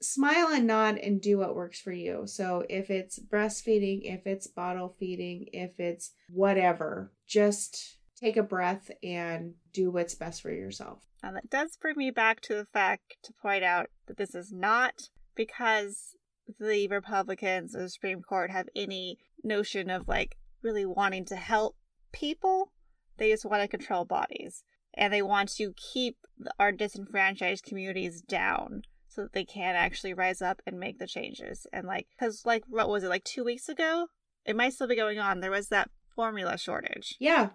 smile 0.00 0.48
and 0.48 0.66
nod 0.66 0.98
and 0.98 1.20
do 1.20 1.38
what 1.38 1.56
works 1.56 1.80
for 1.80 1.92
you. 1.92 2.24
So 2.26 2.64
if 2.68 2.90
it's 2.90 3.18
breastfeeding, 3.18 4.02
if 4.04 4.26
it's 4.26 4.46
bottle 4.46 4.94
feeding, 4.98 5.46
if 5.52 5.80
it's 5.80 6.12
whatever, 6.30 7.12
just 7.26 7.96
take 8.16 8.36
a 8.36 8.42
breath 8.42 8.90
and 9.02 9.54
do 9.72 9.90
what's 9.90 10.14
best 10.14 10.42
for 10.42 10.52
yourself. 10.52 11.00
And 11.22 11.36
that 11.36 11.50
does 11.50 11.76
bring 11.80 11.96
me 11.96 12.10
back 12.10 12.40
to 12.42 12.54
the 12.54 12.66
fact 12.66 13.16
to 13.24 13.32
point 13.32 13.64
out 13.64 13.88
that 14.06 14.18
this 14.18 14.34
is 14.34 14.52
not 14.52 15.08
because 15.34 16.14
the 16.60 16.88
Republicans 16.88 17.74
or 17.74 17.82
the 17.82 17.88
Supreme 17.88 18.22
Court 18.22 18.50
have 18.50 18.68
any 18.76 19.18
notion 19.42 19.90
of 19.90 20.08
like 20.08 20.36
really 20.62 20.86
wanting 20.86 21.24
to 21.26 21.36
help 21.36 21.76
people. 22.12 22.72
They 23.18 23.30
just 23.30 23.44
want 23.44 23.62
to 23.62 23.68
control 23.68 24.04
bodies. 24.04 24.64
And 24.96 25.12
they 25.12 25.22
want 25.22 25.50
to 25.56 25.72
keep 25.76 26.18
our 26.58 26.70
disenfranchised 26.70 27.64
communities 27.64 28.22
down 28.22 28.82
so 29.08 29.22
that 29.22 29.32
they 29.32 29.44
can 29.44 29.74
actually 29.74 30.14
rise 30.14 30.40
up 30.40 30.62
and 30.66 30.78
make 30.78 30.98
the 30.98 31.06
changes. 31.06 31.66
And 31.72 31.86
like, 31.86 32.06
because 32.16 32.46
like, 32.46 32.64
what 32.68 32.88
was 32.88 33.04
it, 33.04 33.08
like 33.08 33.24
two 33.24 33.44
weeks 33.44 33.68
ago? 33.68 34.08
It 34.44 34.56
might 34.56 34.72
still 34.72 34.88
be 34.88 34.96
going 34.96 35.18
on. 35.18 35.40
There 35.40 35.50
was 35.50 35.68
that 35.68 35.90
formula 36.14 36.58
shortage. 36.58 37.16
Yeah. 37.18 37.50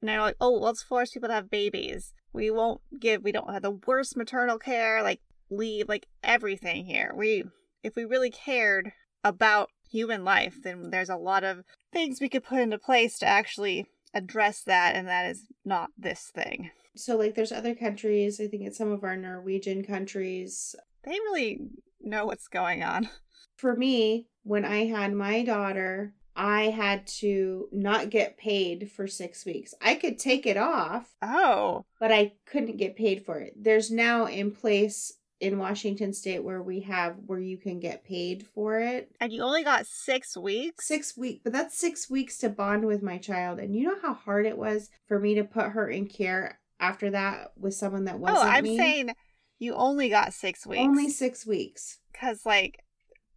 And 0.00 0.08
they're 0.08 0.20
like, 0.20 0.36
oh, 0.40 0.54
let's 0.54 0.82
force 0.82 1.12
people 1.12 1.28
to 1.28 1.34
have 1.34 1.50
babies. 1.50 2.12
We 2.32 2.50
won't 2.50 2.80
give, 2.98 3.22
we 3.22 3.30
don't 3.30 3.52
have 3.52 3.62
the 3.62 3.78
worst 3.86 4.16
maternal 4.16 4.58
care, 4.58 5.02
like 5.02 5.20
leave, 5.52 5.88
like 5.88 6.06
everything 6.22 6.84
here. 6.84 7.12
We, 7.14 7.44
if 7.82 7.94
we 7.96 8.04
really 8.04 8.30
cared 8.30 8.92
about 9.24 9.68
human 9.88 10.24
life, 10.24 10.56
then 10.62 10.90
there's 10.90 11.10
a 11.10 11.16
lot 11.16 11.44
of 11.44 11.64
things 11.92 12.20
we 12.20 12.28
could 12.28 12.44
put 12.44 12.58
into 12.60 12.78
place 12.78 13.18
to 13.18 13.26
actually 13.26 13.86
address 14.14 14.62
that. 14.62 14.94
And 14.94 15.06
that 15.08 15.30
is 15.30 15.46
not 15.64 15.90
this 15.96 16.30
thing. 16.34 16.70
So 16.96 17.16
like 17.16 17.34
there's 17.34 17.52
other 17.52 17.74
countries, 17.74 18.40
I 18.40 18.48
think 18.48 18.64
it's 18.64 18.78
some 18.78 18.92
of 18.92 19.04
our 19.04 19.16
Norwegian 19.16 19.84
countries. 19.84 20.74
They 21.04 21.12
really 21.12 21.60
know 22.00 22.26
what's 22.26 22.48
going 22.48 22.82
on. 22.82 23.08
For 23.56 23.76
me, 23.76 24.26
when 24.42 24.64
I 24.64 24.86
had 24.86 25.12
my 25.12 25.44
daughter, 25.44 26.14
I 26.34 26.64
had 26.64 27.06
to 27.18 27.68
not 27.70 28.10
get 28.10 28.38
paid 28.38 28.90
for 28.90 29.06
6 29.06 29.44
weeks. 29.44 29.74
I 29.80 29.94
could 29.94 30.18
take 30.18 30.46
it 30.46 30.56
off, 30.56 31.14
Oh, 31.20 31.84
but 32.00 32.10
I 32.10 32.32
couldn't 32.46 32.78
get 32.78 32.96
paid 32.96 33.24
for 33.24 33.38
it. 33.38 33.52
There's 33.54 33.90
now 33.90 34.24
in 34.24 34.50
place 34.50 35.12
in 35.42 35.58
Washington 35.58 36.12
state 36.12 36.42
where 36.44 36.62
we 36.62 36.80
have 36.80 37.16
where 37.26 37.40
you 37.40 37.58
can 37.58 37.80
get 37.80 38.04
paid 38.04 38.46
for 38.54 38.78
it. 38.78 39.10
and 39.20 39.32
you 39.32 39.42
only 39.42 39.64
got 39.64 39.86
six 39.86 40.36
weeks? 40.36 40.86
Six 40.86 41.16
weeks, 41.16 41.40
but 41.42 41.52
that's 41.52 41.76
six 41.76 42.08
weeks 42.08 42.38
to 42.38 42.48
bond 42.48 42.84
with 42.86 43.02
my 43.02 43.18
child. 43.18 43.58
And 43.58 43.74
you 43.74 43.82
know 43.84 43.96
how 44.00 44.14
hard 44.14 44.46
it 44.46 44.56
was 44.56 44.88
for 45.08 45.18
me 45.18 45.34
to 45.34 45.42
put 45.44 45.70
her 45.72 45.88
in 45.88 46.06
care 46.06 46.60
after 46.78 47.10
that 47.10 47.52
with 47.56 47.74
someone 47.74 48.04
that 48.04 48.14
oh, 48.14 48.18
wasn't 48.18 48.38
Oh, 48.38 48.48
I'm 48.48 48.64
me? 48.64 48.76
saying 48.78 49.10
you 49.58 49.74
only 49.74 50.08
got 50.08 50.32
six 50.32 50.64
weeks. 50.66 50.80
only 50.80 51.08
six 51.10 51.44
weeks. 51.44 51.98
because 52.12 52.46
like 52.46 52.78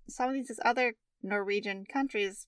some 0.08 0.30
of 0.30 0.36
these 0.36 0.60
other 0.64 0.94
Norwegian 1.24 1.86
countries 1.92 2.46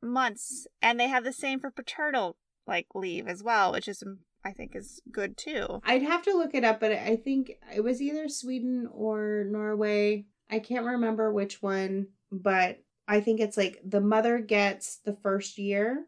months 0.00 0.66
and 0.80 0.98
they 0.98 1.08
have 1.08 1.24
the 1.24 1.32
same 1.32 1.58
for 1.60 1.70
paternal 1.70 2.36
like 2.66 2.86
leave 2.94 3.26
as 3.28 3.42
well 3.42 3.72
which 3.72 3.86
is 3.88 4.02
I 4.46 4.52
think 4.52 4.76
is 4.76 5.00
good 5.10 5.36
too. 5.36 5.80
I'd 5.84 6.02
have 6.02 6.22
to 6.22 6.32
look 6.36 6.54
it 6.54 6.64
up, 6.64 6.78
but 6.80 6.92
I 6.92 7.16
think 7.16 7.52
it 7.74 7.80
was 7.82 8.00
either 8.00 8.28
Sweden 8.28 8.88
or 8.92 9.44
Norway. 9.48 10.26
I 10.50 10.60
can't 10.60 10.86
remember 10.86 11.32
which 11.32 11.60
one, 11.62 12.08
but 12.30 12.78
I 13.08 13.20
think 13.20 13.40
it's 13.40 13.56
like 13.56 13.80
the 13.84 14.00
mother 14.00 14.38
gets 14.38 14.96
the 14.98 15.14
first 15.22 15.58
year 15.58 16.06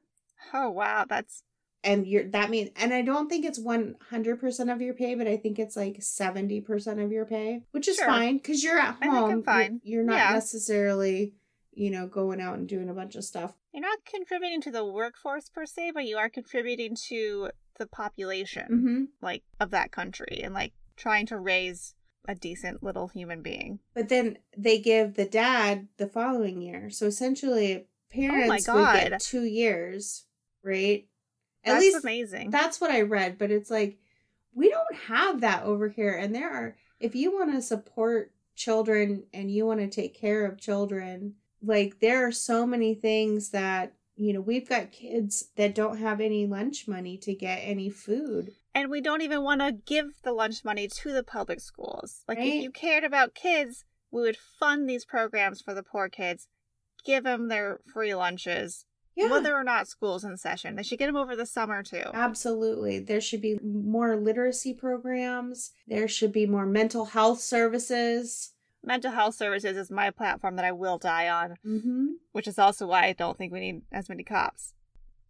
Oh 0.54 0.70
wow, 0.70 1.04
that's 1.08 1.42
and 1.84 2.06
you're 2.06 2.28
that 2.30 2.48
means 2.50 2.70
and 2.76 2.94
I 2.94 3.02
don't 3.02 3.28
think 3.28 3.44
it's 3.44 3.58
100% 3.58 4.72
of 4.72 4.80
your 4.80 4.94
pay, 4.94 5.14
but 5.16 5.26
I 5.26 5.36
think 5.36 5.58
it's 5.58 5.76
like 5.76 5.98
70% 5.98 7.04
of 7.04 7.10
your 7.12 7.24
pay, 7.24 7.62
which 7.72 7.88
is 7.88 7.96
Sure. 7.96 8.06
fine 8.06 8.38
cuz 8.40 8.62
you're 8.62 8.78
at 8.78 8.96
I 8.96 9.00
think 9.00 9.12
I'm 9.14 9.18
home. 9.20 9.30
You're- 9.30 9.42
fine. 9.42 9.80
You're, 9.84 10.04
not 10.04 10.16
Yeah. 10.16 10.32
necessarily, 10.34 11.34
you 11.72 11.90
know, 11.90 12.06
going 12.06 12.40
out 12.40 12.58
and 12.58 12.68
doing 12.68 12.88
a 12.88 12.94
bunch 12.94 13.16
of 13.16 13.24
stuff. 13.24 13.54
you're 13.72 13.82
not 13.82 14.04
contributing 14.04 14.60
to 14.62 14.70
the 14.72 14.84
workforce 14.84 15.48
per 15.50 15.64
se, 15.66 15.92
but 15.92 16.04
you 16.04 16.16
are 16.16 16.28
contributing 16.28 16.96
to 17.08 17.50
the 17.78 17.86
population 17.86 18.68
Mhm. 18.70 19.08
like 19.22 19.42
of 19.60 19.70
that 19.70 19.90
country 19.92 20.40
and 20.42 20.52
like 20.54 20.72
trying 20.96 21.26
to 21.26 21.38
raise 21.38 21.94
a 22.26 22.34
decent 22.34 22.82
little 22.82 23.08
human 23.08 23.40
being. 23.42 23.78
But 23.94 24.08
then 24.08 24.38
they 24.56 24.78
give 24.78 25.14
the 25.14 25.24
dad 25.24 25.88
the 25.96 26.06
following 26.08 26.60
year. 26.60 26.90
So 26.90 27.06
essentially, 27.06 27.86
parents 28.10 28.66
would 28.68 28.74
Oh 28.74 28.84
God. 28.84 29.08
get 29.10 29.20
two 29.20 29.44
years, 29.44 30.26
right? 30.62 31.08
At 31.64 31.72
That's 31.74 31.84
least 31.84 32.04
amazing. 32.04 32.50
that's 32.50 32.80
what 32.80 32.90
I 32.90 33.00
read. 33.02 33.38
But 33.38 33.50
it's 33.50 33.70
like 33.70 33.98
we 34.54 34.68
don't 34.68 34.94
have 35.06 35.40
that 35.42 35.62
over 35.62 35.88
here. 35.88 36.12
And 36.16 36.34
there 36.34 36.50
are, 36.50 36.76
if 37.00 37.14
you 37.14 37.32
want 37.32 37.52
to 37.52 37.62
support 37.62 38.32
children 38.56 39.24
and 39.32 39.50
you 39.50 39.64
want 39.66 39.78
to 39.80 39.88
take 39.88 40.14
care 40.14 40.44
of 40.44 40.58
children, 40.58 41.36
like 41.62 42.00
there 42.00 42.26
are 42.26 42.32
so 42.32 42.66
many 42.66 42.94
things 42.94 43.50
that 43.50 43.94
you 44.18 44.32
know 44.32 44.40
we've 44.40 44.68
got 44.68 44.92
kids 44.92 45.48
that 45.56 45.74
don't 45.74 45.98
have 45.98 46.20
any 46.20 46.46
lunch 46.46 46.86
money 46.88 47.16
to 47.18 47.34
get 47.34 47.58
any 47.58 47.88
food. 47.88 48.52
And 48.74 48.90
we 48.90 49.00
don't 49.00 49.22
even 49.22 49.42
want 49.42 49.60
to 49.60 49.72
give 49.72 50.06
the 50.22 50.32
lunch 50.32 50.64
money 50.64 50.88
to 50.88 51.12
the 51.12 51.22
public 51.22 51.60
schools. 51.60 52.22
Like, 52.28 52.38
Right. 52.38 52.48
if 52.48 52.62
you 52.62 52.70
cared 52.70 53.02
about 53.04 53.34
kids, 53.34 53.84
we 54.10 54.20
would 54.22 54.36
fund 54.36 54.88
these 54.88 55.04
programs 55.04 55.60
for 55.60 55.74
the 55.74 55.82
poor 55.82 56.08
kids, 56.08 56.48
give 57.04 57.24
them 57.24 57.48
their 57.48 57.80
free 57.92 58.14
lunches, 58.14 58.84
Yeah. 59.16 59.30
whether 59.30 59.52
or 59.54 59.64
not 59.64 59.88
school's 59.88 60.22
in 60.22 60.36
session. 60.36 60.76
They 60.76 60.82
should 60.84 60.98
get 60.98 61.06
them 61.06 61.16
over 61.16 61.34
the 61.34 61.46
summer, 61.46 61.82
too. 61.82 62.04
Absolutely. 62.14 63.00
There 63.00 63.20
should 63.20 63.40
be 63.40 63.58
more 63.64 64.16
literacy 64.16 64.74
programs. 64.74 65.72
There 65.88 66.06
should 66.06 66.32
be 66.32 66.46
more 66.46 66.66
mental 66.66 67.06
health 67.06 67.40
services. 67.40 68.52
Mental 68.84 69.12
health 69.12 69.34
services 69.34 69.76
is 69.76 69.90
my 69.90 70.10
platform 70.10 70.56
that 70.56 70.64
I 70.64 70.72
will 70.72 70.98
die 70.98 71.28
on, 71.28 71.56
Mm-hmm. 71.66 72.06
which 72.32 72.46
is 72.48 72.58
also 72.58 72.86
why 72.86 73.04
I 73.06 73.12
don't 73.12 73.36
think 73.36 73.52
we 73.52 73.60
need 73.60 73.82
as 73.92 74.08
many 74.08 74.22
cops. 74.24 74.74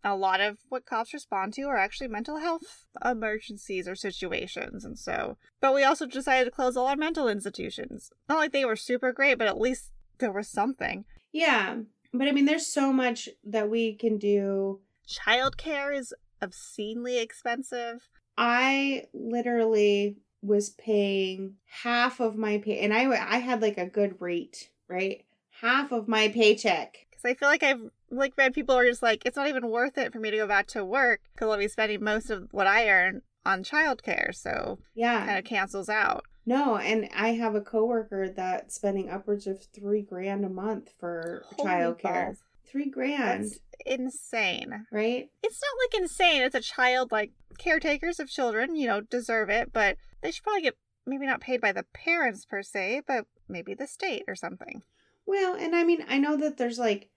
A 0.04 0.14
lot 0.14 0.40
of 0.40 0.58
what 0.68 0.86
cops 0.86 1.12
respond 1.12 1.54
to 1.54 1.62
are 1.64 1.76
actually 1.76 2.06
mental 2.08 2.36
health 2.38 2.86
emergencies 3.04 3.88
or 3.88 3.96
situations, 3.96 4.84
and 4.84 4.96
so. 4.96 5.36
But 5.60 5.74
we 5.74 5.82
also 5.82 6.06
decided 6.06 6.44
to 6.44 6.50
close 6.52 6.76
all 6.76 6.86
our 6.86 6.96
mental 6.96 7.28
institutions. 7.28 8.10
Not 8.28 8.38
like 8.38 8.52
they 8.52 8.64
were 8.64 8.76
super 8.76 9.12
great, 9.12 9.38
but 9.38 9.48
at 9.48 9.58
least 9.58 9.90
there 10.18 10.30
was 10.32 10.48
something. 10.48 11.04
Yeah. 11.32 11.78
But 12.14 12.28
I 12.28 12.32
mean, 12.32 12.44
there's 12.46 12.66
so 12.72 12.92
much 12.92 13.28
that 13.44 13.68
we 13.68 13.94
can 13.94 14.18
do. 14.18 14.80
Childcare 15.08 15.94
is 15.96 16.14
obscenely 16.40 17.18
expensive. 17.18 18.08
I 18.36 19.06
literally 19.12 20.16
was 20.43 20.70
paying 20.70 21.55
half 21.82 22.20
of 22.20 22.36
my 22.36 22.59
pay, 22.59 22.78
and 22.81 22.93
I 22.94 23.05
I 23.10 23.39
had 23.39 23.60
like 23.62 23.78
a 23.78 23.86
good 23.86 24.20
rate, 24.20 24.70
right? 24.89 25.24
Half 25.60 25.93
of 25.93 26.06
my 26.09 26.28
paycheck. 26.28 27.06
Because 27.10 27.24
I 27.24 27.35
feel 27.35 27.48
like 27.48 27.62
I've 27.62 27.90
like 28.10 28.35
read 28.36 28.55
people 28.55 28.74
are 28.77 28.86
just 28.86 29.02
like 29.02 29.24
it's 29.27 29.36
not 29.36 29.48
even 29.48 29.69
worth 29.69 29.98
it 29.98 30.12
for 30.12 30.20
me 30.20 30.31
to 30.31 30.36
go 30.36 30.47
back 30.47 30.66
to 30.69 30.85
work 30.85 31.20
because 31.35 31.48
I'll 31.51 31.59
be 31.59 31.69
spending 31.69 32.02
most 32.02 32.31
of 32.31 32.48
what 32.52 32.66
I 32.66 32.89
earn 32.89 33.23
on 33.44 33.65
childcare, 33.65 34.35
so 34.35 34.78
Yeah. 34.94 35.24
kind 35.27 35.39
of 35.39 35.44
cancels 35.44 35.89
out. 35.89 36.24
No, 36.47 36.77
and 36.77 37.09
I 37.15 37.31
have 37.35 37.55
a 37.55 37.60
coworker 37.60 38.28
that's 38.31 38.74
spending 38.77 39.10
upwards 39.10 39.47
of 39.47 39.62
three 39.74 40.02
grand 40.02 40.44
a 40.44 40.48
month 40.48 40.93
for 40.98 41.44
Holy 41.56 41.69
childcare. 41.69 42.27
balls. 42.27 42.39
Three 42.70 42.89
grand, 42.90 43.44
That's 43.44 43.59
insane. 43.86 44.86
right? 44.93 45.28
It's 45.43 45.60
not 45.60 45.77
like 45.98 46.02
insane. 46.02 46.43
It's 46.43 46.55
a 46.55 46.60
child. 46.60 47.10
Like 47.10 47.32
caretakers 47.59 48.20
of 48.20 48.28
children, 48.28 48.77
you 48.77 48.86
know, 48.86 49.01
deserve 49.01 49.48
it, 49.51 49.73
but 49.73 49.97
they 50.22 50.30
should 50.30 50.42
probably 50.42 50.62
get 50.62 50.76
maybe 51.06 51.26
not 51.26 51.40
paid 51.40 51.60
by 51.60 51.72
the 51.72 51.84
parents 51.94 52.44
per 52.44 52.62
se, 52.62 53.02
but 53.06 53.26
maybe 53.48 53.74
the 53.74 53.86
state 53.86 54.24
or 54.28 54.34
something. 54.34 54.82
Well, 55.26 55.54
and 55.54 55.74
I 55.74 55.84
mean, 55.84 56.04
I 56.08 56.18
know 56.18 56.36
that 56.36 56.56
there's 56.56 56.78
like 56.78 57.10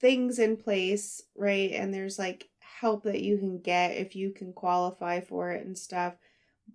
things 0.00 0.38
in 0.38 0.56
place, 0.56 1.22
right? 1.36 1.72
And 1.72 1.92
there's 1.92 2.18
like 2.18 2.48
help 2.58 3.04
that 3.04 3.20
you 3.22 3.38
can 3.38 3.60
get 3.60 3.96
if 3.96 4.16
you 4.16 4.30
can 4.32 4.52
qualify 4.52 5.20
for 5.20 5.52
it 5.52 5.64
and 5.64 5.76
stuff. 5.76 6.14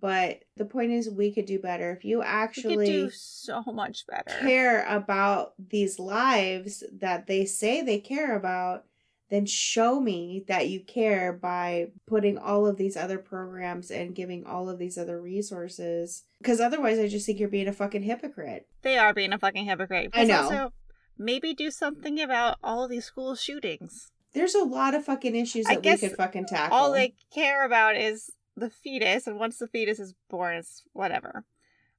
But 0.00 0.44
the 0.56 0.64
point 0.64 0.92
is, 0.92 1.10
we 1.10 1.32
could 1.32 1.46
do 1.46 1.58
better 1.58 1.90
if 1.92 2.04
you 2.04 2.18
We 2.18 2.24
could 2.24 2.30
actually 2.30 2.86
do 2.86 3.10
so 3.10 3.62
much 3.66 4.06
better. 4.06 4.38
care 4.40 4.86
about 4.86 5.54
these 5.58 5.98
lives 5.98 6.84
that 7.00 7.26
they 7.26 7.44
say 7.44 7.82
they 7.82 7.98
care 7.98 8.36
about. 8.36 8.84
Then 9.30 9.44
show 9.44 10.00
me 10.00 10.44
that 10.48 10.68
you 10.68 10.80
care 10.80 11.32
by 11.34 11.88
putting 12.06 12.38
all 12.38 12.66
of 12.66 12.78
these 12.78 12.96
other 12.96 13.18
programs 13.18 13.90
and 13.90 14.14
giving 14.14 14.46
all 14.46 14.70
of 14.70 14.78
these 14.78 14.96
other 14.96 15.20
resources. 15.20 16.24
Because 16.38 16.60
otherwise, 16.60 16.98
I 16.98 17.08
just 17.08 17.26
think 17.26 17.38
you're 17.38 17.48
being 17.48 17.68
a 17.68 17.72
fucking 17.72 18.04
hypocrite. 18.04 18.66
They 18.82 18.96
are 18.96 19.12
being 19.12 19.32
a 19.34 19.38
fucking 19.38 19.66
hypocrite. 19.66 20.10
I 20.14 20.24
know. 20.24 20.42
Also, 20.42 20.72
maybe 21.18 21.52
do 21.52 21.70
something 21.70 22.18
about 22.20 22.56
all 22.62 22.84
of 22.84 22.90
these 22.90 23.04
school 23.04 23.34
shootings. 23.34 24.10
There's 24.32 24.54
a 24.54 24.64
lot 24.64 24.94
of 24.94 25.04
fucking 25.04 25.36
issues 25.36 25.66
that 25.66 25.82
we 25.84 25.96
could 25.96 26.12
fucking 26.12 26.46
tackle. 26.46 26.76
All 26.76 26.92
they 26.92 27.14
care 27.34 27.66
about 27.66 27.96
is 27.96 28.30
the 28.56 28.70
fetus, 28.70 29.26
and 29.26 29.38
once 29.38 29.58
the 29.58 29.68
fetus 29.68 29.98
is 29.98 30.14
born, 30.30 30.56
it's 30.56 30.82
whatever. 30.92 31.44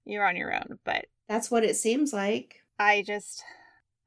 You're 0.05 0.27
on 0.27 0.35
your 0.35 0.53
own. 0.53 0.79
But 0.83 1.05
That's 1.27 1.51
what 1.51 1.63
it 1.63 1.75
seems 1.75 2.11
like. 2.11 2.61
I 2.79 3.03
just, 3.05 3.43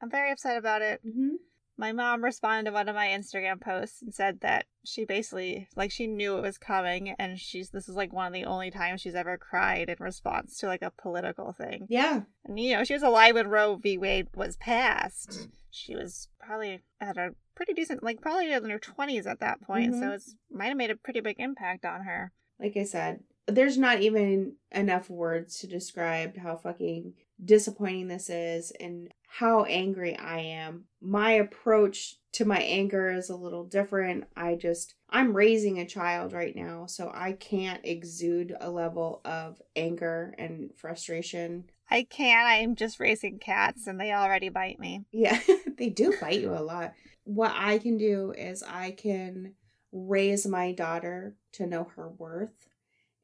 I'm 0.01 0.11
very 0.11 0.33
upset 0.33 0.57
about 0.57 0.83
it. 0.83 1.01
hmm 1.05 1.37
My 1.79 1.93
mom 1.93 2.23
responded 2.23 2.71
to 2.71 2.75
one 2.75 2.89
of 2.89 2.95
my 2.95 3.09
Instagram 3.09 3.61
posts 3.61 4.03
and 4.03 4.15
said 4.15 4.41
that 4.41 4.67
she 4.85 5.05
basically, 5.05 5.69
like, 5.75 5.91
she 5.91 6.07
knew 6.07 6.37
it 6.37 6.43
was 6.43 6.59
coming, 6.59 7.15
and 7.19 7.39
she's, 7.39 7.71
this 7.71 7.89
is 7.89 7.97
like 7.97 8.13
one 8.13 8.27
of 8.27 8.33
the 8.33 8.45
only 8.45 8.71
times 8.71 9.01
she's 9.01 9.15
ever 9.15 9.39
cried 9.39 9.89
in 9.89 9.97
response 9.99 10.59
to 10.59 10.67
like 10.67 10.83
a 10.83 10.93
political 10.93 11.53
thing. 11.53 11.87
Yeah. 11.89 12.23
And, 12.45 12.59
you 12.61 12.77
know, 12.77 12.85
she 12.85 12.93
was 12.95 13.03
alive 13.03 13.35
when 13.35 13.49
Roe 13.49 13.77
v. 13.77 13.97
Wade 13.99 14.29
was 14.35 14.57
passed. 14.57 15.49
She 15.71 15.95
was 15.97 16.29
probably 16.39 16.83
at 17.01 17.17
a 17.17 17.35
pretty 17.55 17.73
decent, 17.73 18.03
like, 18.03 18.21
probably 18.21 18.53
in 18.53 18.69
her 18.71 18.79
20s 18.79 19.27
at 19.27 19.41
that 19.41 19.63
point, 19.63 19.95
so 19.95 20.01
Mhm. 20.03 20.15
it's 20.15 20.35
might 20.51 20.67
have 20.69 20.77
made 20.77 20.91
a 20.91 20.97
pretty 20.97 21.21
big 21.21 21.37
impact 21.41 21.85
on 21.87 22.03
her. 22.03 22.33
Like 22.61 22.77
I 22.77 22.85
said, 22.85 23.25
there's 23.47 23.79
not 23.79 24.01
even 24.03 24.57
enough 24.71 25.09
words 25.11 25.59
to 25.61 25.67
describe 25.67 26.37
how 26.37 26.57
fucking 26.57 27.15
disappointing 27.45 28.09
this 28.09 28.31
is 28.31 28.71
and 28.79 29.13
how 29.39 29.65
angry 29.65 30.15
I 30.15 30.41
am. 30.41 30.85
My 31.01 31.33
approach 31.33 32.17
to 32.33 32.45
my 32.45 32.59
anger 32.59 33.11
is 33.11 33.31
a 33.31 33.35
little 33.37 33.65
different. 33.65 34.25
I 34.37 34.57
just, 34.57 34.95
I'm 35.09 35.35
raising 35.35 35.79
a 35.79 35.87
child 35.87 36.35
right 36.35 36.55
now, 36.55 36.85
so 36.85 37.11
I 37.15 37.33
can't 37.33 37.81
exude 37.83 38.55
a 38.61 38.71
level 38.71 39.23
of 39.25 39.63
anger 39.75 40.35
and 40.37 40.71
frustration. 40.77 41.65
I 41.91 42.03
can't. 42.03 42.47
I'm 42.47 42.77
just 42.77 43.01
raising 43.01 43.39
cats, 43.39 43.87
and 43.87 43.99
they 43.99 44.13
already 44.13 44.51
bite 44.51 44.79
me. 44.79 45.07
Yeah, 45.13 45.41
they 45.79 45.89
do 45.89 46.15
bite 46.21 46.41
you 46.41 46.53
a 46.53 46.61
lot. 46.61 46.93
What 47.25 47.53
I 47.55 47.79
can 47.79 47.97
do 47.97 48.35
is 48.37 48.63
I 48.63 48.91
can 48.91 49.55
raise 49.93 50.47
my 50.47 50.73
daughter 50.73 51.37
to 51.53 51.67
know 51.67 51.91
her 51.97 52.11
worth, 52.11 52.69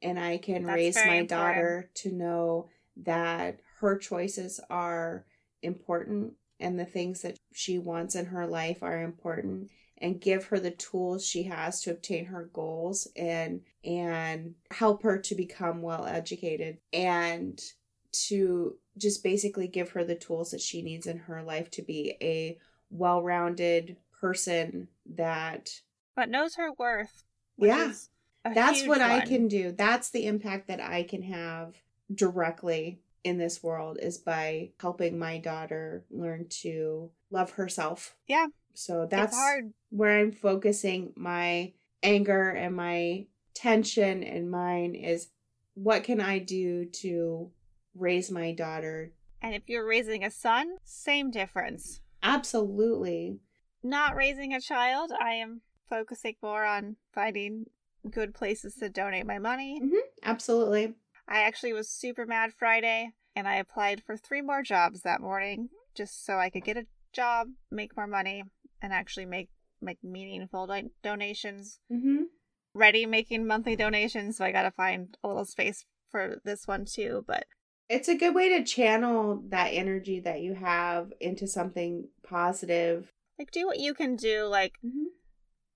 and 0.01 0.19
I 0.19 0.39
can 0.39 0.65
That's 0.65 0.75
raise 0.75 0.97
my 0.97 1.17
important. 1.17 1.29
daughter 1.29 1.91
to 1.97 2.13
know 2.13 2.71
that 3.05 3.61
her 3.81 3.99
choices 3.99 4.59
are 4.71 5.27
important 5.63 6.35
and 6.61 6.79
the 6.79 6.85
things 6.85 7.23
that 7.23 7.39
she 7.53 7.79
wants 7.79 8.15
in 8.15 8.27
her 8.27 8.47
life 8.47 8.83
are 8.83 9.03
important 9.03 9.71
and 10.01 10.21
give 10.21 10.47
her 10.47 10.61
the 10.61 10.71
tools 10.71 11.27
she 11.27 11.45
has 11.45 11.81
to 11.83 11.91
obtain 11.91 12.27
her 12.27 12.51
goals 12.53 13.09
and 13.17 13.61
and 13.85 14.55
help 14.71 15.03
her 15.03 15.19
to 15.19 15.35
become 15.35 15.83
well 15.83 16.07
educated 16.07 16.79
and 16.93 17.61
to 18.13 18.77
just 18.97 19.23
basically 19.23 19.69
give 19.69 19.91
her 19.91 20.05
the 20.05 20.15
tools 20.15 20.51
that 20.51 20.61
she 20.61 20.83
needs 20.83 21.07
in 21.07 21.19
her 21.19 21.43
life 21.43 21.71
to 21.71 21.83
be 21.83 22.17
a 22.23 22.59
well-rounded 22.91 23.97
person 24.21 24.89
that 25.15 25.71
But 26.17 26.31
knows 26.31 26.57
her 26.57 26.73
worth. 26.73 27.25
Yeah. 27.59 27.93
that's 28.55 28.87
what 28.87 29.01
I 29.01 29.21
can 29.21 29.49
do. 29.49 29.73
That's 29.73 30.11
the 30.11 30.27
impact 30.27 30.69
that 30.69 30.81
I 30.81 31.03
can 31.03 31.23
have 31.23 31.75
directly 32.13 33.01
in 33.25 33.39
this 33.39 33.63
world 33.63 33.99
is 34.01 34.19
by 34.19 34.71
helping 34.81 35.19
my 35.19 35.39
daughter 35.39 36.05
learn 36.11 36.47
to 36.49 37.11
love 37.31 37.53
herself. 37.53 38.17
Yeah. 38.27 38.47
So 38.75 39.07
that's 39.11 39.37
where 39.91 40.19
I'm 40.19 40.33
focusing 40.33 41.13
my 41.17 41.73
anger 42.03 42.51
and 42.51 42.77
my 42.77 43.27
tension 43.55 44.23
and 44.23 44.51
mine 44.51 44.95
is 44.95 45.29
what 45.75 46.05
can 46.05 46.21
I 46.21 46.39
do 46.39 46.87
to 46.87 47.51
raise 47.95 48.31
my 48.31 48.53
daughter? 48.53 49.13
And 49.43 49.55
if 49.55 49.63
you're 49.67 49.87
raising 49.87 50.25
a 50.25 50.31
son, 50.31 50.77
same 50.85 51.31
difference. 51.31 52.01
Absolutely. 52.23 53.39
Not 53.83 54.17
raising 54.17 54.55
a 54.55 54.61
child, 54.61 55.13
I 55.19 55.35
am 55.35 55.61
focusing 55.89 56.35
more 56.43 56.65
on 56.65 56.97
finding 57.13 57.67
good 58.11 58.35
places 58.35 58.75
to 58.77 58.89
donate 58.89 59.27
my 59.27 59.39
money. 59.39 59.81
hmm 59.81 59.97
Absolutely. 60.25 60.95
I 61.29 61.41
actually 61.43 61.73
was 61.73 61.89
super 61.91 62.25
mad 62.27 62.53
Friday 62.55 63.11
and 63.37 63.47
I 63.47 63.57
applied 63.57 64.03
for 64.05 64.17
three 64.17 64.41
more 64.43 64.63
jobs 64.63 65.03
that 65.03 65.21
morning 65.21 65.69
just 65.95 66.25
so 66.25 66.39
I 66.39 66.51
could 66.51 66.65
get 66.65 66.77
a 66.77 66.87
job, 67.13 67.49
make 67.71 67.97
more 67.97 68.07
money, 68.07 68.45
and 68.81 68.93
actually 68.93 69.27
make 69.27 69.49
make 69.81 69.99
meaningful 70.03 70.67
do- 70.67 70.91
donations. 71.03 71.81
hmm 71.91 72.23
Ready 72.75 73.07
making 73.07 73.47
monthly 73.47 73.77
donations, 73.77 74.37
so 74.37 74.45
I 74.45 74.53
got 74.53 74.63
to 74.63 74.71
find 74.71 75.17
a 75.25 75.29
little 75.29 75.45
space 75.45 75.85
for 76.11 76.41
this 76.45 76.67
one 76.67 76.85
too, 76.85 77.25
but 77.27 77.45
It's 77.89 78.09
a 78.09 78.17
good 78.17 78.35
way 78.35 78.49
to 78.51 78.65
channel 78.65 79.43
that 79.49 79.69
energy 79.69 80.21
that 80.21 80.41
you 80.41 80.55
have 80.55 81.13
into 81.21 81.47
something 81.47 82.09
positive. 82.23 83.13
like 83.39 83.51
do 83.51 83.67
what 83.67 83.79
you 83.81 83.95
can 83.95 84.17
do 84.17 84.45
like 84.45 84.75
Mm-hmm. 84.85 85.05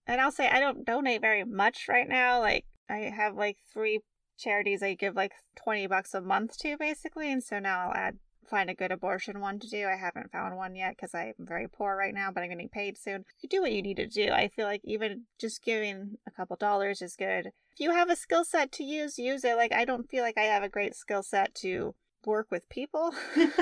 and 0.06 0.20
I'll 0.20 0.32
say 0.32 0.48
I 0.48 0.60
don't 0.60 0.84
donate 0.86 1.20
very 1.20 1.44
much 1.44 1.86
right 1.88 2.08
now. 2.08 2.40
Like 2.40 2.64
I 2.88 2.98
have 3.14 3.34
like 3.36 3.58
three 3.72 4.00
charities 4.42 4.82
I 4.82 4.94
give 4.94 5.16
like 5.16 5.32
twenty 5.56 5.86
bucks 5.86 6.14
a 6.14 6.20
month 6.20 6.58
to 6.58 6.76
basically, 6.76 7.32
and 7.32 7.42
so 7.42 7.58
now 7.58 7.86
I'll 7.86 7.94
add 7.94 8.18
find 8.52 8.68
a 8.68 8.74
good 8.74 8.92
abortion 8.92 9.40
one 9.40 9.58
to 9.60 9.68
do. 9.68 9.86
I 9.86 9.96
haven't 9.96 10.32
found 10.32 10.56
one 10.56 10.74
yet 10.74 10.96
because 10.96 11.14
I'm 11.14 11.34
very 11.38 11.68
poor 11.68 11.96
right 11.96 12.12
now, 12.12 12.30
but 12.30 12.42
I'm 12.42 12.50
getting 12.50 12.68
paid 12.68 12.98
soon. 12.98 13.24
You 13.40 13.48
do 13.48 13.62
what 13.62 13.72
you 13.72 13.82
need 13.82 13.96
to 13.96 14.06
do. 14.06 14.30
I 14.30 14.48
feel 14.48 14.66
like 14.66 14.82
even 14.84 15.22
just 15.40 15.64
giving 15.64 16.18
a 16.26 16.30
couple 16.30 16.56
dollars 16.56 17.00
is 17.00 17.16
good. 17.16 17.46
If 17.46 17.80
you 17.80 17.92
have 17.92 18.10
a 18.10 18.16
skill 18.16 18.44
set 18.44 18.70
to 18.72 18.84
use, 18.84 19.18
use 19.18 19.44
it. 19.44 19.56
Like 19.56 19.72
I 19.72 19.84
don't 19.84 20.10
feel 20.10 20.22
like 20.22 20.36
I 20.36 20.42
have 20.42 20.62
a 20.62 20.68
great 20.68 20.94
skill 20.94 21.22
set 21.22 21.54
to 21.56 21.94
work 22.26 22.48
with 22.50 22.68
people. 22.68 23.14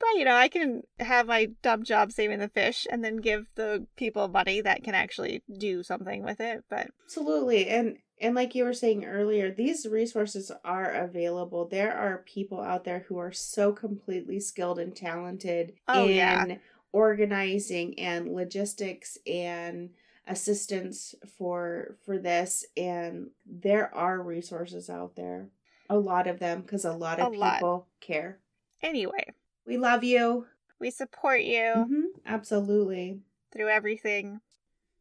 But 0.00 0.10
you 0.16 0.24
know, 0.24 0.36
I 0.36 0.48
can 0.48 0.82
have 1.00 1.26
my 1.26 1.48
dumb 1.62 1.82
job 1.82 2.12
saving 2.12 2.38
the 2.38 2.48
fish 2.48 2.86
and 2.90 3.04
then 3.04 3.16
give 3.16 3.46
the 3.54 3.86
people 3.96 4.28
money 4.28 4.60
that 4.60 4.84
can 4.84 4.94
actually 4.94 5.42
do 5.58 5.82
something 5.82 6.22
with 6.22 6.40
it. 6.40 6.64
But 6.68 6.88
Absolutely. 7.06 7.68
And 7.68 7.96
and 8.20 8.34
like 8.34 8.54
you 8.54 8.64
were 8.64 8.72
saying 8.72 9.04
earlier, 9.04 9.50
these 9.50 9.86
resources 9.86 10.50
are 10.64 10.90
available. 10.92 11.66
There 11.66 11.92
are 11.94 12.18
people 12.26 12.60
out 12.60 12.84
there 12.84 13.04
who 13.08 13.18
are 13.18 13.32
so 13.32 13.72
completely 13.72 14.40
skilled 14.40 14.78
and 14.78 14.94
talented 14.94 15.74
Oh, 15.88 16.06
in 16.08 16.14
yeah. 16.14 16.56
organizing 16.92 17.98
and 17.98 18.34
logistics 18.34 19.18
and 19.26 19.90
assistance 20.26 21.14
for 21.38 21.96
for 22.04 22.18
this 22.18 22.64
and 22.76 23.30
there 23.46 23.94
are 23.94 24.20
resources 24.22 24.90
out 24.90 25.16
there. 25.16 25.48
A 25.88 25.98
lot 25.98 26.26
of 26.26 26.38
them 26.38 26.62
cuz 26.64 26.84
a 26.84 26.92
lot 26.92 27.18
of 27.18 27.28
A 27.32 27.36
lot. 27.36 27.54
people 27.60 27.86
care. 28.00 28.38
Anyway, 28.82 29.24
We 29.64 29.78
love 29.78 30.04
you. 30.04 30.46
we 30.78 30.90
support 30.90 31.42
you 31.42 31.84
hmm 31.88 32.04
Absolutely. 32.26 33.20
through 33.52 33.68
everything. 33.68 34.40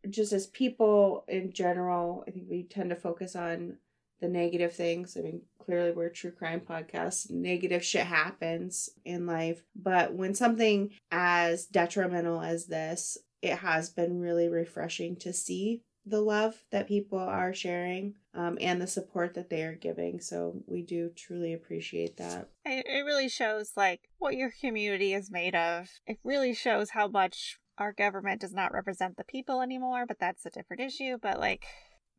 Just 0.09 0.33
as 0.33 0.47
people 0.47 1.25
in 1.27 1.51
general, 1.51 2.23
I 2.27 2.31
think 2.31 2.45
we 2.49 2.63
tend 2.63 2.89
to 2.91 2.95
focus 2.95 3.35
on 3.35 3.77
the 4.19 4.27
negative 4.27 4.73
things. 4.73 5.15
I 5.17 5.21
mean, 5.21 5.41
clearly 5.63 5.91
we're 5.91 6.07
a 6.07 6.13
true 6.13 6.31
crime 6.31 6.61
podcast. 6.61 7.29
Negative 7.29 7.83
shit 7.83 8.05
happens 8.05 8.89
in 9.05 9.25
life. 9.25 9.63
But 9.75 10.13
when 10.13 10.33
something 10.33 10.91
as 11.11 11.65
detrimental 11.65 12.41
as 12.41 12.65
this, 12.65 13.17
it 13.41 13.57
has 13.57 13.89
been 13.89 14.19
really 14.19 14.49
refreshing 14.49 15.15
to 15.17 15.33
see 15.33 15.83
the 16.09 16.21
love 16.21 16.63
that 16.71 16.87
people 16.87 17.19
are 17.19 17.53
sharing 17.53 18.15
um, 18.33 18.57
and 18.61 18.81
the 18.81 18.87
support 18.87 19.33
that 19.33 19.49
they 19.49 19.63
are 19.63 19.75
giving. 19.75 20.21
So 20.21 20.63
we 20.65 20.81
do 20.81 21.11
truly 21.15 21.53
appreciate 21.53 22.17
that. 22.17 22.49
It, 22.65 22.85
it 22.87 23.05
really 23.05 23.29
shows 23.29 23.73
like 23.75 24.09
what 24.17 24.35
your 24.35 24.51
community 24.61 25.13
is 25.13 25.29
made 25.29 25.53
of. 25.53 25.89
It 26.07 26.17
really 26.23 26.53
shows 26.53 26.91
how 26.91 27.07
much 27.09 27.59
our 27.77 27.93
government 27.93 28.41
does 28.41 28.53
not 28.53 28.73
represent 28.73 29.17
the 29.17 29.23
people 29.23 29.61
anymore, 29.61 30.05
but 30.07 30.17
that's 30.19 30.45
a 30.45 30.49
different 30.49 30.81
issue. 30.81 31.17
But 31.21 31.39
like 31.39 31.65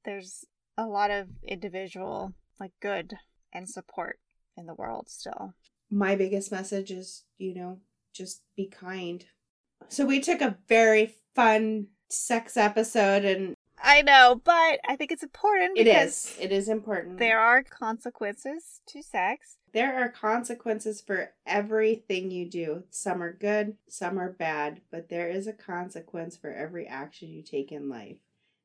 there's 0.04 0.44
a 0.76 0.86
lot 0.86 1.10
of 1.10 1.28
individual 1.46 2.32
like 2.60 2.72
good 2.80 3.14
and 3.52 3.68
support 3.68 4.18
in 4.56 4.66
the 4.66 4.74
world 4.74 5.08
still. 5.08 5.54
my 5.90 6.16
biggest 6.16 6.52
message 6.52 6.90
is, 6.90 7.24
you 7.38 7.54
know, 7.54 7.80
just 8.12 8.42
be 8.56 8.66
kind. 8.66 9.24
So 9.88 10.04
we 10.04 10.20
took 10.20 10.40
a 10.40 10.58
very 10.68 11.14
fun 11.34 11.86
sex 12.10 12.56
episode 12.56 13.24
and 13.24 13.54
I 13.82 14.02
know, 14.02 14.40
but 14.44 14.80
I 14.88 14.96
think 14.96 15.12
it's 15.12 15.22
important 15.22 15.78
It 15.78 15.86
is. 15.86 16.36
It 16.40 16.52
is 16.52 16.68
important. 16.68 17.18
there 17.18 17.40
are 17.40 17.62
consequences 17.62 18.80
to 18.88 19.02
sex. 19.02 19.56
there 19.72 20.02
are 20.02 20.08
consequences 20.08 21.00
for 21.00 21.32
everything 21.46 22.30
you 22.30 22.48
do. 22.48 22.84
Some 22.90 23.22
are 23.22 23.32
good, 23.32 23.76
some 23.88 24.18
are 24.18 24.30
bad, 24.32 24.80
but 24.90 25.08
there 25.08 25.28
is 25.28 25.46
a 25.46 25.52
consequence 25.52 26.36
for 26.36 26.52
every 26.52 26.86
action 26.86 27.28
you 27.30 27.42
take 27.42 27.70
in 27.72 27.88
life. 27.88 28.16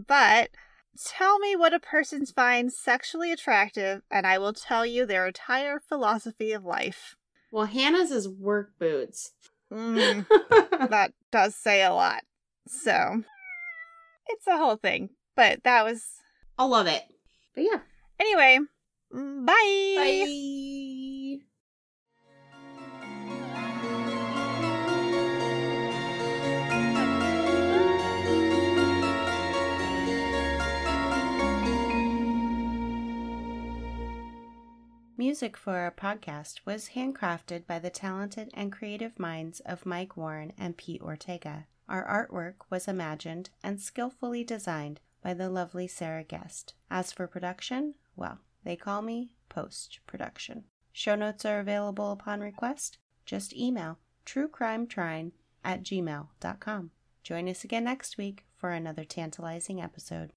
but 0.06 0.50
tell 1.04 1.38
me 1.38 1.54
what 1.54 1.72
a 1.72 1.78
person 1.78 2.26
finds 2.26 2.76
sexually 2.76 3.32
attractive, 3.32 4.02
and 4.10 4.26
I 4.26 4.38
will 4.38 4.52
tell 4.52 4.84
you 4.84 5.06
their 5.06 5.26
entire 5.26 5.78
philosophy 5.78 6.52
of 6.52 6.64
life. 6.64 7.16
Well, 7.52 7.66
Hannah's 7.66 8.10
is 8.10 8.28
work 8.28 8.72
boots. 8.78 9.32
Mm, 9.72 10.26
that 10.90 11.12
does 11.30 11.54
say 11.54 11.84
a 11.84 11.92
lot. 11.92 12.22
So, 12.66 13.22
it's 14.28 14.46
a 14.46 14.56
whole 14.56 14.76
thing. 14.76 15.10
But 15.34 15.62
that 15.64 15.84
was. 15.84 16.04
I 16.58 16.64
love 16.64 16.86
it. 16.86 17.02
But 17.54 17.64
yeah. 17.64 17.78
Anyway, 18.20 18.58
mm, 19.14 19.46
bye. 19.46 19.52
Bye. 19.96 21.01
Music 35.24 35.56
for 35.56 35.76
our 35.76 35.92
podcast 35.92 36.58
was 36.64 36.90
handcrafted 36.96 37.64
by 37.64 37.78
the 37.78 37.90
talented 37.90 38.50
and 38.54 38.72
creative 38.72 39.20
minds 39.20 39.60
of 39.60 39.86
Mike 39.86 40.16
Warren 40.16 40.52
and 40.58 40.76
Pete 40.76 41.00
Ortega. 41.00 41.68
Our 41.88 42.04
artwork 42.04 42.54
was 42.70 42.88
imagined 42.88 43.50
and 43.62 43.80
skillfully 43.80 44.42
designed 44.42 44.98
by 45.22 45.34
the 45.34 45.48
lovely 45.48 45.86
Sarah 45.86 46.24
Guest. 46.24 46.74
As 46.90 47.12
for 47.12 47.28
production, 47.28 47.94
well, 48.16 48.40
they 48.64 48.74
call 48.74 49.00
me 49.00 49.30
post 49.48 50.00
production. 50.08 50.64
Show 50.92 51.14
notes 51.14 51.44
are 51.44 51.60
available 51.60 52.10
upon 52.10 52.40
request. 52.40 52.98
Just 53.24 53.54
email 53.54 53.98
truecrimetrine 54.26 55.30
at 55.64 55.84
gmail.com. 55.84 56.90
Join 57.22 57.48
us 57.48 57.62
again 57.62 57.84
next 57.84 58.18
week 58.18 58.44
for 58.56 58.70
another 58.72 59.04
tantalizing 59.04 59.80
episode. 59.80 60.32